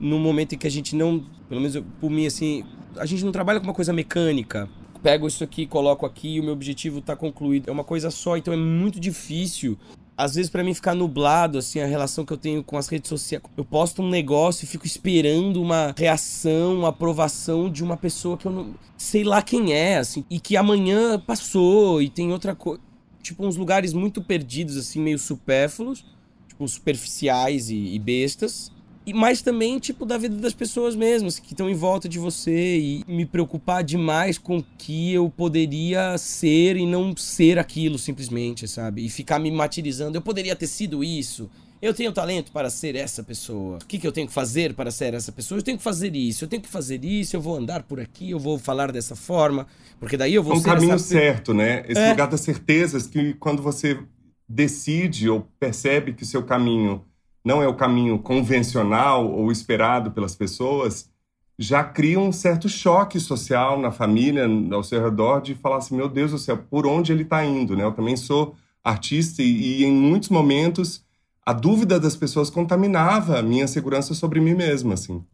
no 0.00 0.18
momento 0.18 0.56
em 0.56 0.58
que 0.58 0.66
a 0.66 0.70
gente 0.70 0.96
não, 0.96 1.24
pelo 1.48 1.60
menos 1.60 1.80
por 2.00 2.10
mim 2.10 2.26
assim, 2.26 2.64
a 2.96 3.06
gente 3.06 3.24
não 3.24 3.30
trabalha 3.30 3.60
com 3.60 3.66
uma 3.66 3.74
coisa 3.74 3.92
mecânica. 3.92 4.68
Pego 5.04 5.28
isso 5.28 5.44
aqui, 5.44 5.68
coloco 5.68 6.04
aqui 6.04 6.40
o 6.40 6.42
meu 6.42 6.52
objetivo 6.52 6.98
está 6.98 7.14
concluído. 7.14 7.68
É 7.68 7.72
uma 7.72 7.84
coisa 7.84 8.10
só, 8.10 8.36
então 8.36 8.52
é 8.52 8.56
muito 8.56 8.98
difícil 8.98 9.78
às 10.16 10.34
vezes 10.34 10.50
para 10.50 10.64
mim 10.64 10.72
ficar 10.72 10.94
nublado 10.94 11.58
assim 11.58 11.80
a 11.80 11.86
relação 11.86 12.24
que 12.24 12.32
eu 12.32 12.36
tenho 12.36 12.64
com 12.64 12.78
as 12.78 12.88
redes 12.88 13.08
sociais. 13.08 13.42
Eu 13.56 13.64
posto 13.64 14.02
um 14.02 14.08
negócio 14.08 14.64
e 14.64 14.66
fico 14.66 14.86
esperando 14.86 15.60
uma 15.60 15.94
reação, 15.96 16.78
uma 16.78 16.88
aprovação 16.88 17.70
de 17.70 17.84
uma 17.84 17.96
pessoa 17.96 18.36
que 18.36 18.46
eu 18.46 18.52
não 18.52 18.74
sei 18.96 19.24
lá 19.24 19.42
quem 19.42 19.72
é, 19.72 19.98
assim, 19.98 20.24
e 20.30 20.40
que 20.40 20.56
amanhã 20.56 21.18
passou 21.18 22.00
e 22.00 22.08
tem 22.08 22.32
outra 22.32 22.54
coisa, 22.54 22.80
tipo 23.22 23.44
uns 23.44 23.56
lugares 23.56 23.92
muito 23.92 24.22
perdidos 24.22 24.76
assim, 24.76 25.00
meio 25.00 25.18
supérfluos, 25.18 26.04
tipo 26.48 26.66
superficiais 26.66 27.68
e, 27.68 27.94
e 27.94 27.98
bestas 27.98 28.72
e 29.06 29.14
mais 29.14 29.40
também, 29.40 29.78
tipo, 29.78 30.04
da 30.04 30.18
vida 30.18 30.34
das 30.36 30.52
pessoas 30.52 30.96
mesmas 30.96 31.38
que 31.38 31.52
estão 31.52 31.70
em 31.70 31.74
volta 31.74 32.08
de 32.08 32.18
você 32.18 32.76
e 32.78 33.04
me 33.06 33.24
preocupar 33.24 33.84
demais 33.84 34.36
com 34.36 34.58
o 34.58 34.64
que 34.76 35.12
eu 35.14 35.30
poderia 35.30 36.18
ser 36.18 36.76
e 36.76 36.84
não 36.84 37.16
ser 37.16 37.56
aquilo 37.58 37.98
simplesmente, 37.98 38.66
sabe? 38.66 39.06
E 39.06 39.08
ficar 39.08 39.38
me 39.38 39.50
martirizando. 39.50 40.18
Eu 40.18 40.22
poderia 40.22 40.56
ter 40.56 40.66
sido 40.66 41.04
isso. 41.04 41.48
Eu 41.80 41.94
tenho 41.94 42.10
talento 42.10 42.50
para 42.50 42.68
ser 42.68 42.96
essa 42.96 43.22
pessoa. 43.22 43.78
O 43.80 43.86
que, 43.86 43.98
que 43.98 44.06
eu 44.06 44.10
tenho 44.10 44.26
que 44.26 44.32
fazer 44.32 44.74
para 44.74 44.90
ser 44.90 45.14
essa 45.14 45.30
pessoa? 45.30 45.58
Eu 45.58 45.62
tenho 45.62 45.76
que 45.78 45.84
fazer 45.84 46.16
isso, 46.16 46.44
eu 46.44 46.48
tenho 46.48 46.62
que 46.62 46.68
fazer 46.68 47.04
isso, 47.04 47.36
eu 47.36 47.40
vou 47.40 47.56
andar 47.56 47.82
por 47.84 48.00
aqui, 48.00 48.30
eu 48.30 48.38
vou 48.40 48.58
falar 48.58 48.90
dessa 48.90 49.14
forma, 49.14 49.66
porque 50.00 50.16
daí 50.16 50.34
eu 50.34 50.42
vou 50.42 50.54
é 50.54 50.56
um 50.56 50.60
ser 50.60 50.64
caminho 50.70 50.94
essa... 50.94 51.04
certo, 51.04 51.54
né? 51.54 51.84
Esse 51.86 52.00
É. 52.00 52.10
lugar 52.10 52.28
das 52.28 52.40
certezas 52.40 53.06
que 53.06 53.34
quando 53.34 53.62
você 53.62 54.00
decide 54.48 55.28
ou 55.28 55.46
percebe 55.60 56.12
que 56.12 56.22
o 56.22 56.26
seu 56.26 56.42
caminho 56.42 57.04
não 57.46 57.62
é 57.62 57.68
o 57.68 57.76
caminho 57.76 58.18
convencional 58.18 59.30
ou 59.30 59.52
esperado 59.52 60.10
pelas 60.10 60.34
pessoas, 60.34 61.08
já 61.56 61.84
cria 61.84 62.18
um 62.18 62.32
certo 62.32 62.68
choque 62.68 63.20
social 63.20 63.80
na 63.80 63.92
família, 63.92 64.48
ao 64.72 64.82
seu 64.82 65.00
redor, 65.00 65.40
de 65.40 65.54
falar 65.54 65.76
assim, 65.76 65.94
meu 65.94 66.08
Deus 66.08 66.32
do 66.32 66.38
céu, 66.38 66.58
por 66.58 66.88
onde 66.88 67.12
ele 67.12 67.22
está 67.22 67.44
indo, 67.44 67.76
né? 67.76 67.84
Eu 67.84 67.92
também 67.92 68.16
sou 68.16 68.56
artista 68.82 69.44
e, 69.44 69.78
e 69.78 69.84
em 69.84 69.92
muitos 69.92 70.28
momentos 70.28 71.04
a 71.40 71.52
dúvida 71.52 72.00
das 72.00 72.16
pessoas 72.16 72.50
contaminava 72.50 73.38
a 73.38 73.42
minha 73.44 73.68
segurança 73.68 74.12
sobre 74.12 74.40
mim 74.40 74.54
mesmo, 74.54 74.92
assim. 74.92 75.24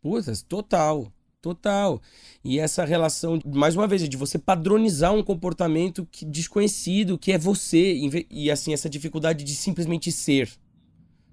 Putas, 0.00 0.40
total. 0.40 1.12
Total. 1.42 2.00
E 2.42 2.58
essa 2.58 2.86
relação, 2.86 3.38
mais 3.44 3.76
uma 3.76 3.86
vez, 3.86 4.06
de 4.08 4.16
você 4.16 4.38
padronizar 4.38 5.12
um 5.12 5.22
comportamento 5.22 6.08
que, 6.10 6.24
desconhecido, 6.24 7.18
que 7.18 7.32
é 7.32 7.38
você, 7.38 7.98
e 8.30 8.50
assim, 8.50 8.72
essa 8.72 8.88
dificuldade 8.88 9.44
de 9.44 9.54
simplesmente 9.54 10.10
ser. 10.10 10.50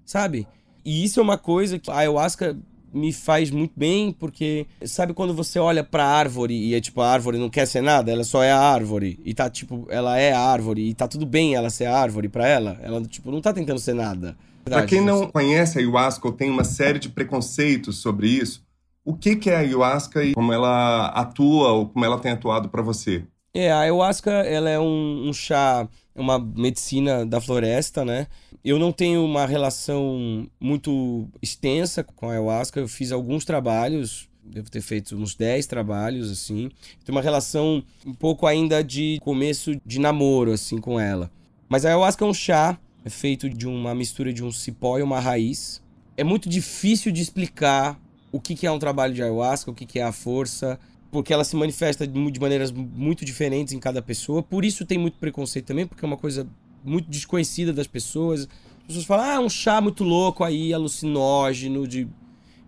Sabe? 0.08 0.48
E 0.82 1.04
isso 1.04 1.20
é 1.20 1.22
uma 1.22 1.36
coisa 1.36 1.78
que 1.78 1.90
a 1.90 1.98
ayahuasca 1.98 2.56
me 2.94 3.12
faz 3.12 3.50
muito 3.50 3.74
bem, 3.76 4.10
porque 4.10 4.66
sabe 4.86 5.12
quando 5.12 5.34
você 5.34 5.58
olha 5.58 5.84
pra 5.84 6.02
árvore 6.02 6.54
e 6.54 6.74
é 6.74 6.80
tipo, 6.80 7.02
a 7.02 7.10
árvore 7.10 7.36
não 7.36 7.50
quer 7.50 7.66
ser 7.66 7.82
nada, 7.82 8.10
ela 8.10 8.24
só 8.24 8.42
é 8.42 8.50
a 8.50 8.58
árvore. 8.58 9.20
E 9.22 9.34
tá 9.34 9.50
tipo, 9.50 9.86
ela 9.90 10.18
é 10.18 10.32
a 10.32 10.40
árvore 10.40 10.88
e 10.88 10.94
tá 10.94 11.06
tudo 11.06 11.26
bem 11.26 11.54
ela 11.54 11.68
ser 11.68 11.84
a 11.84 11.94
árvore 11.94 12.30
pra 12.30 12.48
ela. 12.48 12.78
Ela 12.82 13.02
tipo 13.02 13.30
não 13.30 13.42
tá 13.42 13.52
tentando 13.52 13.78
ser 13.78 13.92
nada. 13.92 14.34
Para 14.64 14.86
quem 14.86 15.02
não 15.02 15.26
conhece 15.26 15.76
a 15.76 15.82
ayahuasca 15.82 16.26
ou 16.26 16.32
tem 16.32 16.48
uma 16.48 16.64
série 16.64 16.98
de 16.98 17.10
preconceitos 17.10 17.98
sobre 17.98 18.28
isso, 18.28 18.62
o 19.04 19.12
que 19.12 19.36
que 19.36 19.50
é 19.50 19.56
a 19.56 19.58
ayahuasca 19.58 20.24
e 20.24 20.32
como 20.32 20.54
ela 20.54 21.08
atua 21.08 21.72
ou 21.72 21.86
como 21.86 22.02
ela 22.02 22.18
tem 22.18 22.32
atuado 22.32 22.70
para 22.70 22.80
você? 22.80 23.24
É, 23.60 23.72
a 23.72 23.80
ayahuasca, 23.80 24.30
ela 24.30 24.70
é 24.70 24.78
um, 24.78 25.28
um 25.28 25.32
chá, 25.32 25.88
uma 26.14 26.38
medicina 26.38 27.26
da 27.26 27.40
floresta, 27.40 28.04
né? 28.04 28.28
Eu 28.64 28.78
não 28.78 28.92
tenho 28.92 29.24
uma 29.24 29.46
relação 29.46 30.48
muito 30.60 31.28
extensa 31.42 32.04
com 32.04 32.28
a 32.28 32.34
ayahuasca, 32.34 32.78
eu 32.78 32.86
fiz 32.86 33.10
alguns 33.10 33.44
trabalhos, 33.44 34.28
devo 34.44 34.70
ter 34.70 34.80
feito 34.80 35.16
uns 35.16 35.34
10 35.34 35.66
trabalhos, 35.66 36.30
assim. 36.30 36.70
Tenho 37.04 37.16
uma 37.16 37.20
relação 37.20 37.82
um 38.06 38.14
pouco 38.14 38.46
ainda 38.46 38.84
de 38.84 39.18
começo 39.22 39.72
de 39.84 39.98
namoro, 39.98 40.52
assim, 40.52 40.78
com 40.78 41.00
ela. 41.00 41.28
Mas 41.68 41.84
a 41.84 41.88
ayahuasca 41.88 42.24
é 42.24 42.28
um 42.28 42.34
chá, 42.34 42.78
é 43.04 43.10
feito 43.10 43.50
de 43.50 43.66
uma 43.66 43.92
mistura 43.92 44.32
de 44.32 44.44
um 44.44 44.52
cipó 44.52 45.00
e 45.00 45.02
uma 45.02 45.18
raiz. 45.18 45.82
É 46.16 46.22
muito 46.22 46.48
difícil 46.48 47.10
de 47.10 47.22
explicar 47.22 48.00
o 48.30 48.38
que 48.38 48.64
é 48.64 48.70
um 48.70 48.78
trabalho 48.78 49.14
de 49.14 49.20
ayahuasca, 49.20 49.68
o 49.68 49.74
que 49.74 49.98
é 49.98 50.04
a 50.04 50.12
força, 50.12 50.78
porque 51.10 51.32
ela 51.32 51.44
se 51.44 51.56
manifesta 51.56 52.06
de 52.06 52.40
maneiras 52.40 52.70
muito 52.70 53.24
diferentes 53.24 53.72
em 53.72 53.78
cada 53.78 54.02
pessoa. 54.02 54.42
Por 54.42 54.64
isso 54.64 54.84
tem 54.84 54.98
muito 54.98 55.18
preconceito 55.18 55.66
também, 55.66 55.86
porque 55.86 56.04
é 56.04 56.08
uma 56.08 56.16
coisa 56.16 56.46
muito 56.84 57.08
desconhecida 57.08 57.72
das 57.72 57.86
pessoas. 57.86 58.48
As 58.80 58.86
pessoas 58.88 59.04
falam, 59.06 59.24
ah, 59.24 59.40
um 59.40 59.48
chá 59.48 59.80
muito 59.80 60.04
louco 60.04 60.44
aí, 60.44 60.72
alucinógeno, 60.72 61.86
de... 61.86 62.06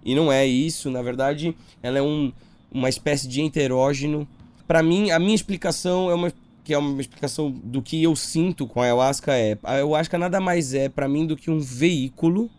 e 0.05 0.15
não 0.15 0.33
é 0.33 0.47
isso. 0.47 0.91
Na 0.91 1.03
verdade, 1.03 1.55
ela 1.83 1.99
é 1.99 2.03
um, 2.03 2.33
uma 2.71 2.89
espécie 2.89 3.29
de 3.29 3.43
enterógeno. 3.43 4.27
Para 4.67 4.83
mim, 4.83 5.11
a 5.11 5.19
minha 5.19 5.35
explicação 5.35 6.11
é 6.11 6.15
uma 6.15 6.33
que 6.63 6.75
é 6.75 6.79
uma 6.79 7.01
explicação 7.01 7.51
do 7.51 7.81
que 7.81 8.03
eu 8.03 8.15
sinto 8.15 8.67
com 8.67 8.83
a 8.83 8.85
ayahuasca 8.85 9.35
é 9.35 9.59
a 9.65 9.73
ayahuasca 9.73 10.19
nada 10.19 10.39
mais 10.41 10.75
é 10.75 10.91
para 10.91 11.09
mim 11.09 11.27
do 11.27 11.35
que 11.35 11.51
um 11.51 11.59
veículo 11.59 12.51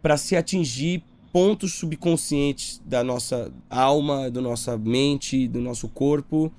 para 0.00 0.16
se 0.16 0.34
atingir 0.34 1.04
pontos 1.32 1.74
subconscientes 1.74 2.80
da 2.84 3.04
nossa 3.04 3.52
alma, 3.68 4.30
da 4.30 4.40
nossa 4.40 4.76
mente, 4.76 5.46
do 5.48 5.60
nosso 5.60 5.88
corpo. 5.88 6.52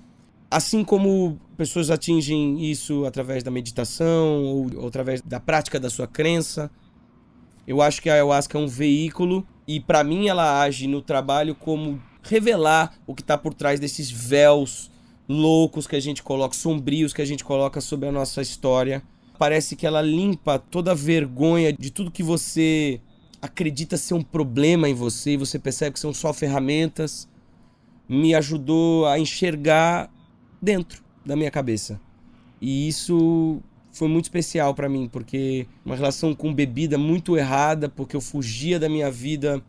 Assim 0.50 0.84
como 0.84 1.40
pessoas 1.58 1.90
atingem 1.90 2.64
isso 2.64 3.06
através 3.06 3.44
da 3.44 3.52
meditação 3.52 4.44
ou, 4.44 4.82
ou 4.82 4.88
através 4.88 5.22
da 5.22 5.40
prática 5.40 5.80
da 5.80 5.90
sua 5.90 6.08
crença, 6.08 6.70
eu 7.68 7.82
acho 7.82 8.02
que 8.02 8.10
a 8.10 8.14
ayahuasca 8.14 8.58
é 8.58 8.62
um 8.62 8.68
veículo 8.68 9.46
e 9.68 9.80
para 9.80 10.04
mim 10.04 10.28
ela 10.28 10.62
age 10.62 10.88
no 10.88 11.02
trabalho 11.02 11.56
como 11.56 12.02
revelar 12.24 12.94
o 13.06 13.16
que 13.16 13.22
está 13.22 13.38
por 13.38 13.54
trás 13.54 13.80
desses 13.80 14.10
véus 14.10 14.92
loucos 15.28 15.88
que 15.88 15.96
a 15.96 16.00
gente 16.00 16.22
coloca, 16.22 16.56
sombrios 16.56 17.14
que 17.14 17.22
a 17.22 17.26
gente 17.26 17.44
coloca 17.44 17.80
sobre 17.80 18.10
a 18.10 18.12
nossa 18.12 18.42
história. 18.42 19.02
Parece 19.38 19.76
que 19.76 19.88
ela 19.88 20.02
limpa 20.02 20.60
toda 20.60 20.92
a 20.92 20.96
vergonha 20.96 21.74
de 21.74 21.90
tudo 21.90 22.12
que 22.12 22.22
você 22.22 23.00
acredita 23.42 23.98
ser 23.98 24.14
um 24.14 24.22
problema 24.22 24.88
em 24.88 24.94
você 24.94 25.32
e 25.32 25.38
você 25.38 25.58
percebe 25.58 25.94
que 25.94 26.00
são 26.00 26.14
só 26.14 26.32
ferramentas. 26.32 27.28
Me 28.08 28.36
ajudou 28.36 29.08
a 29.08 29.18
enxergar 29.18 30.12
dentro 30.62 31.02
da 31.26 31.36
minha 31.36 31.50
cabeça. 31.50 32.00
E 32.62 32.88
isso 32.88 33.62
foi 33.92 34.08
muito 34.08 34.26
especial 34.26 34.74
para 34.74 34.88
mim, 34.88 35.10
porque 35.12 35.68
uma 35.86 35.96
relação 35.96 36.34
com 36.34 36.54
bebida 36.54 36.98
muito 36.98 37.38
errada, 37.38 37.90
porque 37.90 38.16
eu 38.16 38.22
fugia 38.22 38.80
da 38.80 38.88
minha 38.88 39.10
vida, 39.10 39.62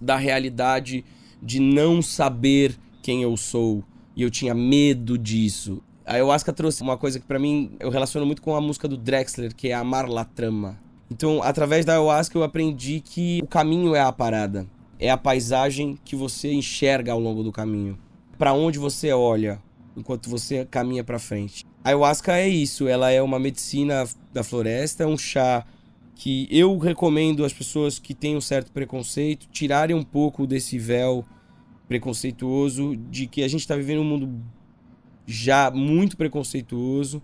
da 0.00 0.16
realidade 0.16 1.04
de 1.42 1.60
não 1.60 2.00
saber 2.00 2.76
quem 3.02 3.22
eu 3.22 3.36
sou, 3.36 3.82
e 4.16 4.22
eu 4.22 4.30
tinha 4.30 4.54
medo 4.54 5.18
disso. 5.18 5.82
A 6.06 6.14
ayahuasca 6.14 6.52
trouxe 6.52 6.82
uma 6.82 6.96
coisa 6.96 7.18
que 7.18 7.26
para 7.26 7.38
mim 7.38 7.72
eu 7.80 7.90
relaciono 7.90 8.26
muito 8.26 8.42
com 8.42 8.54
a 8.54 8.60
música 8.60 8.86
do 8.86 8.96
Drexler, 8.96 9.54
que 9.54 9.68
é 9.68 9.74
Amar 9.74 10.08
la 10.08 10.24
Trama. 10.24 10.78
Então, 11.10 11.42
através 11.42 11.84
da 11.84 11.92
ayahuasca 11.92 12.36
eu 12.36 12.42
aprendi 12.42 13.00
que 13.00 13.40
o 13.42 13.46
caminho 13.46 13.94
é 13.94 14.00
a 14.00 14.12
parada, 14.12 14.66
é 14.98 15.10
a 15.10 15.16
paisagem 15.16 15.98
que 16.04 16.16
você 16.16 16.52
enxerga 16.52 17.12
ao 17.12 17.20
longo 17.20 17.42
do 17.42 17.52
caminho, 17.52 17.98
para 18.38 18.52
onde 18.52 18.78
você 18.78 19.12
olha 19.12 19.60
enquanto 19.96 20.28
você 20.28 20.64
caminha 20.64 21.04
para 21.04 21.18
frente. 21.18 21.64
A 21.84 21.90
ayahuasca 21.90 22.36
é 22.36 22.48
isso, 22.48 22.88
ela 22.88 23.10
é 23.10 23.22
uma 23.22 23.38
medicina 23.38 24.04
da 24.32 24.42
floresta, 24.42 25.04
é 25.04 25.06
um 25.06 25.18
chá 25.18 25.64
que 26.14 26.48
eu 26.50 26.78
recomendo 26.78 27.44
às 27.44 27.52
pessoas 27.52 27.98
que 27.98 28.14
têm 28.14 28.36
um 28.36 28.40
certo 28.40 28.72
preconceito 28.72 29.46
tirarem 29.50 29.94
um 29.94 30.02
pouco 30.02 30.46
desse 30.46 30.78
véu 30.78 31.24
preconceituoso 31.88 32.96
de 32.96 33.26
que 33.26 33.42
a 33.42 33.48
gente 33.48 33.60
está 33.60 33.76
vivendo 33.76 34.00
um 34.00 34.04
mundo 34.04 34.42
já 35.26 35.70
muito 35.70 36.16
preconceituoso, 36.16 37.22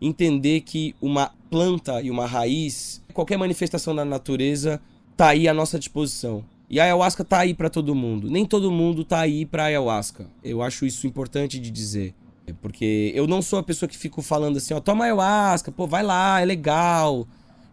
entender 0.00 0.60
que 0.62 0.94
uma 1.00 1.32
planta 1.50 2.00
e 2.00 2.10
uma 2.10 2.26
raiz, 2.26 3.02
qualquer 3.18 3.36
manifestação 3.36 3.96
da 3.96 4.04
natureza 4.04 4.80
tá 5.16 5.30
aí 5.30 5.48
à 5.48 5.52
nossa 5.52 5.76
disposição. 5.76 6.44
E 6.70 6.78
a 6.78 6.84
ayahuasca 6.84 7.24
tá 7.24 7.40
aí 7.40 7.52
para 7.52 7.68
todo 7.68 7.92
mundo. 7.92 8.30
Nem 8.30 8.46
todo 8.46 8.70
mundo 8.70 9.04
tá 9.04 9.18
aí 9.18 9.44
para 9.44 9.64
ayahuasca. 9.64 10.26
Eu 10.44 10.62
acho 10.62 10.86
isso 10.86 11.04
importante 11.04 11.58
de 11.58 11.68
dizer. 11.68 12.14
Porque 12.62 13.10
eu 13.16 13.26
não 13.26 13.42
sou 13.42 13.58
a 13.58 13.62
pessoa 13.62 13.88
que 13.88 13.98
fico 13.98 14.22
falando 14.22 14.58
assim, 14.58 14.72
ó, 14.72 14.78
toma 14.78 15.04
ayahuasca, 15.04 15.72
pô, 15.72 15.84
vai 15.84 16.04
lá, 16.04 16.40
é 16.40 16.44
legal. 16.44 17.26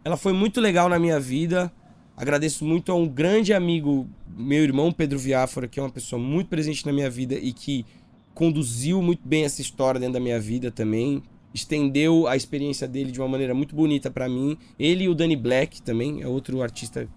Ela 0.04 0.18
foi 0.18 0.34
muito 0.34 0.60
legal 0.60 0.89
na 0.89 0.98
minha 0.98 1.20
vida, 1.20 1.72
Agradeço 2.18 2.64
muito 2.64 2.93
a 2.93 2.96
um 2.96 3.08
grande 3.08 3.54
amigo, 3.54 4.08
meu 4.26 4.64
irmão 4.64 4.89
Pedro 4.89 5.20
Viáfora, 5.20 5.68
que 5.68 5.82
é 5.82 5.84
uma 5.84 5.89
pessoa 5.89 6.20
muito 6.20 6.48
presente 6.48 6.86
na 6.86 6.93
minha 6.93 7.10
vida 7.10 7.36
e 7.36 7.52
que 7.52 7.86
conduziu 8.34 9.02
muito 9.02 9.22
bem 9.28 9.43
essa 9.43 9.62
história 9.62 10.00
dentro 10.00 10.14
da 10.14 10.20
minha 10.22 10.39
vida 10.39 10.72
também. 10.72 11.22
Estendeu 11.56 12.28
a 12.28 12.36
experiência 12.36 12.86
dele 12.86 13.14
de 13.14 13.22
uma 13.22 13.30
maneira 13.30 13.53
muito 13.53 13.74
bonita 13.74 14.12
para 14.12 14.28
mim. 14.28 14.58
Ele 14.78 15.06
e 15.06 15.10
o 15.10 15.16
Danny 15.16 15.38
Black 15.38 15.82
também, 15.82 16.22
é 16.22 16.28
outro 16.28 16.62
artista, 16.62 17.08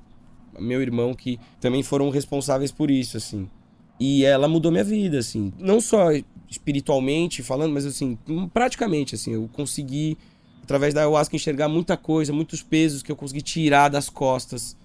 meu 0.57 0.81
irmão, 0.81 1.13
que 1.13 1.41
também 1.61 1.83
foram 1.83 2.09
responsáveis 2.09 2.71
por 2.71 2.89
isso, 2.89 3.17
assim. 3.17 3.51
E 3.99 4.25
ela 4.25 4.47
mudou 4.47 4.71
minha 4.71 4.85
vida, 4.85 5.19
assim. 5.19 5.53
Não 5.59 5.81
só 5.81 6.11
espiritualmente 6.49 7.43
falando, 7.43 7.73
mas 7.73 7.85
assim, 7.85 8.17
praticamente, 8.55 9.17
assim. 9.17 9.33
Eu 9.33 9.51
consegui, 9.53 10.17
através 10.63 10.95
da 10.95 11.01
ayahuasca, 11.01 11.35
enxergar 11.35 11.69
muita 11.69 11.97
coisa, 11.97 12.33
muitos 12.33 12.63
pesos 12.63 13.03
que 13.03 13.11
eu 13.11 13.17
consegui 13.17 13.43
tirar 13.43 13.89
das 13.89 14.09
costas 14.09 14.77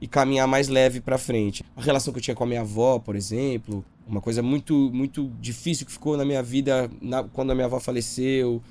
e 0.00 0.06
caminhar 0.06 0.46
mais 0.46 0.68
leve 0.68 1.00
para 1.00 1.18
frente. 1.18 1.64
A 1.74 1.82
relação 1.82 2.12
que 2.12 2.20
eu 2.20 2.22
tinha 2.22 2.36
com 2.36 2.44
a 2.44 2.46
minha 2.46 2.60
avó, 2.60 3.00
por 3.00 3.16
exemplo, 3.16 3.84
uma 4.06 4.20
coisa 4.20 4.40
muito 4.40 4.88
muito 4.92 5.32
difícil 5.40 5.84
que 5.84 5.90
ficou 5.90 6.16
na 6.16 6.24
minha 6.24 6.44
vida 6.44 6.88
na, 7.02 7.24
quando 7.24 7.50
a 7.50 7.54
minha 7.56 7.66
avó 7.66 7.80
faleceu 7.80 8.62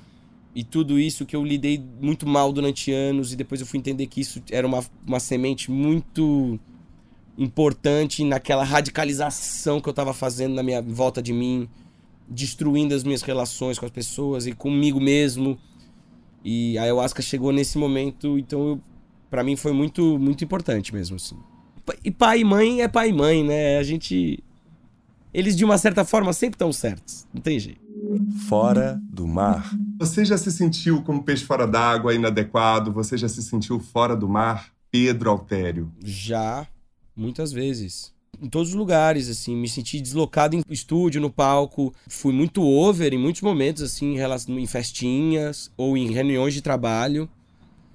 e 0.54 0.62
tudo 0.62 1.00
isso 1.00 1.26
que 1.26 1.34
eu 1.34 1.44
lidei 1.44 1.82
muito 2.00 2.26
mal 2.28 2.52
durante 2.52 2.92
anos 2.92 3.32
e 3.32 3.36
depois 3.36 3.60
eu 3.60 3.66
fui 3.66 3.78
entender 3.78 4.06
que 4.06 4.20
isso 4.20 4.40
era 4.50 4.66
uma, 4.66 4.84
uma 5.06 5.18
semente 5.18 5.70
muito 5.70 6.58
importante 7.36 8.22
naquela 8.24 8.62
radicalização 8.62 9.80
que 9.80 9.88
eu 9.88 9.90
estava 9.92 10.14
fazendo 10.14 10.54
na 10.54 10.62
minha 10.62 10.80
volta 10.80 11.20
de 11.20 11.32
mim, 11.32 11.68
destruindo 12.28 12.94
as 12.94 13.02
minhas 13.02 13.22
relações 13.22 13.78
com 13.78 13.84
as 13.84 13.90
pessoas 13.90 14.46
e 14.46 14.52
comigo 14.52 15.00
mesmo. 15.00 15.58
E 16.44 16.78
a 16.78 16.82
ayahuasca 16.82 17.20
chegou 17.20 17.50
nesse 17.50 17.76
momento, 17.76 18.38
então 18.38 18.80
para 19.28 19.42
mim 19.42 19.56
foi 19.56 19.72
muito 19.72 20.18
muito 20.18 20.44
importante 20.44 20.94
mesmo 20.94 21.16
assim. 21.16 21.36
E 22.04 22.10
pai 22.12 22.40
e 22.40 22.44
mãe 22.44 22.80
é 22.80 22.86
pai 22.86 23.08
e 23.08 23.12
mãe, 23.12 23.42
né? 23.42 23.78
A 23.78 23.82
gente 23.82 24.38
eles 25.32 25.56
de 25.56 25.64
uma 25.64 25.76
certa 25.78 26.04
forma 26.04 26.32
sempre 26.32 26.54
estão 26.54 26.72
certos, 26.72 27.26
não 27.34 27.42
tem 27.42 27.58
jeito. 27.58 27.82
Fora 28.48 29.00
do 29.10 29.26
mar. 29.26 29.68
Você 30.04 30.22
já 30.22 30.36
se 30.36 30.52
sentiu 30.52 31.00
como 31.00 31.22
peixe 31.22 31.46
fora 31.46 31.66
d'água, 31.66 32.14
inadequado? 32.14 32.92
Você 32.92 33.16
já 33.16 33.26
se 33.26 33.42
sentiu 33.42 33.80
fora 33.80 34.14
do 34.14 34.28
mar? 34.28 34.70
Pedro 34.90 35.30
Altério. 35.30 35.90
Já, 36.04 36.66
muitas 37.16 37.50
vezes. 37.50 38.12
Em 38.38 38.46
todos 38.46 38.68
os 38.68 38.74
lugares, 38.74 39.30
assim, 39.30 39.56
me 39.56 39.66
senti 39.66 39.98
deslocado 40.02 40.54
em 40.56 40.62
estúdio, 40.68 41.22
no 41.22 41.30
palco. 41.30 41.94
Fui 42.06 42.34
muito 42.34 42.62
over 42.62 43.14
em 43.14 43.18
muitos 43.18 43.40
momentos, 43.40 43.82
assim, 43.82 44.18
em 44.46 44.66
festinhas 44.66 45.72
ou 45.74 45.96
em 45.96 46.12
reuniões 46.12 46.52
de 46.52 46.60
trabalho. 46.60 47.26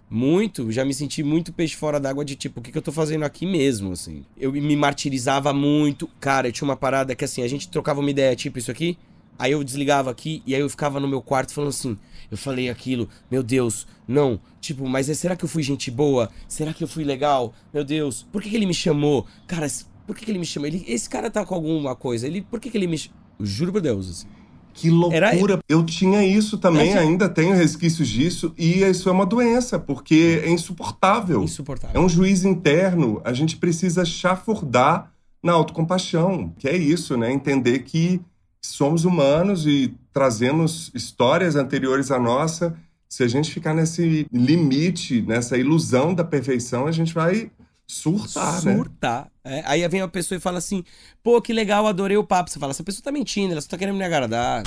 Muito, 0.09 0.71
já 0.71 0.83
me 0.83 0.95
senti 0.95 1.21
muito 1.21 1.53
peixe 1.53 1.75
fora 1.75 1.99
d'água 1.99 2.25
de 2.25 2.35
tipo, 2.35 2.59
o 2.59 2.63
que, 2.63 2.71
que 2.71 2.77
eu 2.79 2.81
tô 2.81 2.91
fazendo 2.91 3.23
aqui 3.23 3.45
mesmo, 3.45 3.91
assim. 3.91 4.25
Eu 4.35 4.51
me 4.51 4.75
martirizava 4.75 5.53
muito. 5.53 6.09
Cara, 6.19 6.47
eu 6.47 6.51
tinha 6.51 6.67
uma 6.67 6.75
parada 6.75 7.15
que 7.15 7.23
assim, 7.23 7.43
a 7.43 7.47
gente 7.47 7.69
trocava 7.69 7.99
uma 7.99 8.09
ideia, 8.09 8.35
tipo 8.35 8.57
isso 8.57 8.71
aqui. 8.71 8.97
Aí 9.39 9.53
eu 9.53 9.63
desligava 9.63 10.11
aqui 10.11 10.43
e 10.45 10.53
aí 10.53 10.59
eu 10.59 10.69
ficava 10.69 10.99
no 10.99 11.07
meu 11.07 11.21
quarto 11.21 11.53
falando 11.53 11.69
assim: 11.69 11.97
eu 12.29 12.37
falei 12.37 12.69
aquilo, 12.69 13.07
meu 13.31 13.41
Deus, 13.41 13.87
não. 14.05 14.39
Tipo, 14.59 14.87
mas 14.87 15.09
é, 15.09 15.13
será 15.13 15.35
que 15.35 15.45
eu 15.45 15.49
fui 15.49 15.63
gente 15.63 15.89
boa? 15.89 16.29
Será 16.47 16.73
que 16.73 16.83
eu 16.83 16.87
fui 16.87 17.05
legal? 17.05 17.53
Meu 17.73 17.85
Deus, 17.85 18.27
por 18.31 18.41
que, 18.41 18.49
que 18.49 18.55
ele 18.57 18.65
me 18.65 18.73
chamou? 18.73 19.25
Cara, 19.47 19.65
por 20.05 20.15
que, 20.15 20.25
que 20.25 20.31
ele 20.31 20.39
me 20.39 20.45
chamou? 20.45 20.67
Ele, 20.67 20.83
esse 20.87 21.09
cara 21.09 21.31
tá 21.31 21.45
com 21.45 21.55
alguma 21.55 21.95
coisa. 21.95 22.27
Ele, 22.27 22.41
por 22.41 22.59
que, 22.59 22.69
que 22.69 22.77
ele 22.77 22.87
me. 22.87 22.99
Juro 23.39 23.71
por 23.71 23.81
Deus, 23.81 24.09
assim. 24.09 24.27
Que 24.73 24.89
loucura! 24.89 25.27
Era... 25.33 25.59
Eu 25.67 25.83
tinha 25.83 26.23
isso 26.25 26.57
também, 26.57 26.93
é, 26.93 26.99
ainda 26.99 27.27
tenho 27.27 27.55
resquícios 27.55 28.07
disso, 28.07 28.53
e 28.57 28.83
isso 28.83 29.09
é 29.09 29.11
uma 29.11 29.25
doença, 29.25 29.79
porque 29.79 30.41
é 30.43 30.49
insuportável. 30.49 31.43
Insuportável. 31.43 31.99
É 31.99 32.03
um 32.03 32.07
juiz 32.07 32.45
interno, 32.45 33.21
a 33.25 33.33
gente 33.33 33.57
precisa 33.57 34.05
chafurdar 34.05 35.11
na 35.41 35.53
autocompaixão, 35.53 36.53
que 36.57 36.67
é 36.67 36.77
isso, 36.77 37.17
né? 37.17 37.31
Entender 37.31 37.79
que 37.79 38.21
somos 38.61 39.05
humanos 39.05 39.65
e 39.65 39.93
trazemos 40.13 40.91
histórias 40.93 41.55
anteriores 41.55 42.11
à 42.11 42.19
nossa. 42.19 42.77
Se 43.07 43.23
a 43.23 43.27
gente 43.27 43.51
ficar 43.51 43.73
nesse 43.73 44.27
limite, 44.31 45.21
nessa 45.21 45.57
ilusão 45.57 46.13
da 46.13 46.23
perfeição, 46.23 46.85
a 46.85 46.91
gente 46.91 47.13
vai 47.13 47.51
surtar, 47.87 48.63
né? 48.63 48.75
Surtar. 48.75 49.31
É, 49.43 49.63
aí 49.65 49.87
vem 49.87 50.01
uma 50.01 50.07
pessoa 50.07 50.37
e 50.37 50.41
fala 50.41 50.59
assim, 50.59 50.83
pô, 51.23 51.41
que 51.41 51.51
legal, 51.51 51.87
adorei 51.87 52.17
o 52.17 52.23
papo. 52.23 52.49
Você 52.49 52.59
fala, 52.59 52.71
essa 52.71 52.83
pessoa 52.83 53.03
tá 53.03 53.11
mentindo, 53.11 53.51
ela 53.51 53.61
só 53.61 53.69
tá 53.69 53.77
querendo 53.77 53.97
me 53.97 54.03
agradar. 54.03 54.63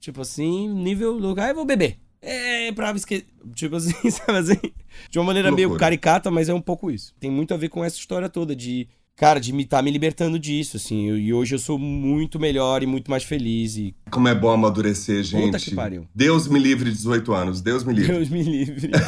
Tipo 0.00 0.22
assim, 0.22 0.68
nível 0.68 1.12
lugar, 1.12 1.50
eu 1.50 1.54
vou 1.54 1.64
beber. 1.66 1.98
É, 2.20 2.72
pra 2.72 2.90
esquecer. 2.92 3.26
Tipo 3.54 3.76
assim, 3.76 3.92
sabe 4.10 4.38
assim? 4.38 4.72
De 5.10 5.18
uma 5.18 5.26
maneira 5.26 5.52
meio 5.52 5.76
caricata, 5.76 6.30
mas 6.30 6.48
é 6.48 6.54
um 6.54 6.60
pouco 6.60 6.90
isso. 6.90 7.14
Tem 7.20 7.30
muito 7.30 7.52
a 7.52 7.56
ver 7.56 7.68
com 7.68 7.84
essa 7.84 7.96
história 7.96 8.28
toda 8.28 8.56
de, 8.56 8.88
cara, 9.18 9.40
de 9.40 9.52
me 9.52 9.64
estar 9.64 9.78
tá 9.78 9.82
me 9.82 9.90
libertando 9.90 10.38
disso, 10.38 10.76
assim. 10.76 11.08
e 11.08 11.34
hoje 11.34 11.56
eu 11.56 11.58
sou 11.58 11.76
muito 11.78 12.38
melhor 12.38 12.82
e 12.84 12.86
muito 12.86 13.10
mais 13.10 13.24
feliz. 13.24 13.76
E... 13.76 13.94
Como 14.10 14.28
é 14.28 14.34
bom 14.34 14.50
amadurecer, 14.50 15.22
gente. 15.24 15.46
Puta 15.46 15.58
que 15.58 15.74
pariu. 15.74 16.06
Deus 16.14 16.46
me 16.46 16.58
livre 16.58 16.88
de 16.90 16.96
18 16.96 17.32
anos. 17.34 17.60
Deus 17.60 17.82
me 17.82 17.92
livre. 17.92 18.12
Deus 18.12 18.28
me 18.30 18.42
livre. 18.42 18.92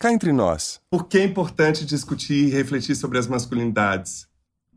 Cá 0.00 0.12
entre 0.12 0.32
nós, 0.32 0.80
por 0.90 1.08
que 1.08 1.18
é 1.18 1.24
importante 1.24 1.84
discutir 1.84 2.46
e 2.46 2.50
refletir 2.50 2.94
sobre 2.94 3.18
as 3.18 3.26
masculinidades? 3.26 4.28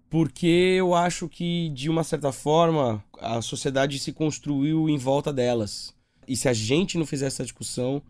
Porque 0.10 0.48
eu 0.48 0.96
acho 0.96 1.30
que, 1.30 1.70
de 1.70 1.90
uma 1.90 2.04
certa 2.04 2.32
forma, 2.32 3.04
a 3.20 3.42
sociedade 3.42 4.00
se 4.00 4.12
construiu 4.12 4.90
em 4.90 4.98
volta 4.98 5.32
delas. 5.32 5.94
E 6.28 6.36
se 6.36 6.50
a 6.50 6.54
gente 6.54 6.98
não 6.98 7.06
fizer 7.06 7.28
essa 7.28 7.44
discussão, 7.44 8.02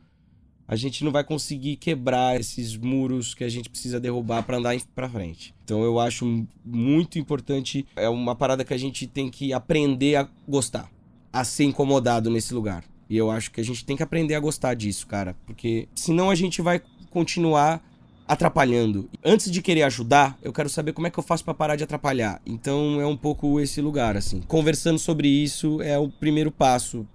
a 0.71 0.75
gente 0.77 1.03
não 1.03 1.11
vai 1.11 1.21
conseguir 1.21 1.75
quebrar 1.75 2.39
esses 2.39 2.77
muros 2.77 3.33
que 3.33 3.43
a 3.43 3.49
gente 3.49 3.69
precisa 3.69 3.99
derrubar 3.99 4.41
para 4.43 4.55
andar 4.55 4.73
para 4.95 5.09
frente. 5.09 5.53
Então 5.65 5.83
eu 5.83 5.99
acho 5.99 6.47
muito 6.63 7.19
importante, 7.19 7.85
é 7.93 8.07
uma 8.07 8.37
parada 8.37 8.63
que 8.63 8.73
a 8.73 8.77
gente 8.77 9.05
tem 9.05 9.29
que 9.29 9.51
aprender 9.51 10.15
a 10.15 10.29
gostar, 10.47 10.89
a 11.33 11.43
ser 11.43 11.65
incomodado 11.65 12.29
nesse 12.29 12.53
lugar. 12.53 12.85
E 13.09 13.17
eu 13.17 13.29
acho 13.29 13.51
que 13.51 13.59
a 13.59 13.63
gente 13.65 13.83
tem 13.83 13.97
que 13.97 14.03
aprender 14.03 14.33
a 14.33 14.39
gostar 14.39 14.73
disso, 14.73 15.05
cara, 15.07 15.35
porque 15.45 15.89
senão 15.93 16.29
a 16.29 16.35
gente 16.35 16.61
vai 16.61 16.81
continuar 17.09 17.85
atrapalhando. 18.25 19.09
Antes 19.25 19.51
de 19.51 19.61
querer 19.61 19.83
ajudar, 19.83 20.39
eu 20.41 20.53
quero 20.53 20.69
saber 20.69 20.93
como 20.93 21.05
é 21.05 21.09
que 21.09 21.19
eu 21.19 21.23
faço 21.23 21.43
para 21.43 21.53
parar 21.53 21.75
de 21.75 21.83
atrapalhar. 21.83 22.41
Então 22.45 23.01
é 23.01 23.05
um 23.05 23.17
pouco 23.17 23.59
esse 23.59 23.81
lugar 23.81 24.15
assim. 24.15 24.39
Conversando 24.47 24.99
sobre 24.99 25.27
isso 25.27 25.81
é 25.81 25.99
o 25.99 26.07
primeiro 26.07 26.49
passo 26.49 27.05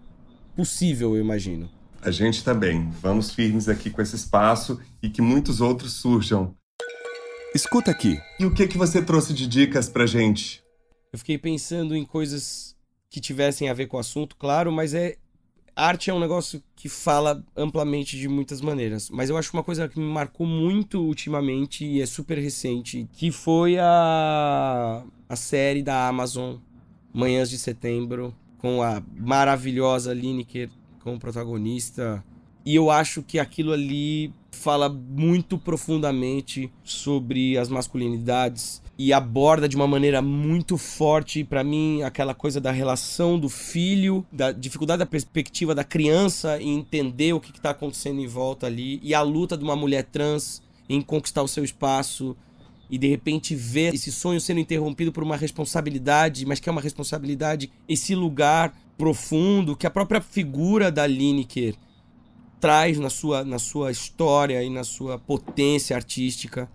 possível, 0.54 1.16
eu 1.16 1.22
imagino. 1.22 1.70
A 2.06 2.12
gente 2.12 2.40
bem. 2.54 2.88
Vamos 3.02 3.32
firmes 3.32 3.68
aqui 3.68 3.90
com 3.90 4.00
esse 4.00 4.14
espaço 4.14 4.80
e 5.02 5.10
que 5.10 5.20
muitos 5.20 5.60
outros 5.60 5.94
surjam. 5.94 6.54
Escuta 7.52 7.90
aqui. 7.90 8.16
E 8.38 8.46
o 8.46 8.54
que 8.54 8.68
que 8.68 8.78
você 8.78 9.02
trouxe 9.02 9.34
de 9.34 9.44
dicas 9.44 9.88
pra 9.88 10.06
gente? 10.06 10.62
Eu 11.12 11.18
fiquei 11.18 11.36
pensando 11.36 11.96
em 11.96 12.04
coisas 12.04 12.76
que 13.10 13.20
tivessem 13.20 13.68
a 13.68 13.74
ver 13.74 13.86
com 13.88 13.96
o 13.96 14.00
assunto, 14.00 14.36
claro, 14.36 14.70
mas 14.70 14.94
é 14.94 15.16
arte 15.74 16.08
é 16.08 16.14
um 16.14 16.20
negócio 16.20 16.62
que 16.76 16.88
fala 16.88 17.44
amplamente 17.56 18.16
de 18.16 18.28
muitas 18.28 18.60
maneiras, 18.60 19.10
mas 19.10 19.28
eu 19.28 19.36
acho 19.36 19.52
uma 19.52 19.64
coisa 19.64 19.88
que 19.88 19.98
me 19.98 20.06
marcou 20.06 20.46
muito 20.46 21.00
ultimamente 21.00 21.84
e 21.84 22.00
é 22.00 22.06
super 22.06 22.38
recente, 22.38 23.08
que 23.14 23.32
foi 23.32 23.78
a, 23.80 25.02
a 25.28 25.34
série 25.34 25.82
da 25.82 26.06
Amazon, 26.06 26.58
Manhãs 27.12 27.50
de 27.50 27.58
Setembro, 27.58 28.32
com 28.58 28.80
a 28.80 29.02
maravilhosa 29.16 30.14
Lineker 30.14 30.70
como 31.06 31.20
protagonista. 31.20 32.24
E 32.64 32.74
eu 32.74 32.90
acho 32.90 33.22
que 33.22 33.38
aquilo 33.38 33.72
ali 33.72 34.34
fala 34.50 34.88
muito 34.88 35.56
profundamente 35.56 36.68
sobre 36.82 37.56
as 37.56 37.68
masculinidades 37.68 38.82
e 38.98 39.12
aborda 39.12 39.68
de 39.68 39.76
uma 39.76 39.86
maneira 39.86 40.20
muito 40.20 40.76
forte 40.76 41.44
para 41.44 41.62
mim 41.62 42.02
aquela 42.02 42.34
coisa 42.34 42.60
da 42.60 42.72
relação 42.72 43.38
do 43.38 43.48
filho, 43.48 44.26
da 44.32 44.50
dificuldade 44.50 44.98
da 44.98 45.06
perspectiva 45.06 45.76
da 45.76 45.84
criança 45.84 46.60
em 46.60 46.74
entender 46.76 47.32
o 47.32 47.38
que 47.38 47.52
está 47.52 47.70
acontecendo 47.70 48.20
em 48.20 48.26
volta 48.26 48.66
ali 48.66 48.98
e 49.00 49.14
a 49.14 49.22
luta 49.22 49.56
de 49.56 49.62
uma 49.62 49.76
mulher 49.76 50.02
trans 50.04 50.60
em 50.88 51.00
conquistar 51.00 51.42
o 51.42 51.48
seu 51.48 51.62
espaço 51.62 52.36
e 52.90 52.98
de 52.98 53.06
repente 53.06 53.54
ver 53.54 53.94
esse 53.94 54.10
sonho 54.10 54.40
sendo 54.40 54.58
interrompido 54.58 55.12
por 55.12 55.22
uma 55.22 55.36
responsabilidade, 55.36 56.44
mas 56.44 56.58
que 56.58 56.68
é 56.68 56.72
uma 56.72 56.80
responsabilidade, 56.80 57.70
esse 57.88 58.14
lugar 58.14 58.72
profundo 58.96 59.76
que 59.76 59.86
a 59.86 59.90
própria 59.90 60.20
figura 60.20 60.90
da 60.90 61.06
Lineker 61.06 61.74
traz 62.60 62.98
na 62.98 63.10
sua, 63.10 63.44
na 63.44 63.58
sua 63.58 63.90
história 63.90 64.62
e 64.62 64.70
na 64.70 64.84
sua 64.84 65.18
potência 65.18 65.94
artística. 65.94 66.68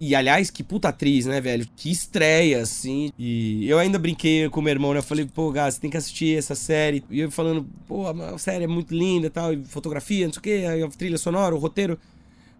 E 0.00 0.14
aliás, 0.14 0.50
que 0.50 0.62
puta 0.62 0.88
atriz, 0.88 1.24
né, 1.24 1.40
velho? 1.40 1.66
Que 1.76 1.90
estreia, 1.90 2.60
assim. 2.60 3.10
E 3.18 3.68
eu 3.68 3.78
ainda 3.78 3.98
brinquei 3.98 4.48
com 4.48 4.60
meu 4.60 4.72
irmão, 4.72 4.92
né? 4.92 4.98
Eu 4.98 5.02
falei, 5.02 5.24
pô, 5.24 5.50
Gás, 5.50 5.74
você 5.74 5.80
tem 5.80 5.90
que 5.90 5.96
assistir 5.96 6.36
essa 6.36 6.54
série. 6.54 7.04
E 7.10 7.20
eu 7.20 7.30
falando, 7.30 7.66
pô, 7.86 8.06
a 8.08 8.36
série 8.38 8.64
é 8.64 8.66
muito 8.66 8.94
linda 8.94 9.30
tal, 9.30 9.52
e 9.52 9.64
fotografia, 9.64 10.26
não 10.26 10.32
sei 10.32 10.40
o 10.40 10.42
quê, 10.42 10.64
a 10.84 10.88
trilha 10.88 11.16
sonora, 11.16 11.54
o 11.54 11.58
roteiro. 11.58 11.98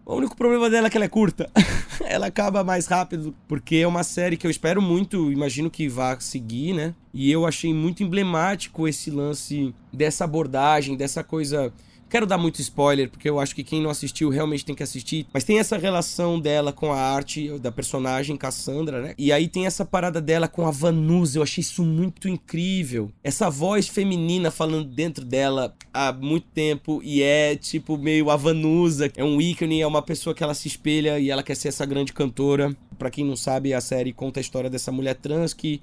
O 0.05 0.15
único 0.17 0.37
problema 0.37 0.69
dela 0.69 0.85
é 0.85 0.89
que 0.89 0.97
ela 0.97 1.05
é 1.05 1.09
curta. 1.09 1.49
ela 2.05 2.27
acaba 2.27 2.63
mais 2.63 2.85
rápido, 2.85 3.33
porque 3.47 3.77
é 3.77 3.87
uma 3.87 4.03
série 4.03 4.37
que 4.37 4.45
eu 4.45 4.51
espero 4.51 4.79
muito, 4.79 5.31
imagino 5.31 5.69
que 5.69 5.89
vá 5.89 6.19
seguir, 6.19 6.73
né? 6.73 6.93
E 7.11 7.31
eu 7.31 7.43
achei 7.43 7.73
muito 7.73 8.03
emblemático 8.03 8.87
esse 8.87 9.09
lance 9.09 9.73
dessa 9.91 10.23
abordagem, 10.23 10.95
dessa 10.95 11.23
coisa 11.23 11.73
Quero 12.09 12.25
dar 12.25 12.37
muito 12.37 12.61
spoiler, 12.61 13.09
porque 13.09 13.29
eu 13.29 13.39
acho 13.39 13.55
que 13.55 13.63
quem 13.63 13.81
não 13.81 13.89
assistiu 13.89 14.29
realmente 14.29 14.63
tem 14.63 14.75
que 14.75 14.83
assistir. 14.83 15.25
Mas 15.33 15.43
tem 15.43 15.59
essa 15.59 15.77
relação 15.77 16.39
dela 16.39 16.71
com 16.71 16.91
a 16.93 16.99
arte 16.99 17.49
da 17.59 17.71
personagem 17.71 18.37
Cassandra, 18.37 19.01
né? 19.01 19.15
E 19.17 19.31
aí 19.31 19.47
tem 19.47 19.65
essa 19.65 19.83
parada 19.83 20.21
dela 20.21 20.47
com 20.47 20.67
a 20.67 20.71
Vanusa. 20.71 21.39
Eu 21.39 21.43
achei 21.43 21.61
isso 21.61 21.83
muito 21.83 22.29
incrível. 22.29 23.11
Essa 23.23 23.49
voz 23.49 23.87
feminina 23.87 24.51
falando 24.51 24.87
dentro 24.87 25.25
dela 25.25 25.75
há 25.93 26.13
muito 26.13 26.47
tempo 26.53 27.01
e 27.03 27.23
é 27.23 27.55
tipo 27.55 27.97
meio 27.97 28.29
a 28.29 28.35
Vanusa. 28.35 29.11
É 29.15 29.23
um 29.23 29.41
ícone, 29.41 29.81
é 29.81 29.87
uma 29.87 30.01
pessoa 30.01 30.35
que 30.35 30.43
ela 30.43 30.53
se 30.53 30.67
espelha 30.67 31.19
e 31.19 31.29
ela 31.29 31.43
quer 31.43 31.55
ser 31.55 31.69
essa 31.69 31.85
grande 31.85 32.13
cantora. 32.13 32.75
Para 32.99 33.09
quem 33.09 33.25
não 33.25 33.35
sabe, 33.35 33.73
a 33.73 33.81
série 33.81 34.13
conta 34.13 34.39
a 34.39 34.41
história 34.41 34.69
dessa 34.69 34.91
mulher 34.91 35.15
trans 35.15 35.53
que 35.53 35.81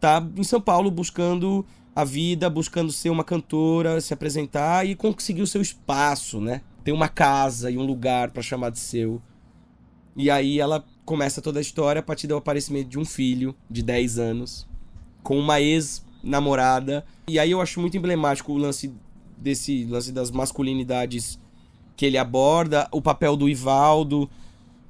tá 0.00 0.26
em 0.36 0.42
São 0.42 0.60
Paulo 0.60 0.90
buscando 0.90 1.64
a 2.00 2.04
vida, 2.04 2.50
buscando 2.50 2.92
ser 2.92 3.10
uma 3.10 3.24
cantora, 3.24 4.00
se 4.00 4.12
apresentar 4.12 4.86
e 4.86 4.94
conseguir 4.94 5.42
o 5.42 5.46
seu 5.46 5.60
espaço, 5.60 6.40
né? 6.40 6.62
Ter 6.84 6.92
uma 6.92 7.08
casa 7.08 7.70
e 7.70 7.78
um 7.78 7.84
lugar 7.84 8.30
para 8.30 8.42
chamar 8.42 8.70
de 8.70 8.78
seu. 8.78 9.20
E 10.16 10.30
aí 10.30 10.58
ela 10.58 10.84
começa 11.04 11.40
toda 11.40 11.58
a 11.58 11.62
história 11.62 12.00
a 12.00 12.02
partir 12.02 12.26
do 12.26 12.36
aparecimento 12.36 12.88
de 12.88 12.98
um 12.98 13.04
filho 13.04 13.54
de 13.70 13.82
10 13.82 14.18
anos 14.18 14.68
com 15.22 15.38
uma 15.38 15.60
ex-namorada. 15.60 17.04
E 17.28 17.38
aí 17.38 17.50
eu 17.50 17.60
acho 17.60 17.80
muito 17.80 17.96
emblemático 17.96 18.52
o 18.52 18.58
lance 18.58 18.92
desse 19.36 19.84
lance 19.84 20.12
das 20.12 20.30
masculinidades 20.30 21.38
que 21.96 22.06
ele 22.06 22.18
aborda, 22.18 22.88
o 22.92 23.00
papel 23.00 23.36
do 23.36 23.48
Ivaldo, 23.48 24.28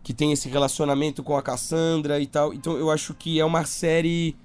que 0.02 0.12
tem 0.12 0.32
esse 0.32 0.48
relacionamento 0.48 1.22
com 1.22 1.36
a 1.36 1.42
Cassandra 1.42 2.20
e 2.20 2.26
tal. 2.26 2.52
Então 2.54 2.76
eu 2.76 2.90
acho 2.90 3.14
que 3.14 3.38
é 3.38 3.44
uma 3.44 3.64
série 3.64 4.36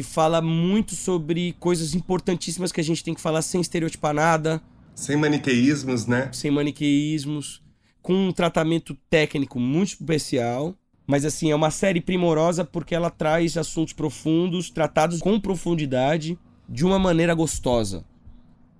que 0.00 0.02
fala 0.02 0.40
muito 0.40 0.96
sobre 0.96 1.52
coisas 1.60 1.94
importantíssimas 1.94 2.72
que 2.72 2.80
a 2.80 2.84
gente 2.84 3.04
tem 3.04 3.12
que 3.12 3.20
falar 3.20 3.42
sem 3.42 3.60
estereotipar 3.60 4.14
nada. 4.14 4.62
Sem 4.94 5.14
maniqueísmos, 5.14 6.06
né? 6.06 6.30
Sem 6.32 6.50
maniqueísmos. 6.50 7.62
Com 8.00 8.14
um 8.28 8.32
tratamento 8.32 8.96
técnico 9.10 9.60
muito 9.60 9.88
especial. 9.88 10.74
Mas 11.06 11.26
assim, 11.26 11.50
é 11.50 11.54
uma 11.54 11.70
série 11.70 12.00
primorosa 12.00 12.64
porque 12.64 12.94
ela 12.94 13.10
traz 13.10 13.58
assuntos 13.58 13.92
profundos, 13.92 14.70
tratados 14.70 15.20
com 15.20 15.38
profundidade, 15.38 16.38
de 16.66 16.82
uma 16.82 16.98
maneira 16.98 17.34
gostosa. 17.34 18.02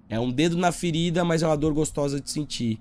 É 0.08 0.18
um 0.18 0.32
dedo 0.32 0.56
na 0.56 0.72
ferida, 0.72 1.22
mas 1.22 1.42
é 1.42 1.46
uma 1.46 1.56
dor 1.56 1.74
gostosa 1.74 2.18
de 2.18 2.30
sentir. 2.30 2.80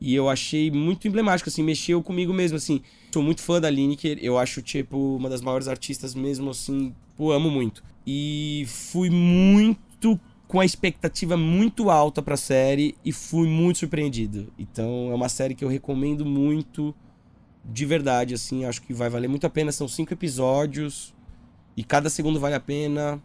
E 0.00 0.14
eu 0.14 0.28
achei 0.28 0.70
muito 0.70 1.08
emblemático, 1.08 1.48
assim, 1.48 1.64
mexeu 1.64 2.00
comigo 2.04 2.32
mesmo, 2.32 2.56
assim. 2.56 2.82
Sou 3.12 3.20
muito 3.20 3.42
fã 3.42 3.60
da 3.60 3.68
Lineker, 3.68 4.16
eu 4.22 4.38
acho, 4.38 4.62
tipo, 4.62 5.16
uma 5.16 5.28
das 5.28 5.40
maiores 5.40 5.66
artistas 5.66 6.14
mesmo, 6.14 6.50
assim, 6.50 6.94
eu 7.18 7.32
amo 7.32 7.50
muito. 7.50 7.82
E 8.06 8.64
fui 8.68 9.10
muito 9.10 10.18
com 10.46 10.60
a 10.60 10.64
expectativa 10.64 11.36
muito 11.36 11.90
alta 11.90 12.22
pra 12.22 12.36
série 12.36 12.96
e 13.04 13.12
fui 13.12 13.46
muito 13.46 13.80
surpreendido. 13.80 14.50
Então 14.58 15.10
é 15.10 15.14
uma 15.14 15.28
série 15.28 15.54
que 15.54 15.64
eu 15.64 15.68
recomendo 15.68 16.24
muito, 16.24 16.94
de 17.64 17.84
verdade, 17.84 18.32
assim, 18.32 18.64
acho 18.64 18.80
que 18.80 18.94
vai 18.94 19.10
valer 19.10 19.28
muito 19.28 19.46
a 19.46 19.50
pena. 19.50 19.70
São 19.70 19.86
cinco 19.86 20.12
episódios 20.14 21.14
e 21.76 21.84
cada 21.84 22.08
segundo 22.08 22.40
vale 22.40 22.54
a 22.54 22.60
pena. 22.60 23.22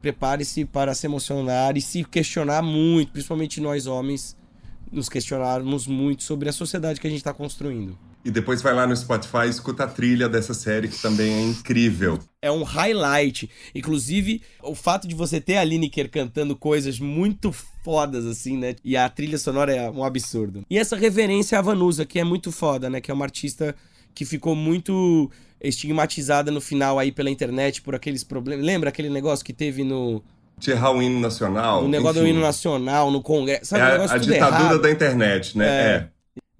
Prepare-se 0.00 0.64
para 0.64 0.94
se 0.94 1.06
emocionar 1.06 1.76
e 1.76 1.80
se 1.80 2.04
questionar 2.04 2.62
muito, 2.62 3.12
principalmente 3.12 3.60
nós 3.60 3.86
homens, 3.86 4.36
nos 4.90 5.08
questionarmos 5.08 5.86
muito 5.86 6.22
sobre 6.22 6.48
a 6.48 6.52
sociedade 6.52 7.00
que 7.00 7.06
a 7.06 7.10
gente 7.10 7.20
está 7.20 7.34
construindo. 7.34 7.98
E 8.22 8.30
depois 8.30 8.60
vai 8.60 8.74
lá 8.74 8.86
no 8.86 8.94
Spotify 8.94 9.46
e 9.46 9.50
escuta 9.50 9.84
a 9.84 9.86
trilha 9.86 10.28
dessa 10.28 10.52
série, 10.52 10.88
que 10.88 11.00
também 11.00 11.32
é 11.32 11.42
incrível. 11.42 12.18
É 12.42 12.50
um 12.50 12.62
highlight. 12.62 13.48
Inclusive, 13.74 14.42
o 14.62 14.74
fato 14.74 15.08
de 15.08 15.14
você 15.14 15.40
ter 15.40 15.56
a 15.56 15.64
Lineker 15.64 16.10
cantando 16.10 16.54
coisas 16.54 17.00
muito 17.00 17.50
fodas, 17.82 18.26
assim, 18.26 18.58
né? 18.58 18.76
E 18.84 18.94
a 18.94 19.08
trilha 19.08 19.38
sonora 19.38 19.74
é 19.74 19.90
um 19.90 20.04
absurdo. 20.04 20.64
E 20.68 20.78
essa 20.78 20.96
reverência 20.96 21.58
à 21.58 21.62
Vanusa, 21.62 22.04
que 22.04 22.18
é 22.18 22.24
muito 22.24 22.52
foda, 22.52 22.90
né? 22.90 23.00
Que 23.00 23.10
é 23.10 23.14
uma 23.14 23.24
artista 23.24 23.74
que 24.14 24.26
ficou 24.26 24.54
muito 24.54 25.30
estigmatizada 25.60 26.50
no 26.50 26.60
final 26.60 26.98
aí 26.98 27.12
pela 27.12 27.30
internet 27.30 27.80
por 27.80 27.94
aqueles 27.94 28.22
problemas. 28.22 28.64
Lembra 28.64 28.90
aquele 28.90 29.08
negócio 29.08 29.44
que 29.44 29.52
teve 29.52 29.82
no 29.82 30.22
Tirar 30.60 30.94
o 30.94 31.02
hino 31.02 31.18
nacional. 31.18 31.84
O 31.84 31.88
negócio 31.88 32.20
enfim. 32.20 32.32
do 32.32 32.36
hino 32.36 32.40
nacional, 32.42 33.10
no 33.10 33.22
Congresso. 33.22 33.64
Sabe, 33.64 33.82
é 33.82 33.84
a, 33.84 34.12
a 34.12 34.18
ditadura 34.18 34.36
errado. 34.36 34.82
da 34.82 34.90
internet, 34.90 35.56
né? 35.56 35.66
É. 35.66 35.94
é. 35.94 36.08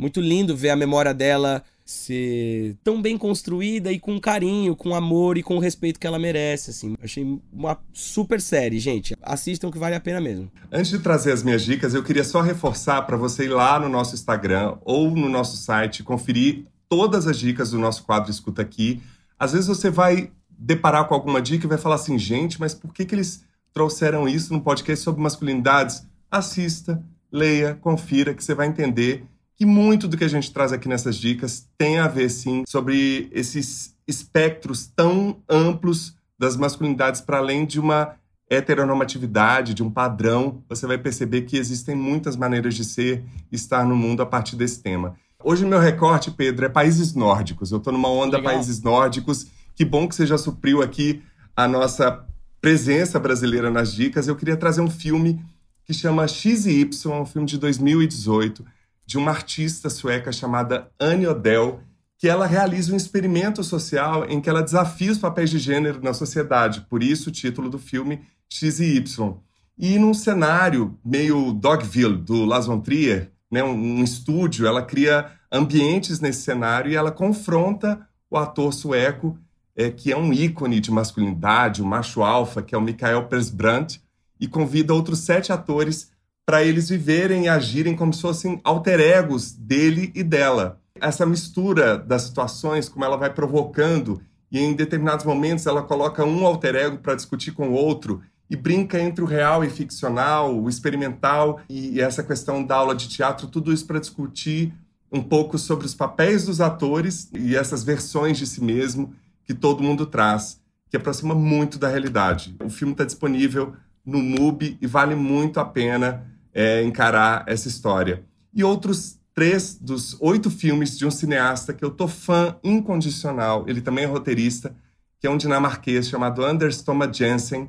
Muito 0.00 0.18
lindo 0.18 0.56
ver 0.56 0.70
a 0.70 0.76
memória 0.76 1.12
dela 1.12 1.62
ser 1.84 2.74
tão 2.82 3.02
bem 3.02 3.18
construída 3.18 3.92
e 3.92 3.98
com 3.98 4.18
carinho, 4.18 4.74
com 4.74 4.94
amor 4.94 5.36
e 5.36 5.42
com 5.42 5.56
o 5.56 5.58
respeito 5.58 6.00
que 6.00 6.06
ela 6.06 6.18
merece, 6.18 6.70
assim. 6.70 6.94
Achei 7.02 7.38
uma 7.52 7.78
super 7.92 8.40
série, 8.40 8.78
gente. 8.78 9.14
Assistam 9.20 9.70
que 9.70 9.78
vale 9.78 9.94
a 9.94 10.00
pena 10.00 10.18
mesmo. 10.18 10.50
Antes 10.72 10.90
de 10.90 11.00
trazer 11.00 11.32
as 11.32 11.42
minhas 11.42 11.62
dicas, 11.62 11.92
eu 11.92 12.02
queria 12.02 12.24
só 12.24 12.40
reforçar 12.40 13.02
para 13.02 13.16
você 13.18 13.44
ir 13.44 13.48
lá 13.48 13.78
no 13.78 13.90
nosso 13.90 14.14
Instagram 14.14 14.78
ou 14.86 15.10
no 15.10 15.28
nosso 15.28 15.58
site 15.58 16.02
conferir 16.02 16.64
todas 16.88 17.26
as 17.26 17.38
dicas 17.38 17.72
do 17.72 17.78
nosso 17.78 18.02
quadro 18.04 18.30
Escuta 18.30 18.62
Aqui. 18.62 19.02
Às 19.38 19.52
vezes 19.52 19.66
você 19.66 19.90
vai 19.90 20.30
deparar 20.48 21.06
com 21.06 21.14
alguma 21.14 21.42
dica 21.42 21.66
e 21.66 21.68
vai 21.68 21.78
falar 21.78 21.96
assim, 21.96 22.18
gente, 22.18 22.58
mas 22.58 22.72
por 22.72 22.94
que 22.94 23.04
que 23.04 23.14
eles 23.14 23.44
trouxeram 23.74 24.26
isso 24.26 24.52
no 24.52 24.62
podcast 24.62 25.04
sobre 25.04 25.20
masculinidades, 25.20 26.06
assista, 26.30 27.02
leia, 27.30 27.74
confira, 27.74 28.32
que 28.32 28.42
você 28.42 28.54
vai 28.54 28.66
entender 28.66 29.24
que 29.60 29.66
muito 29.66 30.08
do 30.08 30.16
que 30.16 30.24
a 30.24 30.28
gente 30.28 30.50
traz 30.54 30.72
aqui 30.72 30.88
nessas 30.88 31.16
dicas 31.16 31.68
tem 31.76 31.98
a 31.98 32.08
ver, 32.08 32.30
sim, 32.30 32.64
sobre 32.66 33.28
esses 33.30 33.94
espectros 34.08 34.86
tão 34.86 35.36
amplos 35.46 36.14
das 36.38 36.56
masculinidades 36.56 37.20
para 37.20 37.36
além 37.36 37.66
de 37.66 37.78
uma 37.78 38.14
heteronormatividade, 38.48 39.74
de 39.74 39.82
um 39.82 39.90
padrão. 39.90 40.64
Você 40.66 40.86
vai 40.86 40.96
perceber 40.96 41.42
que 41.42 41.58
existem 41.58 41.94
muitas 41.94 42.36
maneiras 42.36 42.74
de 42.74 42.86
ser 42.86 43.22
e 43.52 43.54
estar 43.54 43.84
no 43.84 43.94
mundo 43.94 44.22
a 44.22 44.26
partir 44.26 44.56
desse 44.56 44.82
tema. 44.82 45.14
Hoje, 45.44 45.66
meu 45.66 45.78
recorte, 45.78 46.30
Pedro, 46.30 46.64
é 46.64 46.70
países 46.70 47.14
nórdicos. 47.14 47.70
Eu 47.70 47.76
estou 47.76 47.92
numa 47.92 48.08
onda 48.08 48.38
Legal. 48.38 48.54
países 48.54 48.80
nórdicos. 48.80 49.46
Que 49.74 49.84
bom 49.84 50.08
que 50.08 50.14
você 50.14 50.24
já 50.24 50.38
supriu 50.38 50.80
aqui 50.80 51.22
a 51.54 51.68
nossa 51.68 52.24
presença 52.62 53.20
brasileira 53.20 53.70
nas 53.70 53.92
dicas, 53.92 54.26
eu 54.26 54.36
queria 54.36 54.56
trazer 54.56 54.80
um 54.80 54.90
filme 54.90 55.38
que 55.84 55.92
chama 55.92 56.26
X 56.26 56.64
e 56.64 56.80
Y, 56.80 57.20
um 57.20 57.26
filme 57.26 57.46
de 57.46 57.58
2018, 57.58 58.64
de 59.10 59.18
uma 59.18 59.32
artista 59.32 59.90
sueca 59.90 60.30
chamada 60.30 60.88
Anne 60.96 61.26
Odell, 61.26 61.80
que 62.16 62.28
ela 62.28 62.46
realiza 62.46 62.92
um 62.92 62.96
experimento 62.96 63.64
social 63.64 64.24
em 64.26 64.40
que 64.40 64.48
ela 64.48 64.62
desafia 64.62 65.10
os 65.10 65.18
papéis 65.18 65.50
de 65.50 65.58
gênero 65.58 66.00
na 66.00 66.14
sociedade. 66.14 66.86
Por 66.88 67.02
isso 67.02 67.28
o 67.28 67.32
título 67.32 67.68
do 67.68 67.76
filme 67.76 68.20
X 68.48 68.78
e 68.78 68.94
Y. 68.94 69.34
E 69.76 69.98
num 69.98 70.14
cenário 70.14 70.96
meio 71.04 71.52
Dogville, 71.52 72.18
do 72.18 72.44
Lars 72.44 72.66
von 72.66 72.78
Trier, 72.78 73.32
né, 73.50 73.64
um, 73.64 73.74
um 73.74 74.04
estúdio, 74.04 74.64
ela 74.64 74.80
cria 74.80 75.32
ambientes 75.50 76.20
nesse 76.20 76.42
cenário 76.42 76.92
e 76.92 76.94
ela 76.94 77.10
confronta 77.10 78.06
o 78.30 78.36
ator 78.36 78.72
sueco 78.72 79.36
é, 79.74 79.90
que 79.90 80.12
é 80.12 80.16
um 80.16 80.32
ícone 80.32 80.78
de 80.78 80.92
masculinidade, 80.92 81.82
o 81.82 81.84
macho 81.84 82.22
alfa, 82.22 82.62
que 82.62 82.76
é 82.76 82.78
o 82.78 82.82
Michael 82.82 83.26
Persbrandt, 83.26 84.00
e 84.38 84.46
convida 84.46 84.94
outros 84.94 85.18
sete 85.18 85.52
atores 85.52 86.12
para 86.50 86.64
eles 86.64 86.88
viverem 86.88 87.44
e 87.44 87.48
agirem 87.48 87.94
como 87.94 88.12
se 88.12 88.22
fossem 88.22 88.60
alter 88.64 88.98
egos 88.98 89.52
dele 89.52 90.10
e 90.16 90.24
dela. 90.24 90.80
Essa 91.00 91.24
mistura 91.24 91.96
das 91.96 92.22
situações, 92.22 92.88
como 92.88 93.04
ela 93.04 93.16
vai 93.16 93.32
provocando, 93.32 94.20
e 94.50 94.58
em 94.58 94.74
determinados 94.74 95.24
momentos 95.24 95.64
ela 95.66 95.80
coloca 95.80 96.24
um 96.24 96.44
alter 96.44 96.74
ego 96.74 96.98
para 96.98 97.14
discutir 97.14 97.52
com 97.52 97.68
o 97.68 97.74
outro, 97.74 98.20
e 98.50 98.56
brinca 98.56 99.00
entre 99.00 99.22
o 99.22 99.28
real 99.28 99.62
e 99.62 99.70
ficcional, 99.70 100.52
o 100.52 100.68
experimental 100.68 101.60
e 101.70 102.00
essa 102.00 102.20
questão 102.20 102.64
da 102.64 102.74
aula 102.74 102.96
de 102.96 103.08
teatro, 103.08 103.46
tudo 103.46 103.72
isso 103.72 103.86
para 103.86 104.00
discutir 104.00 104.74
um 105.12 105.22
pouco 105.22 105.56
sobre 105.56 105.86
os 105.86 105.94
papéis 105.94 106.46
dos 106.46 106.60
atores 106.60 107.30
e 107.32 107.54
essas 107.54 107.84
versões 107.84 108.36
de 108.36 108.44
si 108.48 108.60
mesmo 108.60 109.14
que 109.44 109.54
todo 109.54 109.84
mundo 109.84 110.04
traz, 110.04 110.60
que 110.88 110.96
aproxima 110.96 111.32
muito 111.32 111.78
da 111.78 111.86
realidade. 111.86 112.56
O 112.60 112.68
filme 112.68 112.90
está 112.90 113.04
disponível 113.04 113.72
no 114.04 114.18
MUBI 114.18 114.78
e 114.80 114.86
vale 114.88 115.14
muito 115.14 115.60
a 115.60 115.64
pena 115.64 116.28
é, 116.54 116.82
encarar 116.82 117.44
essa 117.46 117.68
história. 117.68 118.24
E 118.52 118.64
outros 118.64 119.18
três 119.34 119.74
dos 119.74 120.16
oito 120.20 120.50
filmes 120.50 120.98
de 120.98 121.06
um 121.06 121.10
cineasta 121.10 121.72
que 121.72 121.84
eu 121.84 121.90
tô 121.90 122.08
fã 122.08 122.56
incondicional, 122.62 123.64
ele 123.68 123.80
também 123.80 124.04
é 124.04 124.06
roteirista, 124.06 124.74
que 125.18 125.26
é 125.26 125.30
um 125.30 125.36
dinamarquês 125.36 126.08
chamado 126.08 126.44
Anders 126.44 126.82
Thomas 126.82 127.16
Jensen. 127.16 127.68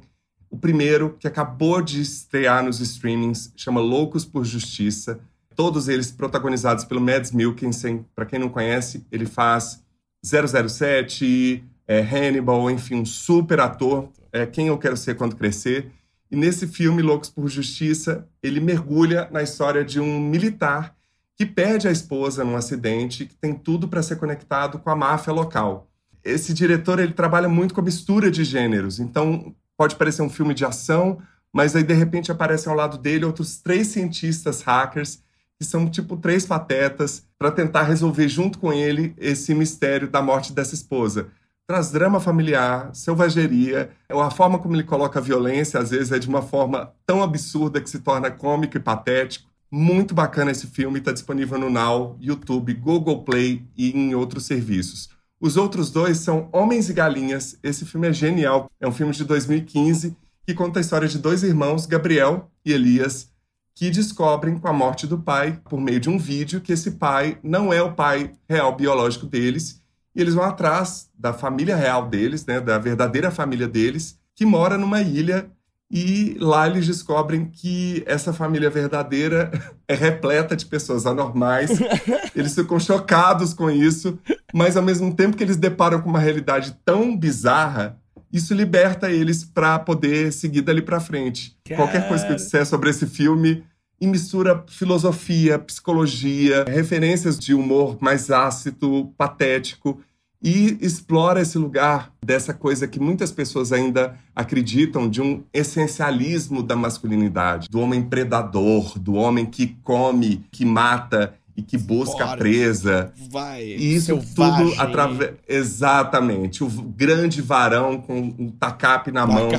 O 0.50 0.58
primeiro, 0.58 1.16
que 1.20 1.28
acabou 1.28 1.82
de 1.82 2.02
estrear 2.02 2.64
nos 2.64 2.80
streamings, 2.80 3.54
chama 3.56 3.80
Loucos 3.80 4.26
por 4.26 4.44
Justiça. 4.44 5.20
Todos 5.56 5.88
eles 5.88 6.12
protagonizados 6.12 6.84
pelo 6.86 7.02
Mads 7.02 7.32
Mikkelsen. 7.32 8.06
Para 8.16 8.26
quem 8.26 8.40
não 8.40 8.50
conhece, 8.50 9.06
ele 9.12 9.26
faz 9.26 9.84
007, 10.24 11.64
é, 11.88 12.00
Hannibal, 12.00 12.70
enfim, 12.72 12.96
um 12.96 13.06
super 13.06 13.60
ator, 13.60 14.10
é 14.32 14.46
quem 14.46 14.68
eu 14.68 14.78
quero 14.78 14.96
ser 14.96 15.16
quando 15.16 15.36
crescer. 15.36 15.92
E 16.32 16.36
nesse 16.36 16.66
filme, 16.66 17.02
Loucos 17.02 17.30
por 17.30 17.50
Justiça, 17.50 18.26
ele 18.42 18.62
mergulha 18.62 19.28
na 19.30 19.44
história 19.44 19.84
de 19.84 20.00
um 20.00 20.18
militar 20.18 20.96
que 21.36 21.46
perde 21.46 21.88
a 21.88 21.92
esposa 21.92 22.46
num 22.46 22.56
acidente, 22.56 23.26
que 23.26 23.36
tem 23.36 23.54
tudo 23.54 23.88
para 23.88 24.02
ser 24.02 24.16
conectado 24.16 24.80
com 24.80 24.90
a 24.90 24.96
máfia 24.96 25.34
local. 25.34 25.90
Esse 26.24 26.54
diretor 26.54 27.00
ele 27.00 27.14
trabalha 27.14 27.50
muito 27.50 27.74
com 27.74 27.82
a 27.82 27.84
mistura 27.84 28.32
de 28.32 28.44
gêneros, 28.44 29.00
então 29.00 29.54
pode 29.76 29.96
parecer 29.96 30.22
um 30.22 30.30
filme 30.30 30.54
de 30.54 30.64
ação, 30.64 31.20
mas 31.52 31.76
aí 31.76 31.84
de 31.84 31.94
repente 31.94 32.32
aparecem 32.32 32.72
ao 32.72 32.78
lado 32.78 32.98
dele 32.98 33.26
outros 33.26 33.58
três 33.60 33.88
cientistas 33.88 34.62
hackers 34.62 35.22
que 35.60 35.66
são 35.66 35.90
tipo 35.90 36.16
três 36.16 36.46
patetas 36.46 37.26
para 37.38 37.52
tentar 37.52 37.84
resolver 37.84 38.28
junto 38.28 38.58
com 38.58 38.72
ele 38.72 39.14
esse 39.18 39.54
mistério 39.54 40.08
da 40.08 40.22
morte 40.22 40.54
dessa 40.54 40.76
esposa. 40.76 41.28
Traz 41.68 41.91
drama 41.91 42.20
familiar, 42.20 42.93
selvageria, 42.93 43.91
a 44.09 44.30
forma 44.30 44.59
como 44.59 44.76
ele 44.76 44.84
coloca 44.84 45.20
a 45.20 45.22
violência 45.22 45.80
às 45.80 45.91
vezes 45.91 46.12
é 46.12 46.20
de 46.20 46.28
uma 46.28 46.41
forma 46.41 46.93
tão 47.05 47.24
absurda 47.24 47.80
que 47.80 47.89
se 47.89 47.99
torna 47.99 48.30
cômico 48.30 48.78
e 48.78 48.80
patético. 48.80 49.49
Muito 49.72 50.14
bacana 50.14 50.51
esse 50.51 50.68
filme, 50.68 50.99
está 50.99 51.14
disponível 51.14 51.57
no 51.57 51.70
Now, 51.70 52.18
YouTube, 52.20 52.74
Google 52.74 53.24
Play 53.24 53.66
e 53.78 53.91
em 53.91 54.14
outros 54.14 54.45
serviços. 54.45 55.09
Os 55.39 55.57
outros 55.57 55.89
dois 55.89 56.18
são 56.18 56.49
Homens 56.51 56.89
e 56.89 56.93
Galinhas. 56.93 57.57
Esse 57.64 57.86
filme 57.86 58.07
é 58.07 58.14
genial. 58.14 58.70
É 58.80 58.88
um 58.88 58.91
filme 58.91 59.14
de 59.14 59.24
2015 59.24 60.16
que 60.45 60.53
conta 60.53 60.80
a 60.80 60.82
história 60.82 61.07
de 61.07 61.18
dois 61.18 61.41
irmãos, 61.41 61.86
Gabriel 61.86 62.51
e 62.66 62.74
Elias, 62.74 63.32
que 63.74 63.89
descobrem 63.89 64.59
com 64.59 64.68
a 64.68 64.74
morte 64.74 65.07
do 65.07 65.18
pai, 65.18 65.59
por 65.70 65.80
meio 65.80 65.99
de 65.99 66.09
um 66.09 66.18
vídeo, 66.18 66.62
que 66.62 66.74
esse 66.74 66.91
pai 66.91 67.39
não 67.41 67.72
é 67.72 67.82
o 67.82 67.93
pai 67.93 68.34
real 68.47 68.76
biológico 68.76 69.26
deles. 69.26 69.81
E 70.16 70.22
eles 70.22 70.34
vão 70.34 70.43
atrás 70.43 71.09
da 71.18 71.34
família 71.34 71.76
real 71.76 72.07
deles, 72.07 72.45
né, 72.45 72.59
da 72.59 72.78
verdadeira 72.78 73.32
família 73.32 73.68
deles, 73.68 74.18
que 74.36 74.45
mora 74.45 74.78
numa 74.78 75.01
ilha. 75.01 75.49
E 75.93 76.38
lá 76.39 76.68
eles 76.68 76.88
descobrem 76.88 77.45
que 77.45 78.01
essa 78.05 78.32
família 78.32 78.70
verdadeira 78.70 79.51
é 79.88 79.93
repleta 79.93 80.55
de 80.55 80.66
pessoas 80.66 81.05
anormais. 81.05 81.70
Eles 82.34 82.55
ficam 82.55 82.80
chocados 82.80 83.53
com 83.53 83.70
isso, 83.70 84.18
mas 84.53 84.78
ao 84.78 84.84
mesmo 84.84 85.14
tempo 85.14 85.36
que 85.36 85.43
eles 85.43 85.57
deparam 85.57 85.99
com 85.99 86.09
uma 86.09 86.18
realidade 86.18 86.78
tão 86.86 87.18
bizarra, 87.18 87.99
isso 88.32 88.53
liberta 88.53 89.12
eles 89.12 89.43
para 89.43 89.78
poder 89.80 90.32
seguir 90.32 90.62
dali 90.62 90.82
para 90.82 91.01
frente. 91.01 91.57
Cara. 91.68 91.82
Qualquer 91.82 92.07
coisa 92.07 92.26
que 92.26 92.32
eu 92.32 92.38
disser 92.38 92.66
sobre 92.66 92.89
esse 92.89 93.05
filme 93.05 93.62
e 94.02 94.08
mistura 94.08 94.66
filosofia, 94.68 95.60
psicologia, 95.60 96.66
referências 96.68 97.38
de 97.38 97.54
humor 97.54 97.99
mais 98.02 98.32
ácido, 98.32 99.14
patético 99.16 100.02
e 100.43 100.76
explora 100.82 101.39
esse 101.39 101.56
lugar 101.60 102.12
dessa 102.26 102.52
coisa 102.52 102.88
que 102.88 102.99
muitas 102.99 103.32
pessoas 103.32 103.72
ainda 103.72 104.18
acreditam 104.36 105.08
de 105.08 105.22
um 105.22 105.43
essencialismo 105.54 106.64
da 106.64 106.76
masculinidade, 106.76 107.70
do 107.70 107.80
homem 107.80 108.02
predador, 108.02 108.97
do 108.97 109.14
homem 109.14 109.45
que 109.45 109.78
come, 109.84 110.43
que 110.52 110.66
mata 110.66 111.36
e 111.56 111.62
que 111.62 111.78
busca 111.78 112.26
a 112.26 112.38
presa. 112.38 113.14
Vai, 113.30 113.64
e 113.64 113.93
isso 113.95 114.20
selvagem. 114.20 114.70
tudo 114.70 114.82
através. 114.82 115.34
Exatamente. 115.47 116.64
O 116.64 116.70
grande 116.70 117.39
varão 117.39 118.02
com 118.02 118.30
o 118.30 118.52
tacape 118.52 119.12
na 119.12 119.28
mão. 119.28 119.49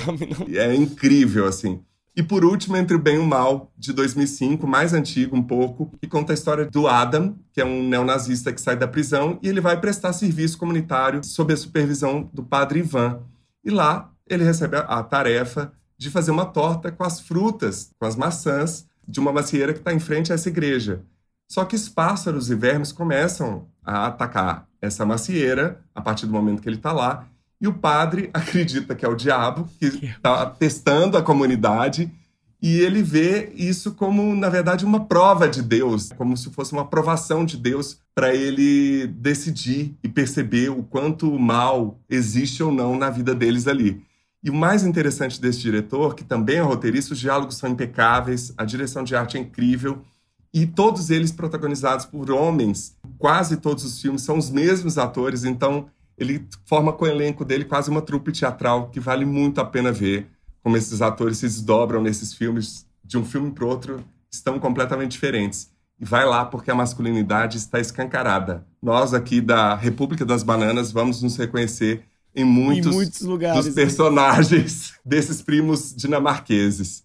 É 0.53 0.75
incrível, 0.75 1.47
assim. 1.47 1.81
E 2.15 2.23
por 2.23 2.45
último, 2.45 2.77
Entre 2.77 2.95
o 2.95 2.99
Bem 2.99 3.17
e 3.17 3.19
o 3.19 3.27
Mal, 3.27 3.73
de 3.77 3.93
2005, 3.93 4.67
mais 4.67 4.93
antigo 4.93 5.35
um 5.35 5.43
pouco, 5.43 5.91
que 5.99 6.07
conta 6.07 6.33
a 6.33 6.35
história 6.35 6.67
do 6.67 6.87
Adam, 6.87 7.37
que 7.53 7.61
é 7.61 7.65
um 7.65 7.89
neonazista 7.89 8.53
que 8.53 8.61
sai 8.61 8.77
da 8.77 8.87
prisão 8.87 9.39
e 9.43 9.49
ele 9.49 9.63
vai 9.63 9.81
prestar 9.81 10.13
serviço 10.13 10.59
comunitário 10.59 11.25
sob 11.25 11.55
a 11.55 11.57
supervisão 11.57 12.29
do 12.33 12.43
padre 12.43 12.81
Ivan. 12.81 13.23
E 13.65 13.71
lá 13.71 14.13
ele 14.29 14.45
recebe 14.45 14.77
a 14.77 15.03
tarefa 15.03 15.73
de 15.97 16.11
fazer 16.11 16.31
uma 16.33 16.45
torta 16.45 16.93
com 16.93 17.05
as 17.05 17.21
frutas, 17.21 17.91
com 17.99 18.07
as 18.07 18.17
maçãs, 18.17 18.87
de 19.07 19.19
uma 19.19 19.33
macieira 19.33 19.73
que 19.73 19.79
está 19.79 19.93
em 19.93 20.01
frente 20.01 20.33
a 20.33 20.35
essa 20.35 20.49
igreja. 20.49 21.03
Só 21.49 21.65
que 21.65 21.77
os 21.77 21.89
pássaros 21.89 22.51
e 22.51 22.55
vermes 22.55 22.93
começam 22.93 23.69
a 23.85 24.07
atacar 24.07 24.67
essa 24.81 25.07
macieira 25.07 25.81
a 25.95 26.01
partir 26.01 26.27
do 26.27 26.33
momento 26.33 26.61
que 26.61 26.69
ele 26.69 26.77
está 26.77 26.93
lá. 26.93 27.27
E 27.63 27.69
o 27.69 27.73
padre 27.73 28.29
acredita 28.35 28.97
que 28.97 29.07
é 29.07 29.09
o 29.09 29.15
diabo 29.15 29.69
que 29.79 29.87
está 29.87 30.47
testando 30.47 31.17
a 31.17 31.23
comunidade. 31.23 32.13
E 32.61 32.79
ele 32.79 33.03
vê 33.03 33.53
isso 33.57 33.93
como, 33.93 34.35
na 34.37 34.49
verdade, 34.49 34.85
uma 34.85 35.05
prova 35.05 35.49
de 35.49 35.63
Deus, 35.63 36.11
como 36.17 36.37
se 36.37 36.51
fosse 36.51 36.73
uma 36.73 36.83
aprovação 36.83 37.45
de 37.45 37.57
Deus 37.57 37.99
para 38.15 38.35
ele 38.35 39.07
decidir 39.07 39.97
e 40.03 40.09
perceber 40.09 40.71
o 40.71 40.83
quanto 40.83 41.39
mal 41.39 41.99
existe 42.09 42.63
ou 42.63 42.71
não 42.71 42.97
na 42.97 43.11
vida 43.11 43.35
deles 43.35 43.67
ali. 43.67 44.03
E 44.45 44.51
o 44.51 44.55
mais 44.55 44.85
interessante 44.85 45.41
desse 45.41 45.61
diretor, 45.61 46.15
que 46.15 46.25
também 46.25 46.57
é 46.57 46.61
roteirista, 46.61 47.15
os 47.15 47.21
diálogos 47.21 47.57
são 47.57 47.71
impecáveis, 47.71 48.53
a 48.57 48.65
direção 48.65 49.03
de 49.03 49.15
arte 49.17 49.37
é 49.37 49.41
incrível 49.41 50.03
e 50.55 50.67
todos 50.67 51.11
eles 51.11 51.33
protagonizados 51.33 52.05
por 52.05 52.31
homens. 52.31 52.97
Quase 53.19 53.57
todos 53.57 53.85
os 53.85 54.01
filmes 54.01 54.23
são 54.23 54.37
os 54.37 54.51
mesmos 54.51 54.99
atores, 54.99 55.45
então 55.45 55.87
ele 56.23 56.47
forma 56.65 56.93
com 56.93 57.05
o 57.05 57.09
elenco 57.09 57.45
dele 57.45 57.65
quase 57.65 57.91
uma 57.91 58.03
trupe 58.03 58.33
teatral 58.33 58.89
que 58.89 59.01
vale 59.01 59.25
muito 59.25 59.61
a 59.61 59.65
pena 59.65 59.93
ver 59.93 60.29
como 60.63 60.77
esses 60.77 61.03
atores 61.03 61.39
se 61.39 61.47
desdobram 61.47 62.01
nesses 62.01 62.33
filmes 62.33 62.87
de 63.05 63.19
um 63.19 63.25
filme 63.25 63.51
para 63.51 63.67
outro, 63.67 64.03
estão 64.31 64.59
completamente 64.59 65.13
diferentes. 65.13 65.71
E 66.01 66.05
vai 66.05 66.25
lá 66.25 66.45
porque 66.45 66.71
a 66.71 66.75
masculinidade 66.75 67.59
está 67.59 67.79
escancarada. 67.79 68.65
Nós 68.81 69.13
aqui 69.13 69.41
da 69.41 69.75
República 69.75 70.25
das 70.25 70.43
Bananas 70.43 70.91
vamos 70.91 71.23
nos 71.23 71.37
reconhecer 71.37 72.05
em 72.35 72.45
muitos, 72.45 72.93
em 72.93 72.95
muitos 72.95 73.21
lugares, 73.23 73.65
dos 73.67 73.75
personagens 73.75 74.95
desses 75.05 75.43
primos 75.43 75.95
dinamarqueses. 75.95 77.03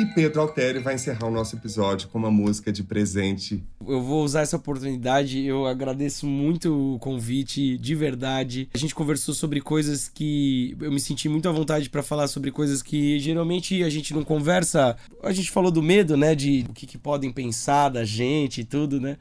E 0.00 0.06
Pedro 0.06 0.40
Alteri 0.40 0.78
vai 0.78 0.94
encerrar 0.94 1.26
o 1.26 1.30
nosso 1.30 1.54
episódio 1.54 2.08
com 2.08 2.16
uma 2.16 2.30
música 2.30 2.72
de 2.72 2.82
presente. 2.82 3.62
Eu 3.86 4.02
vou 4.02 4.24
usar 4.24 4.40
essa 4.40 4.56
oportunidade, 4.56 5.44
eu 5.44 5.66
agradeço 5.66 6.26
muito 6.26 6.94
o 6.94 6.98
convite, 6.98 7.76
de 7.76 7.94
verdade. 7.94 8.66
A 8.72 8.78
gente 8.78 8.94
conversou 8.94 9.34
sobre 9.34 9.60
coisas 9.60 10.08
que 10.08 10.74
eu 10.80 10.90
me 10.90 10.98
senti 10.98 11.28
muito 11.28 11.50
à 11.50 11.52
vontade 11.52 11.90
para 11.90 12.02
falar 12.02 12.28
sobre 12.28 12.50
coisas 12.50 12.80
que 12.80 13.18
geralmente 13.18 13.82
a 13.82 13.90
gente 13.90 14.14
não 14.14 14.24
conversa. 14.24 14.96
A 15.22 15.32
gente 15.32 15.50
falou 15.50 15.70
do 15.70 15.82
medo, 15.82 16.16
né, 16.16 16.34
de 16.34 16.64
o 16.70 16.72
que, 16.72 16.86
que 16.86 16.96
podem 16.96 17.30
pensar 17.30 17.90
da 17.90 18.02
gente 18.02 18.62
e 18.62 18.64
tudo, 18.64 18.98
né? 18.98 19.18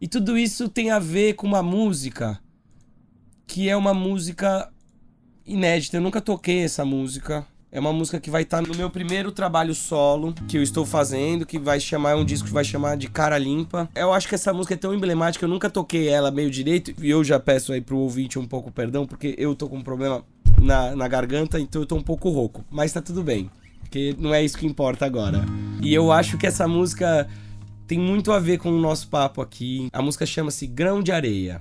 E 0.00 0.08
tudo 0.08 0.36
isso 0.36 0.68
tem 0.68 0.90
a 0.90 0.98
ver 0.98 1.34
com 1.34 1.46
uma 1.46 1.62
música 1.62 2.40
que 3.46 3.68
é 3.68 3.76
uma 3.76 3.94
música 3.94 4.72
inédita. 5.46 5.98
Eu 5.98 6.02
nunca 6.02 6.20
toquei 6.20 6.64
essa 6.64 6.84
música. 6.84 7.46
É 7.76 7.78
uma 7.78 7.92
música 7.92 8.18
que 8.18 8.30
vai 8.30 8.40
estar 8.40 8.62
tá 8.62 8.66
no 8.66 8.74
meu 8.74 8.88
primeiro 8.88 9.30
trabalho 9.30 9.74
solo 9.74 10.32
que 10.48 10.56
eu 10.56 10.62
estou 10.62 10.86
fazendo, 10.86 11.44
que 11.44 11.58
vai 11.58 11.78
chamar, 11.78 12.12
é 12.12 12.14
um 12.14 12.24
disco 12.24 12.48
que 12.48 12.54
vai 12.54 12.64
chamar 12.64 12.96
de 12.96 13.06
Cara 13.06 13.36
Limpa. 13.36 13.86
Eu 13.94 14.14
acho 14.14 14.26
que 14.26 14.34
essa 14.34 14.50
música 14.50 14.72
é 14.72 14.78
tão 14.78 14.94
emblemática, 14.94 15.44
eu 15.44 15.48
nunca 15.50 15.68
toquei 15.68 16.08
ela 16.08 16.30
meio 16.30 16.50
direito, 16.50 16.94
e 16.98 17.10
eu 17.10 17.22
já 17.22 17.38
peço 17.38 17.74
aí 17.74 17.82
pro 17.82 17.98
ouvinte 17.98 18.38
um 18.38 18.46
pouco 18.46 18.72
perdão, 18.72 19.06
porque 19.06 19.34
eu 19.36 19.54
tô 19.54 19.68
com 19.68 19.76
um 19.76 19.82
problema 19.82 20.24
na, 20.58 20.96
na 20.96 21.06
garganta, 21.06 21.60
então 21.60 21.82
eu 21.82 21.86
tô 21.86 21.96
um 21.96 22.02
pouco 22.02 22.30
rouco. 22.30 22.64
Mas 22.70 22.94
tá 22.94 23.02
tudo 23.02 23.22
bem, 23.22 23.50
porque 23.80 24.16
não 24.18 24.32
é 24.32 24.42
isso 24.42 24.56
que 24.56 24.66
importa 24.66 25.04
agora. 25.04 25.44
E 25.82 25.92
eu 25.92 26.10
acho 26.10 26.38
que 26.38 26.46
essa 26.46 26.66
música 26.66 27.28
tem 27.86 27.98
muito 27.98 28.32
a 28.32 28.38
ver 28.38 28.56
com 28.56 28.70
o 28.70 28.80
nosso 28.80 29.06
papo 29.08 29.42
aqui. 29.42 29.90
A 29.92 30.00
música 30.00 30.24
chama-se 30.24 30.66
Grão 30.66 31.02
de 31.02 31.12
Areia. 31.12 31.60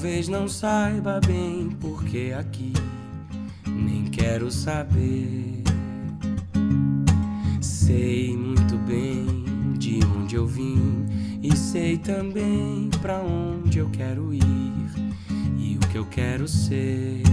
Talvez 0.00 0.28
não 0.28 0.46
saiba 0.46 1.20
bem 1.26 1.70
porque 1.80 2.32
aqui 2.38 2.72
nem 3.66 4.04
quero 4.04 4.48
saber. 4.48 5.64
Sei 7.60 8.36
muito 8.36 8.78
bem 8.86 9.44
de 9.76 9.98
onde 10.16 10.36
eu 10.36 10.46
vim 10.46 11.04
e 11.42 11.56
sei 11.56 11.98
também 11.98 12.88
para 13.02 13.18
onde 13.18 13.78
eu 13.78 13.90
quero 13.90 14.32
ir 14.32 14.40
e 15.58 15.76
o 15.76 15.88
que 15.88 15.98
eu 15.98 16.06
quero 16.06 16.46
ser. 16.46 17.24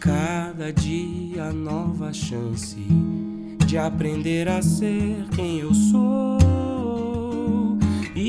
Cada 0.00 0.72
dia 0.72 1.52
nova 1.52 2.14
chance 2.14 2.80
de 3.66 3.76
aprender 3.76 4.48
a 4.48 4.62
ser 4.62 5.28
quem 5.36 5.58
eu 5.58 5.74
sou 5.74 6.41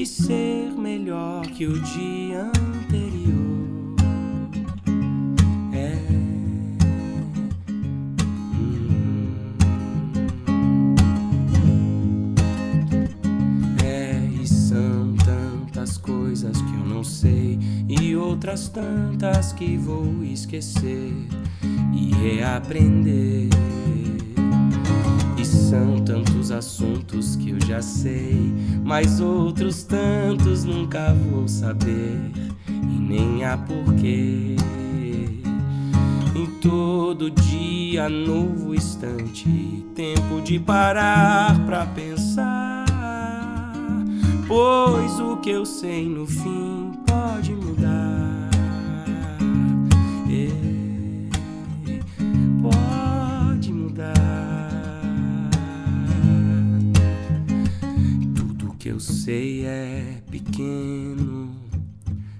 ser 0.05 0.71
melhor 0.71 1.45
que 1.47 1.65
o 1.65 1.79
dia 1.79 2.43
anterior. 2.43 3.63
É. 5.73 5.95
Hum. 8.55 9.25
É, 13.83 14.19
e 14.41 14.47
são 14.47 15.15
tantas 15.25 15.97
coisas 15.97 16.61
que 16.61 16.73
eu 16.73 16.85
não 16.85 17.03
sei, 17.03 17.59
e 17.87 18.15
outras 18.15 18.69
tantas 18.69 19.53
que 19.53 19.77
vou 19.77 20.23
esquecer 20.23 21.13
e 21.93 22.11
reaprender. 22.15 23.49
São 25.73 25.97
tantos 26.05 26.51
assuntos 26.51 27.35
que 27.35 27.49
eu 27.49 27.59
já 27.61 27.81
sei, 27.81 28.53
mas 28.83 29.19
outros 29.19 29.81
tantos 29.81 30.63
nunca 30.63 31.15
vou 31.15 31.47
saber. 31.47 32.31
E 32.67 32.99
nem 32.99 33.43
há 33.43 33.57
porquê. 33.57 34.55
Em 36.35 36.45
todo 36.61 37.31
dia, 37.31 38.07
novo 38.07 38.75
instante, 38.75 39.83
tempo 39.95 40.41
de 40.43 40.59
parar 40.59 41.59
pra 41.65 41.87
pensar. 41.87 42.85
Pois 44.47 45.19
o 45.19 45.37
que 45.37 45.49
eu 45.49 45.65
sei 45.65 46.07
no 46.07 46.27
fim 46.27 46.91
pode 47.07 47.55
mudar. 47.55 48.02
Eu 58.93 58.99
sei 58.99 59.65
é 59.65 60.21
pequeno, 60.29 61.49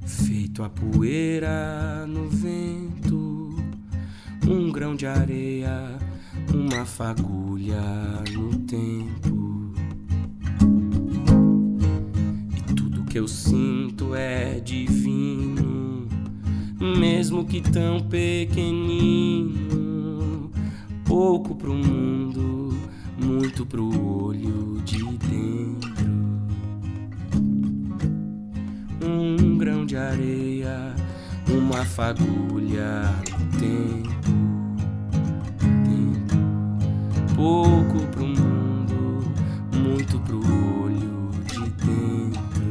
feito 0.06 0.62
a 0.62 0.70
poeira 0.70 2.06
no 2.06 2.30
vento, 2.30 3.56
um 4.48 4.72
grão 4.72 4.96
de 4.96 5.08
areia, 5.08 5.98
uma 6.54 6.86
fagulha 6.86 7.82
no 8.32 8.56
tempo. 8.68 9.74
E 12.56 12.62
tudo 12.76 13.04
que 13.06 13.18
eu 13.18 13.28
sinto 13.28 14.14
é 14.14 14.60
divino, 14.60 16.08
mesmo 16.80 17.46
que 17.46 17.62
tão 17.62 18.00
pequenino, 18.00 19.42
pouco 21.04 21.56
pro 21.56 21.74
mundo, 21.74 22.78
muito 23.18 23.66
pro 23.66 23.88
olho 24.24 24.80
de 24.86 25.04
dentro. 25.34 25.93
Um 29.06 29.58
grão 29.58 29.86
de 29.86 29.98
areia, 29.98 30.96
uma 31.50 31.84
fagulha 31.84 33.02
no 33.30 33.46
tempo, 33.60 34.10
tempo. 35.84 36.38
Pouco 37.36 38.08
pro 38.08 38.26
mundo, 38.26 39.30
muito 39.76 40.18
pro 40.22 40.38
olho 40.38 41.32
de 41.46 41.60
dentro, 41.84 42.64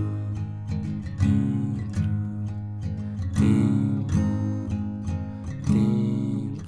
dentro, 1.29 2.09
tempo, 3.35 4.17
tempo. 5.67 6.63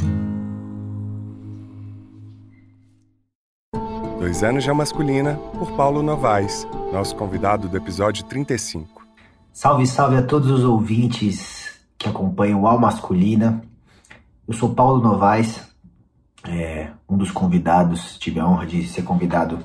Dois 4.20 4.42
anos 4.42 4.62
de 4.62 4.72
masculina 4.72 5.38
por 5.58 5.72
Paulo 5.72 6.02
Novaes, 6.02 6.66
nosso 6.92 7.16
convidado 7.16 7.66
do 7.66 7.76
episódio 7.78 8.24
35. 8.24 8.93
Salve, 9.55 9.86
salve 9.86 10.16
a 10.16 10.22
todos 10.22 10.50
os 10.50 10.64
ouvintes 10.64 11.78
que 11.96 12.09
acompanham 12.09 12.62
o 12.62 12.66
Al 12.66 12.76
Masculina. 12.76 13.62
Eu 14.48 14.52
sou 14.52 14.74
Paulo 14.74 15.00
Novaes, 15.00 15.62
é, 16.44 16.88
um 17.09 17.16
dos 17.16 17.30
convidados. 17.30 18.18
Tive 18.18 18.40
a 18.40 18.48
honra 18.48 18.66
de 18.66 18.84
ser 18.88 19.02
convidado 19.02 19.61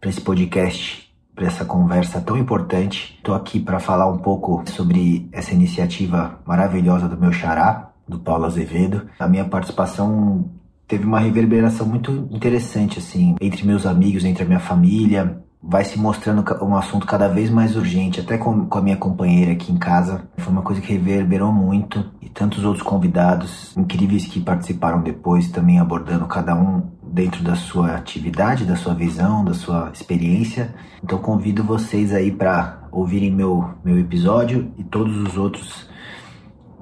para 0.00 0.10
esse 0.10 0.20
podcast, 0.20 1.08
para 1.36 1.46
essa 1.46 1.64
conversa 1.64 2.20
tão 2.20 2.36
importante. 2.36 3.14
Estou 3.16 3.36
aqui 3.36 3.60
para 3.60 3.78
falar 3.78 4.10
um 4.10 4.18
pouco 4.18 4.64
sobre 4.68 5.28
essa 5.30 5.54
iniciativa 5.54 6.40
maravilhosa 6.44 7.08
do 7.08 7.16
meu 7.16 7.32
xará, 7.32 7.92
do 8.08 8.18
Paulo 8.18 8.46
Azevedo. 8.46 9.08
A 9.20 9.28
minha 9.28 9.44
participação 9.44 10.50
teve 10.88 11.06
uma 11.06 11.20
reverberação 11.20 11.86
muito 11.86 12.28
interessante, 12.32 12.98
assim, 12.98 13.36
entre 13.40 13.64
meus 13.64 13.86
amigos, 13.86 14.24
entre 14.24 14.42
a 14.42 14.46
minha 14.46 14.58
família. 14.58 15.40
Vai 15.62 15.84
se 15.84 15.98
mostrando 15.98 16.44
um 16.64 16.74
assunto 16.74 17.06
cada 17.06 17.28
vez 17.28 17.48
mais 17.48 17.76
urgente, 17.76 18.20
até 18.20 18.36
com, 18.36 18.66
com 18.66 18.78
a 18.78 18.82
minha 18.82 18.96
companheira 18.96 19.52
aqui 19.52 19.72
em 19.72 19.78
casa. 19.78 20.28
Foi 20.38 20.52
uma 20.52 20.62
coisa 20.62 20.80
que 20.80 20.92
reverberou 20.92 21.52
muito. 21.52 22.04
E 22.20 22.28
tantos 22.28 22.64
outros 22.64 22.82
convidados 22.82 23.76
incríveis 23.76 24.26
que 24.26 24.40
participaram 24.40 25.00
depois, 25.02 25.48
também 25.50 25.78
abordando 25.78 26.26
cada 26.26 26.54
um 26.54 26.90
dentro 27.02 27.44
da 27.44 27.54
sua 27.54 27.94
atividade, 27.94 28.64
da 28.64 28.74
sua 28.74 28.94
visão, 28.94 29.44
da 29.44 29.54
sua 29.54 29.90
experiência. 29.92 30.74
Então 31.04 31.18
convido 31.18 31.62
vocês 31.62 32.12
aí 32.12 32.32
para 32.32 32.88
ouvirem 32.90 33.30
meu, 33.30 33.70
meu 33.84 33.98
episódio 33.98 34.72
e 34.78 34.84
todos 34.84 35.16
os 35.16 35.36
outros 35.36 35.88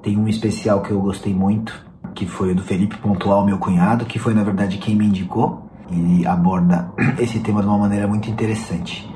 tem 0.03 0.17
um 0.17 0.29
especial 0.29 0.83
que 0.83 0.91
eu 0.91 1.01
gostei 1.01 1.35
muito, 1.35 1.85
que 2.15 2.27
foi 2.27 2.53
o 2.53 2.55
do 2.55 2.63
Felipe 2.63 2.97
Pontual, 2.97 3.45
meu 3.45 3.59
cunhado, 3.59 4.05
que 4.07 4.19
foi 4.19 4.35
na 4.35 4.43
verdade 4.43 4.79
quem 4.79 4.97
me 4.97 5.07
indicou. 5.07 5.70
Ele 5.91 6.27
aborda 6.27 6.93
esse 7.19 7.41
tema 7.41 7.63
de 7.63 7.69
uma 7.69 7.79
maneira 7.79 8.07
muito 8.07 8.31
interessante. 8.31 9.09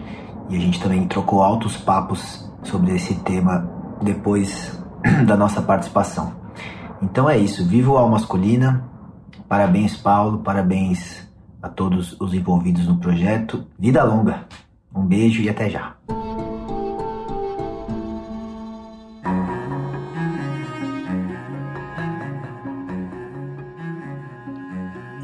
E 0.48 0.56
a 0.56 0.60
gente 0.60 0.80
também 0.80 1.06
trocou 1.06 1.42
altos 1.42 1.76
papos 1.76 2.50
sobre 2.62 2.94
esse 2.94 3.14
tema 3.20 3.68
depois 4.02 4.80
da 5.26 5.36
nossa 5.36 5.62
participação. 5.62 6.32
Então 7.00 7.28
é 7.28 7.36
isso, 7.38 7.64
viva 7.66 7.92
o 7.92 7.98
Al 7.98 8.08
Masculina. 8.08 8.84
Parabéns, 9.48 9.96
Paulo, 9.96 10.38
parabéns 10.38 11.28
a 11.62 11.68
todos 11.68 12.18
os 12.20 12.34
envolvidos 12.34 12.86
no 12.86 12.96
projeto. 12.96 13.66
Vida 13.78 14.02
longa. 14.02 14.46
Um 14.94 15.04
beijo 15.04 15.42
e 15.42 15.48
até 15.48 15.68
já. 15.68 15.94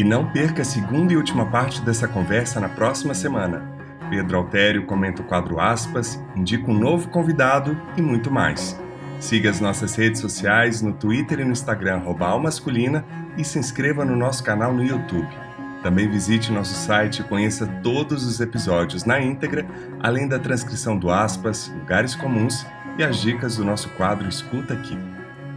E 0.01 0.05
não 0.05 0.24
perca 0.24 0.62
a 0.62 0.64
segunda 0.64 1.12
e 1.12 1.16
última 1.18 1.44
parte 1.44 1.82
dessa 1.82 2.09
conversa 2.09 2.59
na 2.59 2.70
próxima 2.70 3.12
semana. 3.12 3.62
Pedro 4.09 4.38
Altério 4.38 4.86
comenta 4.86 5.20
o 5.20 5.26
quadro 5.26 5.61
Aspas, 5.61 6.18
indica 6.34 6.70
um 6.70 6.74
novo 6.74 7.11
convidado 7.11 7.78
e 7.98 8.01
muito 8.01 8.30
mais. 8.30 8.80
Siga 9.18 9.51
as 9.51 9.61
nossas 9.61 9.94
redes 9.94 10.22
sociais 10.22 10.80
no 10.80 10.94
Twitter 10.94 11.40
e 11.40 11.44
no 11.44 11.53
Instagram 11.53 12.01
Almasculina 12.18 13.05
e 13.36 13.44
se 13.44 13.59
inscreva 13.59 14.03
no 14.03 14.16
nosso 14.16 14.42
canal 14.42 14.72
no 14.72 14.82
YouTube. 14.82 15.28
Também 15.82 16.09
visite 16.09 16.51
nosso 16.51 16.72
site 16.72 17.18
e 17.18 17.24
conheça 17.24 17.66
todos 17.82 18.24
os 18.24 18.40
episódios 18.40 19.05
na 19.05 19.20
íntegra, 19.20 19.66
além 20.03 20.26
da 20.26 20.38
transcrição 20.38 20.96
do 20.96 21.11
Aspas, 21.11 21.70
lugares 21.78 22.14
comuns 22.14 22.66
e 22.96 23.05
as 23.05 23.18
dicas 23.18 23.57
do 23.59 23.66
nosso 23.66 23.90
quadro 23.90 24.26
Escuta 24.26 24.72
Aqui. 24.72 24.96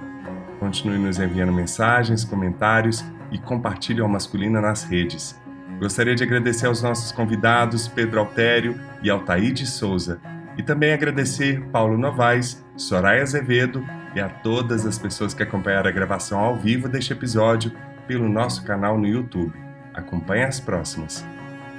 Continue 0.59 0.97
nos 0.97 1.19
enviando 1.19 1.53
mensagens, 1.53 2.23
comentários 2.23 3.05
e 3.31 3.37
compartilhe 3.37 4.01
o 4.01 4.09
Masculina 4.09 4.59
nas 4.59 4.83
redes. 4.83 5.39
Gostaria 5.79 6.15
de 6.15 6.23
agradecer 6.23 6.65
aos 6.65 6.81
nossos 6.81 7.11
convidados 7.11 7.87
Pedro 7.87 8.19
Altério 8.19 8.79
e 9.03 9.09
Altaíde 9.09 9.67
Souza, 9.67 10.19
e 10.57 10.63
também 10.63 10.91
agradecer 10.91 11.61
Paulo 11.67 11.97
Novaes, 11.97 12.65
Soraya 12.75 13.21
Azevedo 13.21 13.85
e 14.15 14.19
a 14.19 14.27
todas 14.27 14.87
as 14.87 14.97
pessoas 14.97 15.35
que 15.35 15.43
acompanharam 15.43 15.89
a 15.89 15.93
gravação 15.93 16.39
ao 16.39 16.55
vivo 16.55 16.89
deste 16.89 17.13
episódio 17.13 17.71
pelo 18.07 18.27
nosso 18.27 18.63
canal 18.63 18.97
no 18.97 19.05
YouTube. 19.05 19.53
Acompanhe 19.93 20.43
as 20.43 20.59
próximas. 20.59 21.23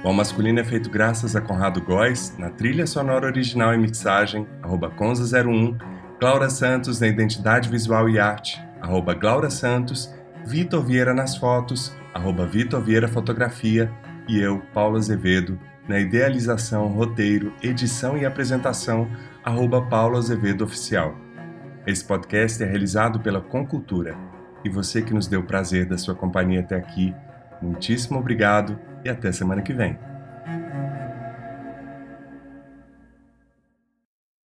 O 0.01 0.07
Al 0.07 0.13
Masculino 0.13 0.61
é 0.61 0.63
feito 0.63 0.89
graças 0.89 1.35
a 1.35 1.41
Conrado 1.41 1.81
Góes, 1.81 2.33
na 2.37 2.49
trilha 2.49 2.87
sonora 2.87 3.27
original 3.27 3.73
e 3.73 3.77
mixagem, 3.77 4.47
arroba 4.63 4.89
Conza01, 4.89 5.77
Glaura 6.17 6.49
Santos 6.49 7.01
na 7.01 7.07
identidade 7.07 7.67
visual 7.67 8.07
e 8.07 8.17
arte, 8.17 8.61
arroba 8.81 9.13
Glaura 9.13 9.49
Santos, 9.49 10.13
Vitor 10.45 10.83
Vieira 10.83 11.13
nas 11.13 11.37
fotos, 11.37 11.95
arroba 12.13 12.45
Vitor 12.45 12.81
Vieira 12.81 13.07
Fotografia, 13.07 13.91
e 14.27 14.39
eu, 14.39 14.61
Paulo 14.73 14.97
Azevedo, 14.97 15.59
na 15.87 15.99
idealização, 15.99 16.87
roteiro, 16.87 17.53
edição 17.63 18.17
e 18.17 18.25
apresentação, 18.25 19.09
arroba 19.43 19.81
Paulo 19.81 20.17
Azevedo 20.17 20.63
Oficial. 20.63 21.15
Esse 21.85 22.05
podcast 22.05 22.61
é 22.61 22.65
realizado 22.65 23.19
pela 23.19 23.41
Concultura, 23.41 24.15
e 24.63 24.69
você 24.69 25.01
que 25.01 25.13
nos 25.13 25.27
deu 25.27 25.41
o 25.41 25.45
prazer 25.45 25.85
da 25.85 25.97
sua 25.97 26.13
companhia 26.13 26.59
até 26.59 26.75
aqui, 26.75 27.15
muitíssimo 27.61 28.19
obrigado 28.19 28.77
e 29.03 29.09
até 29.09 29.31
semana 29.31 29.61
que 29.61 29.73
vem. 29.73 30.08